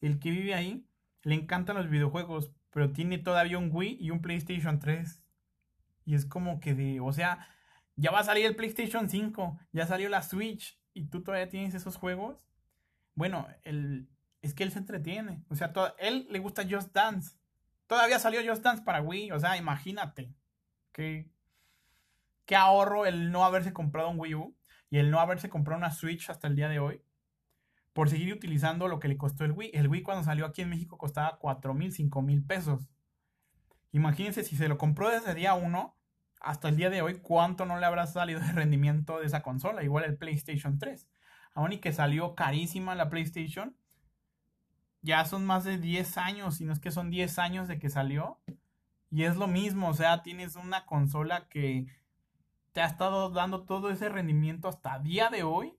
el 0.00 0.18
que 0.18 0.30
vive 0.30 0.54
ahí 0.54 0.88
le 1.22 1.34
encantan 1.34 1.76
los 1.76 1.90
videojuegos, 1.90 2.52
pero 2.70 2.92
tiene 2.92 3.18
todavía 3.18 3.58
un 3.58 3.70
Wii 3.70 3.98
y 4.00 4.10
un 4.10 4.22
PlayStation 4.22 4.78
3. 4.78 5.22
Y 6.06 6.14
es 6.14 6.24
como 6.24 6.58
que 6.58 6.74
de, 6.74 7.00
o 7.00 7.12
sea, 7.12 7.46
ya 7.96 8.10
va 8.10 8.20
a 8.20 8.24
salir 8.24 8.46
el 8.46 8.56
PlayStation 8.56 9.10
5, 9.10 9.58
ya 9.72 9.86
salió 9.86 10.08
la 10.08 10.22
Switch 10.22 10.80
y 10.94 11.06
tú 11.06 11.22
todavía 11.22 11.48
tienes 11.48 11.74
esos 11.74 11.96
juegos. 11.96 12.46
Bueno, 13.14 13.46
el, 13.64 14.08
es 14.42 14.54
que 14.54 14.62
él 14.62 14.72
se 14.72 14.78
entretiene. 14.78 15.44
O 15.48 15.54
sea, 15.54 15.72
todo, 15.72 15.94
él 15.98 16.26
le 16.30 16.38
gusta 16.38 16.66
Just 16.68 16.92
Dance. 16.92 17.36
Todavía 17.86 18.18
salió 18.18 18.40
Just 18.44 18.62
Dance 18.62 18.82
para 18.82 19.02
Wii, 19.02 19.32
o 19.32 19.40
sea, 19.40 19.56
imagínate. 19.56 20.32
Qué, 20.92 21.30
qué 22.46 22.56
ahorro 22.56 23.06
el 23.06 23.30
no 23.32 23.44
haberse 23.44 23.72
comprado 23.72 24.10
un 24.10 24.18
Wii 24.18 24.34
U 24.34 24.56
y 24.90 24.98
el 24.98 25.10
no 25.10 25.20
haberse 25.20 25.48
comprado 25.48 25.78
una 25.78 25.92
Switch 25.92 26.30
hasta 26.30 26.48
el 26.48 26.56
día 26.56 26.68
de 26.68 26.78
hoy 26.78 27.02
por 27.92 28.08
seguir 28.08 28.32
utilizando 28.32 28.88
lo 28.88 29.00
que 29.00 29.08
le 29.08 29.16
costó 29.16 29.44
el 29.44 29.52
Wii. 29.52 29.70
El 29.74 29.88
Wii 29.88 30.02
cuando 30.02 30.24
salió 30.24 30.46
aquí 30.46 30.62
en 30.62 30.70
México 30.70 30.98
costaba 30.98 31.38
4 31.38 31.74
mil, 31.74 31.92
5 31.92 32.22
mil 32.22 32.44
pesos. 32.44 32.88
Imagínense 33.92 34.44
si 34.44 34.56
se 34.56 34.68
lo 34.68 34.78
compró 34.78 35.10
desde 35.10 35.34
día 35.34 35.54
1 35.54 35.96
hasta 36.40 36.68
el 36.68 36.76
día 36.76 36.90
de 36.90 37.02
hoy, 37.02 37.18
cuánto 37.18 37.66
no 37.66 37.78
le 37.78 37.86
habrá 37.86 38.06
salido 38.06 38.40
de 38.40 38.52
rendimiento 38.52 39.20
de 39.20 39.26
esa 39.26 39.42
consola. 39.42 39.84
Igual 39.84 40.04
el 40.04 40.16
PlayStation 40.16 40.78
3. 40.78 41.08
Aún 41.54 41.72
y 41.72 41.78
que 41.78 41.92
salió 41.92 42.34
carísima 42.34 42.94
la 42.94 43.10
PlayStation, 43.10 43.76
ya 45.02 45.24
son 45.24 45.46
más 45.46 45.64
de 45.64 45.78
10 45.78 46.18
años, 46.18 46.56
si 46.56 46.64
no 46.64 46.72
es 46.72 46.80
que 46.80 46.90
son 46.90 47.10
10 47.10 47.38
años 47.38 47.68
de 47.68 47.78
que 47.78 47.90
salió. 47.90 48.40
Y 49.10 49.24
es 49.24 49.36
lo 49.36 49.46
mismo, 49.46 49.88
o 49.88 49.94
sea, 49.94 50.22
tienes 50.22 50.56
una 50.56 50.86
consola 50.86 51.48
que 51.48 51.86
te 52.72 52.80
ha 52.80 52.86
estado 52.86 53.30
dando 53.30 53.64
todo 53.64 53.90
ese 53.90 54.08
rendimiento 54.08 54.68
hasta 54.68 54.98
día 55.00 55.28
de 55.28 55.42
hoy 55.42 55.74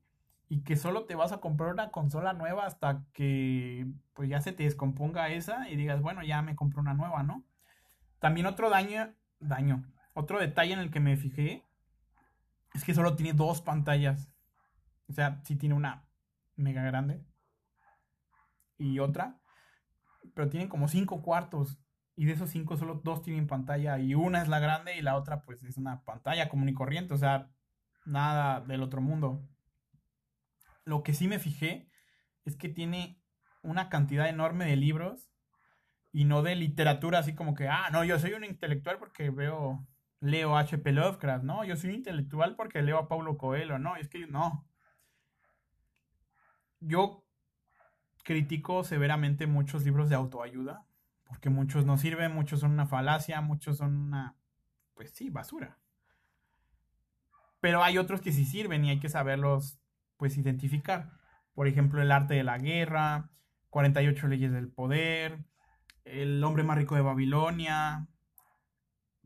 y 0.49 0.63
que 0.63 0.75
solo 0.75 1.05
te 1.05 1.15
vas 1.15 1.31
a 1.31 1.39
comprar 1.39 1.71
una 1.71 1.91
consola 1.91 2.33
nueva 2.33 2.65
hasta 2.65 3.05
que 3.13 3.87
pues 4.13 4.27
ya 4.27 4.41
se 4.41 4.51
te 4.51 4.63
descomponga 4.63 5.29
esa 5.29 5.69
y 5.69 5.77
digas, 5.77 6.01
bueno, 6.01 6.23
ya 6.23 6.41
me 6.41 6.57
compro 6.57 6.81
una 6.81 6.93
nueva, 6.93 7.23
¿no? 7.23 7.45
También 8.19 8.45
otro 8.45 8.69
daño, 8.69 9.13
daño, 9.39 9.85
otro 10.13 10.39
detalle 10.39 10.73
en 10.73 10.79
el 10.79 10.91
que 10.91 10.99
me 10.99 11.17
fijé 11.17 11.65
es 12.73 12.83
que 12.83 12.93
solo 12.93 13.15
tiene 13.15 13.33
dos 13.33 13.61
pantallas. 13.61 14.31
O 15.07 15.13
sea, 15.13 15.41
sí 15.43 15.55
tiene 15.55 15.75
una 15.75 16.07
mega 16.55 16.83
grande 16.83 17.25
y 18.77 18.99
otra, 18.99 19.39
pero 20.33 20.49
tienen 20.49 20.69
como 20.69 20.87
cinco 20.87 21.21
cuartos. 21.21 21.79
Y 22.15 22.25
de 22.25 22.33
esos 22.33 22.49
cinco, 22.49 22.77
solo 22.77 23.01
dos 23.03 23.21
tienen 23.21 23.47
pantalla. 23.47 23.99
Y 23.99 24.15
una 24.15 24.41
es 24.41 24.47
la 24.47 24.59
grande 24.59 24.97
y 24.97 25.01
la 25.01 25.15
otra, 25.15 25.41
pues, 25.41 25.63
es 25.63 25.77
una 25.77 26.03
pantalla 26.03 26.49
común 26.49 26.69
y 26.69 26.73
corriente. 26.73 27.13
O 27.13 27.17
sea, 27.17 27.49
nada 28.05 28.61
del 28.61 28.83
otro 28.83 29.01
mundo. 29.01 29.47
Lo 30.83 31.03
que 31.03 31.13
sí 31.13 31.27
me 31.27 31.39
fijé 31.39 31.89
es 32.45 32.55
que 32.55 32.69
tiene 32.69 33.21
una 33.63 33.89
cantidad 33.89 34.27
enorme 34.27 34.65
de 34.65 34.75
libros 34.75 35.31
y 36.11 36.25
no 36.25 36.41
de 36.41 36.55
literatura 36.55 37.19
así 37.19 37.35
como 37.35 37.53
que, 37.53 37.67
ah, 37.67 37.89
no, 37.91 38.03
yo 38.03 38.19
soy 38.19 38.33
un 38.33 38.43
intelectual 38.43 38.97
porque 38.97 39.29
veo, 39.29 39.87
leo 40.21 40.57
H.P. 40.57 40.91
Lovecraft, 40.93 41.43
no, 41.43 41.63
yo 41.65 41.75
soy 41.75 41.93
intelectual 41.93 42.55
porque 42.55 42.81
leo 42.81 42.97
a 42.97 43.07
Paulo 43.09 43.37
Coelho, 43.37 43.77
no, 43.79 43.97
es 43.97 44.07
que 44.07 44.27
no. 44.27 44.65
Yo 46.79 47.25
critico 48.23 48.83
severamente 48.83 49.45
muchos 49.47 49.83
libros 49.83 50.09
de 50.09 50.15
autoayuda 50.15 50.85
porque 51.31 51.49
muchos 51.49 51.85
no 51.85 51.97
sirven, 51.97 52.35
muchos 52.35 52.59
son 52.59 52.71
una 52.71 52.87
falacia, 52.87 53.39
muchos 53.39 53.77
son 53.77 53.95
una, 53.95 54.35
pues 54.93 55.11
sí, 55.11 55.29
basura. 55.29 55.79
Pero 57.61 57.81
hay 57.81 57.97
otros 57.97 58.19
que 58.19 58.33
sí 58.33 58.43
sirven 58.43 58.83
y 58.83 58.89
hay 58.89 58.99
que 58.99 59.07
saberlos, 59.07 59.79
pues, 60.17 60.37
identificar. 60.37 61.09
Por 61.53 61.69
ejemplo, 61.69 62.01
El 62.01 62.11
arte 62.11 62.33
de 62.33 62.43
la 62.43 62.57
guerra, 62.57 63.31
48 63.69 64.27
leyes 64.27 64.51
del 64.51 64.67
poder, 64.67 65.45
El 66.03 66.43
hombre 66.43 66.63
más 66.63 66.77
rico 66.77 66.95
de 66.95 67.01
Babilonia, 67.01 68.09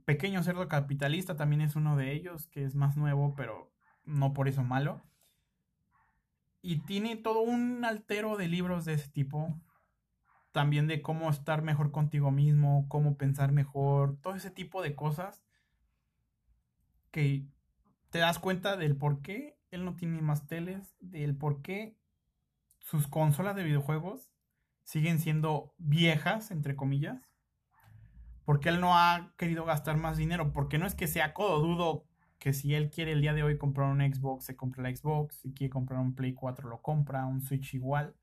Pequeño 0.06 0.44
cerdo 0.44 0.68
capitalista 0.68 1.36
también 1.36 1.62
es 1.62 1.76
uno 1.76 1.98
de 1.98 2.14
ellos, 2.14 2.48
que 2.48 2.64
es 2.64 2.76
más 2.76 2.96
nuevo, 2.96 3.34
pero 3.36 3.72
no 4.06 4.34
por 4.34 4.48
eso 4.48 4.64
malo. 4.64 5.02
Y 6.62 6.78
tiene 6.82 7.16
todo 7.16 7.42
un 7.42 7.84
altero 7.84 8.38
de 8.38 8.48
libros 8.48 8.86
de 8.86 8.94
ese 8.94 9.10
tipo 9.10 9.60
también 10.52 10.88
de 10.88 11.02
cómo 11.02 11.30
estar 11.30 11.64
mejor 11.64 11.92
contigo 11.92 12.32
mismo, 12.32 12.86
cómo 12.88 13.18
pensar 13.18 13.52
mejor, 13.52 14.18
todo 14.22 14.36
ese 14.36 14.52
tipo 14.52 14.82
de 14.82 14.96
cosas 14.96 15.44
que 17.12 17.46
te 18.10 18.20
das 18.20 18.40
cuenta 18.40 18.78
del 18.78 18.96
por 18.96 19.22
qué 19.22 19.60
él 19.72 19.84
no 19.84 19.96
tiene 19.96 20.22
más 20.22 20.48
teles, 20.48 20.96
del 21.02 21.36
por 21.36 21.62
qué 21.62 21.98
sus 22.80 23.08
consolas 23.08 23.58
de 23.58 23.64
videojuegos 23.64 24.32
siguen 24.84 25.20
siendo 25.20 25.74
viejas, 25.78 26.52
entre 26.52 26.78
comillas, 26.78 27.35
porque 28.46 28.70
él 28.70 28.80
no 28.80 28.98
ha 28.98 29.34
querido 29.38 29.66
gastar 29.66 29.98
más 29.98 30.18
dinero, 30.18 30.54
porque 30.54 30.78
no 30.78 30.86
es 30.86 30.96
que 30.96 31.08
sea 31.08 31.34
codo, 31.34 31.60
dudo 31.60 32.06
que 32.40 32.54
si 32.54 32.76
él 32.76 32.92
quiere 32.92 33.14
el 33.14 33.22
día 33.22 33.34
de 33.34 33.44
hoy 33.44 33.58
comprar 33.58 33.90
un 33.90 34.02
Xbox, 34.02 34.46
se 34.46 34.56
compra 34.56 34.84
la 34.84 34.96
Xbox, 34.96 35.38
si 35.38 35.54
quiere 35.54 35.72
comprar 35.72 36.00
un 36.00 36.14
Play 36.14 36.34
4 36.34 36.70
lo 36.70 36.82
compra, 36.82 37.26
un 37.26 37.42
Switch 37.42 37.74
igual. 37.74 38.16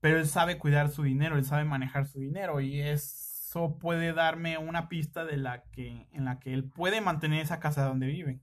Pero 0.00 0.18
él 0.18 0.26
sabe 0.26 0.58
cuidar 0.58 0.88
su 0.90 1.02
dinero, 1.02 1.36
él 1.36 1.44
sabe 1.44 1.64
manejar 1.64 2.06
su 2.06 2.20
dinero 2.20 2.60
y 2.60 2.80
eso 2.80 3.78
puede 3.78 4.12
darme 4.12 4.56
una 4.58 4.88
pista 4.88 5.24
de 5.24 5.36
la 5.36 5.64
que 5.72 6.08
en 6.12 6.24
la 6.24 6.38
que 6.38 6.54
él 6.54 6.70
puede 6.70 7.00
mantener 7.00 7.40
esa 7.40 7.58
casa 7.58 7.84
donde 7.84 8.06
vive. 8.06 8.40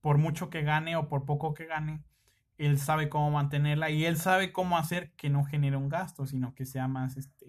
Por 0.00 0.18
mucho 0.18 0.48
que 0.48 0.62
gane 0.62 0.96
o 0.96 1.08
por 1.08 1.26
poco 1.26 1.52
que 1.52 1.66
gane, 1.66 2.04
él 2.58 2.78
sabe 2.78 3.08
cómo 3.08 3.30
mantenerla 3.30 3.90
y 3.90 4.06
él 4.06 4.16
sabe 4.16 4.52
cómo 4.52 4.78
hacer 4.78 5.12
que 5.12 5.28
no 5.28 5.44
genere 5.44 5.76
un 5.76 5.88
gasto, 5.88 6.26
sino 6.26 6.54
que 6.54 6.64
sea 6.64 6.88
más 6.88 7.16
este 7.16 7.41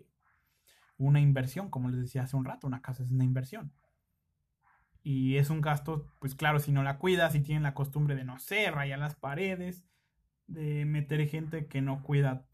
una 0.98 1.20
inversión, 1.20 1.70
como 1.70 1.90
les 1.90 2.00
decía 2.00 2.24
hace 2.24 2.36
un 2.36 2.46
rato, 2.46 2.68
una 2.68 2.82
casa 2.82 3.04
es 3.04 3.12
una 3.12 3.24
inversión. 3.24 3.74
Y 5.02 5.38
es 5.38 5.50
un 5.50 5.62
gasto, 5.62 6.08
pues 6.20 6.34
claro, 6.36 6.60
si 6.60 6.72
no 6.72 6.82
la 6.82 6.98
cuidas, 6.98 7.34
si 7.34 7.42
tienen 7.42 7.64
la 7.64 7.74
costumbre 7.74 8.16
de 8.16 8.24
no 8.24 8.40
sé, 8.40 8.72
rayar 8.72 9.00
las 9.00 9.16
paredes, 9.16 9.86
de 10.48 10.86
meter 10.86 11.28
gente 11.28 11.68
que 11.68 11.82
no 11.82 12.02
cuida 12.04 12.46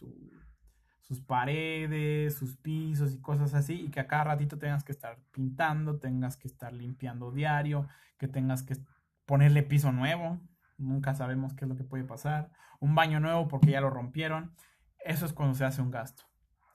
sus 1.02 1.22
paredes, 1.22 2.36
sus 2.36 2.58
pisos 2.58 3.14
y 3.14 3.22
cosas 3.22 3.54
así, 3.54 3.82
y 3.82 3.90
que 3.90 4.00
a 4.00 4.08
cada 4.08 4.26
ratito 4.26 4.58
tengas 4.58 4.84
que 4.84 4.92
estar 4.92 5.20
pintando, 5.32 6.00
tengas 6.00 6.38
que 6.38 6.48
estar 6.48 6.74
limpiando 6.74 7.32
diario, 7.32 7.88
que 8.18 8.28
tengas 8.28 8.64
que 8.64 8.78
ponerle 9.26 9.64
piso 9.64 9.92
nuevo, 9.92 10.40
nunca 10.78 11.14
sabemos 11.14 11.54
qué 11.54 11.66
es 11.66 11.70
lo 11.70 11.76
que 11.76 11.84
puede 11.84 12.04
pasar, 12.04 12.52
un 12.80 12.96
baño 12.96 13.20
nuevo 13.20 13.48
porque 13.48 13.72
ya 13.72 13.82
lo 13.82 13.90
rompieron, 13.90 14.56
eso 15.04 15.26
es 15.26 15.34
cuando 15.34 15.56
se 15.56 15.66
hace 15.66 15.82
un 15.82 15.92
gasto. 15.92 16.24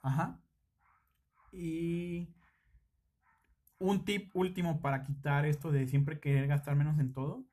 Ajá. 0.03 0.41
Y 1.55 2.35
un 3.79 4.05
tip 4.05 4.35
último 4.35 4.81
para 4.81 5.03
quitar 5.03 5.47
esto 5.47 5.71
de 5.71 5.87
siempre 5.87 6.19
querer 6.19 6.49
gastar 6.49 6.75
menos 6.75 6.99
en 6.99 7.13
todo 7.13 7.45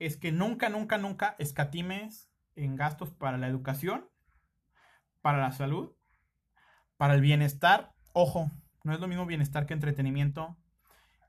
es 0.00 0.16
que 0.16 0.32
nunca, 0.32 0.68
nunca, 0.68 0.98
nunca 0.98 1.36
escatimes 1.38 2.28
en 2.56 2.74
gastos 2.74 3.10
para 3.10 3.38
la 3.38 3.46
educación, 3.46 4.08
para 5.20 5.38
la 5.38 5.52
salud, 5.52 5.92
para 6.96 7.14
el 7.14 7.20
bienestar. 7.20 7.94
Ojo, 8.12 8.50
no 8.82 8.92
es 8.92 9.00
lo 9.00 9.06
mismo 9.06 9.26
bienestar 9.26 9.64
que 9.66 9.74
entretenimiento. 9.74 10.56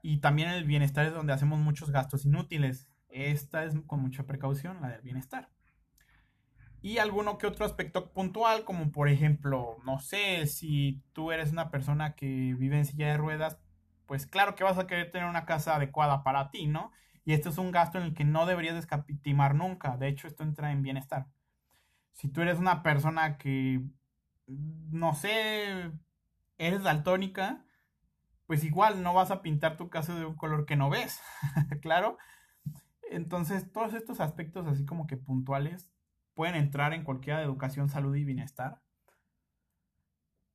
Y 0.02 0.18
también 0.18 0.50
el 0.50 0.64
bienestar 0.66 1.06
es 1.06 1.14
donde 1.14 1.34
hacemos 1.34 1.60
muchos 1.60 1.92
gastos 1.92 2.26
inútiles. 2.26 2.90
Esta 3.10 3.64
es 3.64 3.76
con 3.86 4.02
mucha 4.02 4.26
precaución, 4.26 4.82
la 4.82 4.90
del 4.90 5.02
bienestar. 5.02 5.50
Y 6.84 6.98
alguno 6.98 7.38
que 7.38 7.48
otro 7.48 7.66
aspecto 7.66 8.12
puntual, 8.12 8.66
como 8.66 8.92
por 8.92 9.08
ejemplo, 9.08 9.78
no 9.86 10.00
sé, 10.00 10.46
si 10.48 11.02
tú 11.14 11.32
eres 11.32 11.54
una 11.54 11.72
persona 11.72 12.14
que 12.14 12.26
vive 12.28 12.78
en 12.78 12.84
silla 12.86 13.08
de 13.08 13.16
ruedas, 13.16 13.58
pues 14.06 14.28
claro 14.28 14.56
que 14.56 14.66
vas 14.66 14.78
a 14.78 14.86
querer 14.86 15.10
tener 15.10 15.30
una 15.30 15.46
casa 15.46 15.78
adecuada 15.78 16.26
para 16.26 16.52
ti, 16.52 16.68
¿no? 16.68 16.92
Y 17.24 17.32
esto 17.32 17.48
es 17.48 17.58
un 17.58 17.72
gasto 17.72 18.00
en 18.00 18.04
el 18.04 18.14
que 18.14 18.26
no 18.26 18.46
deberías 18.46 18.76
descapitimar 18.76 19.56
nunca. 19.56 19.96
De 19.96 20.10
hecho, 20.10 20.28
esto 20.28 20.44
entra 20.44 20.74
en 20.74 20.82
bienestar. 20.82 21.28
Si 22.12 22.28
tú 22.28 22.42
eres 22.42 22.60
una 22.60 22.84
persona 22.84 23.38
que, 23.38 23.82
no 24.48 25.14
sé, 25.14 25.90
eres 26.58 26.84
daltónica, 26.84 27.66
pues 28.46 28.66
igual 28.66 29.04
no 29.04 29.14
vas 29.14 29.32
a 29.32 29.42
pintar 29.42 29.78
tu 29.78 29.90
casa 29.90 30.16
de 30.16 30.26
un 30.26 30.36
color 30.36 30.66
que 30.66 30.76
no 30.76 30.90
ves, 30.90 31.22
claro. 31.82 32.18
Entonces, 33.10 33.72
todos 33.72 33.94
estos 33.94 34.20
aspectos 34.20 34.68
así 34.68 34.86
como 34.86 35.08
que 35.08 35.16
puntuales 35.16 35.93
pueden 36.34 36.56
entrar 36.56 36.94
en 36.94 37.04
cualquiera 37.04 37.40
de 37.40 37.46
educación, 37.46 37.90
salud 37.90 38.16
y 38.16 38.24
bienestar 38.26 38.82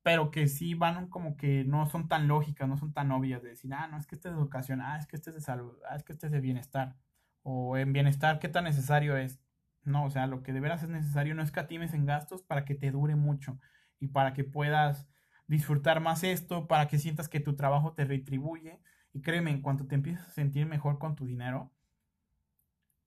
pero 0.09 0.31
que 0.31 0.47
sí 0.47 0.73
van 0.73 1.07
como 1.07 1.37
que 1.37 1.63
no 1.65 1.85
son 1.87 2.07
tan 2.07 2.27
lógicas, 2.27 2.67
no 2.67 2.77
son 2.77 2.93
tan 2.93 3.11
obvias 3.11 3.43
de 3.43 3.49
decir, 3.49 3.73
ah, 3.73 3.87
no, 3.87 3.97
es 3.97 4.07
que 4.07 4.15
este 4.15 4.29
es 4.29 4.33
de 4.33 4.39
educación, 4.39 4.81
ah, 4.81 4.97
es 4.97 5.07
que 5.07 5.15
este 5.15 5.29
es 5.29 5.35
de 5.35 5.41
salud, 5.41 5.77
ah, 5.89 5.95
es 5.95 6.03
que 6.03 6.13
este 6.13 6.27
es 6.27 6.31
de 6.31 6.39
bienestar, 6.39 6.95
o 7.43 7.77
en 7.77 7.93
bienestar, 7.93 8.39
¿qué 8.39 8.49
tan 8.49 8.63
necesario 8.63 9.17
es? 9.17 9.39
No, 9.83 10.05
o 10.05 10.09
sea, 10.09 10.27
lo 10.27 10.43
que 10.43 10.53
de 10.53 10.59
veras 10.61 10.83
es 10.83 10.89
necesario 10.89 11.35
no 11.35 11.41
es 11.41 11.49
escatimes 11.49 11.93
en 11.93 12.05
gastos 12.05 12.41
para 12.43 12.65
que 12.65 12.75
te 12.75 12.91
dure 12.91 13.15
mucho 13.15 13.59
y 13.99 14.07
para 14.07 14.33
que 14.33 14.43
puedas 14.43 15.07
disfrutar 15.47 15.99
más 15.99 16.23
esto, 16.23 16.67
para 16.67 16.87
que 16.87 16.97
sientas 16.99 17.29
que 17.29 17.39
tu 17.39 17.55
trabajo 17.55 17.93
te 17.93 18.05
retribuye. 18.05 18.81
Y 19.13 19.21
créeme, 19.21 19.51
en 19.51 19.61
cuanto 19.61 19.87
te 19.87 19.95
empiezas 19.95 20.27
a 20.27 20.31
sentir 20.31 20.65
mejor 20.65 20.99
con 20.99 21.15
tu 21.15 21.25
dinero, 21.25 21.71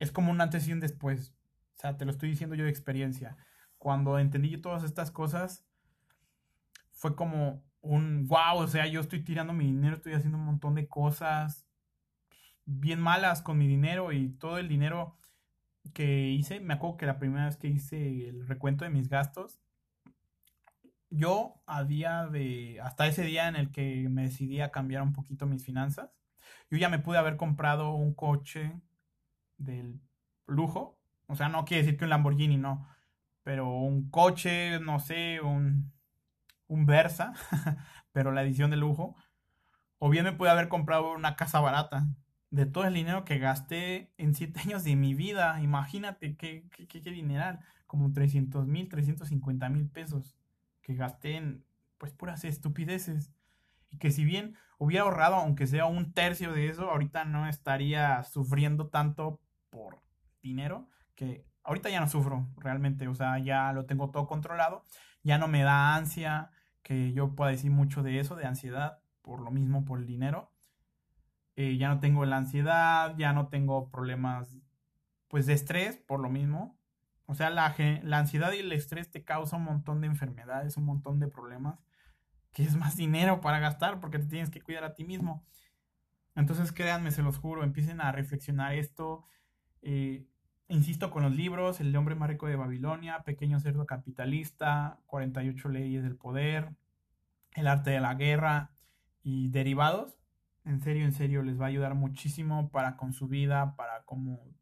es 0.00 0.12
como 0.12 0.30
un 0.30 0.40
antes 0.40 0.66
y 0.68 0.72
un 0.72 0.80
después. 0.80 1.34
Sea, 1.82 1.96
te 1.96 2.04
lo 2.04 2.12
estoy 2.12 2.30
diciendo 2.30 2.54
yo 2.54 2.62
de 2.62 2.70
experiencia. 2.70 3.36
Cuando 3.76 4.16
entendí 4.20 4.56
todas 4.56 4.84
estas 4.84 5.10
cosas, 5.10 5.66
fue 6.92 7.16
como 7.16 7.64
un 7.80 8.28
wow, 8.28 8.58
o 8.58 8.68
sea, 8.68 8.86
yo 8.86 9.00
estoy 9.00 9.24
tirando 9.24 9.52
mi 9.52 9.66
dinero, 9.66 9.96
estoy 9.96 10.12
haciendo 10.12 10.38
un 10.38 10.44
montón 10.44 10.76
de 10.76 10.86
cosas 10.86 11.66
bien 12.64 13.00
malas 13.00 13.42
con 13.42 13.58
mi 13.58 13.66
dinero 13.66 14.12
y 14.12 14.28
todo 14.28 14.58
el 14.58 14.68
dinero 14.68 15.18
que 15.92 16.28
hice, 16.28 16.60
me 16.60 16.74
acuerdo 16.74 16.98
que 16.98 17.06
la 17.06 17.18
primera 17.18 17.46
vez 17.46 17.56
que 17.56 17.66
hice 17.66 18.28
el 18.28 18.46
recuento 18.46 18.84
de 18.84 18.90
mis 18.90 19.08
gastos, 19.08 19.60
yo 21.10 21.60
a 21.66 21.82
día 21.82 22.28
de, 22.28 22.80
hasta 22.80 23.08
ese 23.08 23.24
día 23.24 23.48
en 23.48 23.56
el 23.56 23.72
que 23.72 24.08
me 24.08 24.22
decidí 24.22 24.60
a 24.60 24.70
cambiar 24.70 25.02
un 25.02 25.12
poquito 25.12 25.46
mis 25.46 25.64
finanzas, 25.64 26.16
yo 26.70 26.78
ya 26.78 26.88
me 26.88 27.00
pude 27.00 27.18
haber 27.18 27.36
comprado 27.36 27.90
un 27.90 28.14
coche 28.14 28.80
del 29.58 30.00
lujo, 30.46 31.01
o 31.32 31.36
sea, 31.36 31.48
no 31.48 31.64
quiere 31.64 31.82
decir 31.82 31.98
que 31.98 32.04
un 32.04 32.10
Lamborghini, 32.10 32.56
no, 32.58 32.86
pero 33.42 33.70
un 33.70 34.10
coche, 34.10 34.78
no 34.80 35.00
sé, 35.00 35.40
un 35.40 35.92
un 36.72 36.86
Versa, 36.86 37.34
pero 38.12 38.32
la 38.32 38.42
edición 38.42 38.70
de 38.70 38.76
lujo. 38.76 39.14
O 39.98 40.08
bien 40.08 40.24
me 40.24 40.32
pude 40.32 40.50
haber 40.50 40.68
comprado 40.68 41.12
una 41.12 41.36
casa 41.36 41.60
barata. 41.60 42.08
De 42.50 42.66
todo 42.66 42.84
el 42.84 42.94
dinero 42.94 43.24
que 43.24 43.38
gasté 43.38 44.12
en 44.16 44.34
7 44.34 44.60
años 44.64 44.84
de 44.84 44.96
mi 44.96 45.14
vida. 45.14 45.60
Imagínate 45.62 46.36
qué, 46.36 46.68
qué, 46.70 46.86
qué, 46.88 47.00
dineral. 47.00 47.60
Como 47.86 48.12
300 48.12 48.66
mil, 48.66 48.88
350 48.88 49.68
mil 49.68 49.88
pesos. 49.88 50.36
Que 50.82 50.94
gasté 50.94 51.36
en, 51.36 51.64
pues, 51.98 52.12
puras 52.12 52.44
estupideces. 52.44 53.32
Y 53.90 53.98
que 53.98 54.10
si 54.10 54.24
bien 54.24 54.56
hubiera 54.78 55.04
ahorrado, 55.04 55.36
aunque 55.36 55.66
sea 55.66 55.84
un 55.84 56.12
tercio 56.14 56.52
de 56.52 56.68
eso, 56.68 56.90
ahorita 56.90 57.24
no 57.26 57.46
estaría 57.46 58.22
sufriendo 58.24 58.88
tanto 58.88 59.40
por 59.70 60.00
dinero. 60.42 60.88
Que 61.14 61.46
ahorita 61.64 61.88
ya 61.90 62.00
no 62.00 62.08
sufro 62.08 62.48
realmente. 62.56 63.08
O 63.08 63.14
sea, 63.14 63.38
ya 63.38 63.72
lo 63.72 63.86
tengo 63.86 64.10
todo 64.10 64.26
controlado. 64.26 64.84
Ya 65.22 65.38
no 65.38 65.48
me 65.48 65.62
da 65.62 65.94
ansia 65.94 66.50
que 66.82 67.12
yo 67.12 67.34
pueda 67.34 67.50
decir 67.50 67.70
mucho 67.70 68.02
de 68.02 68.18
eso, 68.18 68.34
de 68.36 68.46
ansiedad, 68.46 69.00
por 69.22 69.40
lo 69.40 69.50
mismo, 69.50 69.84
por 69.84 69.98
el 69.98 70.06
dinero. 70.06 70.52
Eh, 71.54 71.76
ya 71.76 71.88
no 71.88 72.00
tengo 72.00 72.24
la 72.24 72.38
ansiedad, 72.38 73.14
ya 73.16 73.32
no 73.32 73.48
tengo 73.48 73.90
problemas, 73.90 74.58
pues, 75.28 75.46
de 75.46 75.52
estrés, 75.52 75.96
por 75.96 76.20
lo 76.20 76.28
mismo. 76.28 76.78
O 77.26 77.34
sea, 77.34 77.50
la, 77.50 77.74
la 78.02 78.18
ansiedad 78.18 78.52
y 78.52 78.58
el 78.58 78.72
estrés 78.72 79.10
te 79.10 79.24
causa 79.24 79.56
un 79.56 79.64
montón 79.64 80.00
de 80.00 80.08
enfermedades, 80.08 80.76
un 80.76 80.84
montón 80.84 81.20
de 81.20 81.28
problemas, 81.28 81.78
que 82.52 82.64
es 82.64 82.76
más 82.76 82.96
dinero 82.96 83.40
para 83.40 83.58
gastar 83.60 84.00
porque 84.00 84.18
te 84.18 84.26
tienes 84.26 84.50
que 84.50 84.60
cuidar 84.60 84.84
a 84.84 84.94
ti 84.94 85.04
mismo. 85.04 85.46
Entonces, 86.34 86.72
créanme, 86.72 87.10
se 87.10 87.22
los 87.22 87.38
juro, 87.38 87.62
empiecen 87.62 88.00
a 88.00 88.12
reflexionar 88.12 88.74
esto. 88.74 89.24
Eh, 89.82 90.26
insisto 90.68 91.10
con 91.10 91.22
los 91.22 91.34
libros, 91.34 91.80
El 91.80 91.94
hombre 91.96 92.14
más 92.14 92.28
rico 92.28 92.46
de 92.46 92.56
Babilonia, 92.56 93.22
Pequeño 93.24 93.60
cerdo 93.60 93.86
capitalista, 93.86 95.00
48 95.06 95.68
leyes 95.68 96.02
del 96.02 96.16
poder, 96.16 96.74
El 97.54 97.66
arte 97.66 97.90
de 97.90 98.00
la 98.00 98.14
guerra 98.14 98.72
y 99.22 99.48
derivados. 99.48 100.18
En 100.64 100.80
serio, 100.80 101.04
en 101.04 101.12
serio, 101.12 101.42
les 101.42 101.60
va 101.60 101.64
a 101.66 101.68
ayudar 101.68 101.94
muchísimo 101.94 102.70
para 102.70 102.96
con 102.96 103.12
su 103.12 103.28
vida, 103.28 103.74
para 103.76 104.04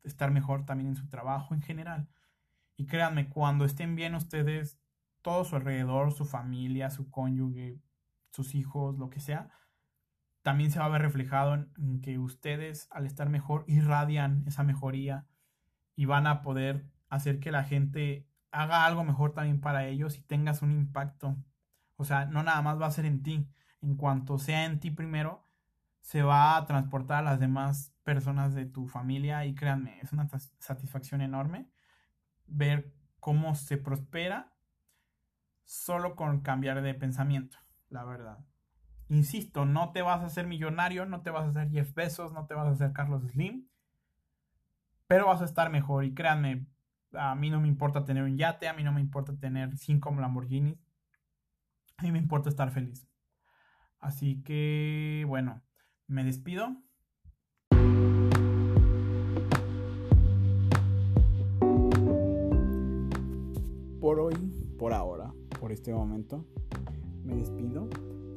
estar 0.02 0.30
mejor 0.30 0.64
también 0.64 0.88
en 0.88 0.96
su 0.96 1.08
trabajo 1.08 1.54
en 1.54 1.62
general. 1.62 2.08
Y 2.76 2.86
créanme, 2.86 3.28
cuando 3.28 3.64
estén 3.64 3.94
bien 3.94 4.14
ustedes, 4.14 4.78
todo 5.22 5.44
su 5.44 5.56
alrededor, 5.56 6.12
su 6.12 6.24
familia, 6.24 6.90
su 6.90 7.10
cónyuge, 7.10 7.78
sus 8.30 8.54
hijos, 8.54 8.98
lo 8.98 9.10
que 9.10 9.20
sea, 9.20 9.50
también 10.42 10.70
se 10.70 10.78
va 10.78 10.86
a 10.86 10.88
ver 10.90 11.02
reflejado 11.02 11.54
en 11.54 12.00
que 12.00 12.18
ustedes, 12.18 12.88
al 12.90 13.04
estar 13.04 13.28
mejor, 13.28 13.64
irradian 13.68 14.44
esa 14.46 14.62
mejoría 14.62 15.26
y 16.00 16.06
van 16.06 16.26
a 16.26 16.40
poder 16.40 16.86
hacer 17.10 17.40
que 17.40 17.50
la 17.50 17.62
gente 17.62 18.26
haga 18.52 18.86
algo 18.86 19.04
mejor 19.04 19.34
también 19.34 19.60
para 19.60 19.84
ellos 19.86 20.16
y 20.16 20.22
tengas 20.22 20.62
un 20.62 20.72
impacto. 20.72 21.36
O 21.96 22.04
sea, 22.04 22.24
no 22.24 22.42
nada 22.42 22.62
más 22.62 22.80
va 22.80 22.86
a 22.86 22.90
ser 22.90 23.04
en 23.04 23.22
ti. 23.22 23.46
En 23.82 23.96
cuanto 23.96 24.38
sea 24.38 24.64
en 24.64 24.80
ti 24.80 24.90
primero, 24.90 25.46
se 26.00 26.22
va 26.22 26.56
a 26.56 26.64
transportar 26.64 27.18
a 27.18 27.22
las 27.32 27.38
demás 27.38 27.92
personas 28.02 28.54
de 28.54 28.64
tu 28.64 28.86
familia 28.88 29.44
y 29.44 29.54
créanme, 29.54 30.00
es 30.00 30.14
una 30.14 30.26
satisfacción 30.58 31.20
enorme 31.20 31.68
ver 32.46 32.94
cómo 33.18 33.54
se 33.54 33.76
prospera 33.76 34.54
solo 35.66 36.16
con 36.16 36.40
cambiar 36.40 36.80
de 36.80 36.94
pensamiento, 36.94 37.58
la 37.90 38.04
verdad. 38.04 38.38
Insisto, 39.10 39.66
no 39.66 39.92
te 39.92 40.00
vas 40.00 40.22
a 40.22 40.26
hacer 40.26 40.46
millonario, 40.46 41.04
no 41.04 41.20
te 41.20 41.28
vas 41.28 41.44
a 41.44 41.50
hacer 41.50 41.68
Jeff 41.68 41.92
Bezos, 41.92 42.32
no 42.32 42.46
te 42.46 42.54
vas 42.54 42.68
a 42.68 42.70
hacer 42.70 42.94
Carlos 42.94 43.22
Slim, 43.32 43.68
pero 45.10 45.26
vas 45.26 45.42
a 45.42 45.44
estar 45.44 45.72
mejor 45.72 46.04
y 46.04 46.14
créanme, 46.14 46.66
A 47.14 47.34
mí 47.34 47.50
no 47.50 47.60
me 47.60 47.66
importa 47.66 48.04
tener 48.04 48.22
un 48.22 48.38
yate, 48.38 48.68
a 48.68 48.74
mí 48.74 48.84
no 48.84 48.92
me 48.92 49.00
importa 49.00 49.36
tener 49.36 49.76
cinco 49.76 50.14
Lamborghinis. 50.14 50.78
A 51.96 52.04
mí 52.04 52.12
me 52.12 52.20
importa 52.20 52.48
estar 52.48 52.70
feliz. 52.70 53.08
Así 53.98 54.40
que, 54.44 55.24
bueno, 55.26 55.62
me 56.06 56.22
despido. 56.22 56.76
Por 64.00 64.20
hoy, 64.20 64.36
por 64.78 64.92
ahora, 64.94 65.34
por 65.58 65.72
este 65.72 65.92
momento, 65.92 66.46
me 67.24 67.34
despido. 67.34 67.88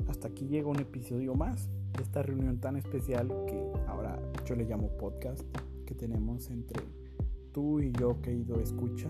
Hasta 0.09 0.29
aquí 0.29 0.47
llega 0.47 0.69
un 0.69 0.79
episodio 0.79 1.35
más 1.35 1.69
de 1.95 2.01
esta 2.01 2.23
reunión 2.23 2.59
tan 2.59 2.77
especial 2.77 3.27
que 3.45 3.63
ahora 3.87 4.19
yo 4.43 4.55
le 4.55 4.65
llamo 4.65 4.97
podcast 4.97 5.45
tenemos 5.93 6.49
entre 6.49 6.83
tú 7.51 7.79
y 7.79 7.91
yo, 7.91 8.21
querido 8.21 8.59
escucha. 8.59 9.09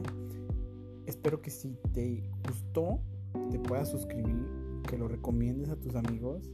Espero 1.05 1.41
que 1.41 1.49
si 1.49 1.77
te 1.93 2.29
gustó, 2.47 2.99
te 3.51 3.59
puedas 3.59 3.89
suscribir, 3.89 4.45
que 4.87 4.97
lo 4.97 5.07
recomiendes 5.07 5.69
a 5.69 5.75
tus 5.75 5.95
amigos. 5.95 6.51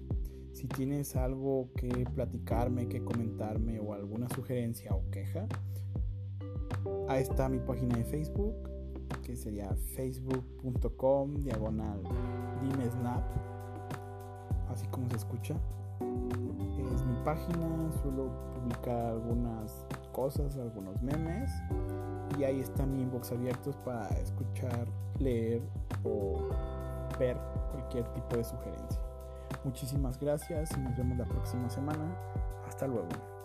Si 0.54 0.68
tienes 0.68 1.16
algo 1.16 1.70
que 1.76 2.06
platicarme, 2.14 2.88
que 2.88 3.04
comentarme 3.04 3.80
o 3.80 3.94
alguna 3.94 4.28
sugerencia 4.30 4.94
o 4.94 5.10
queja, 5.12 5.48
ahí 7.08 7.22
está 7.22 7.50
mi 7.50 7.60
página 7.60 7.98
de 7.98 8.06
Facebook, 8.06 8.56
que 9.24 9.36
sería 9.36 9.74
facebook.com 9.96 11.36
diagonal 11.36 12.02
dimesnap, 12.62 13.24
así 14.70 14.88
como 14.88 15.10
se 15.10 15.18
escucha. 15.18 15.56
Es 16.94 17.06
mi 17.06 17.16
página, 17.24 17.92
suelo 18.02 18.32
publicar 18.54 19.06
algunas 19.08 19.86
cosas, 20.20 20.58
algunos 20.58 21.02
memes 21.02 21.50
y 22.38 22.44
ahí 22.44 22.60
está 22.60 22.86
mi 22.86 23.02
inbox 23.02 23.32
abiertos 23.32 23.78
para 23.86 24.10
escuchar, 24.20 24.86
leer 25.18 25.62
o 26.04 26.50
ver 27.18 27.38
cualquier 27.72 28.04
tipo 28.14 28.36
de 28.36 28.44
sugerencia. 28.44 29.02
Muchísimas 29.64 30.20
gracias 30.20 30.72
y 30.78 30.82
nos 30.82 30.98
vemos 30.98 31.18
la 31.18 31.26
próxima 31.26 31.70
semana. 31.70 32.14
Hasta 32.68 32.86
luego. 32.86 33.39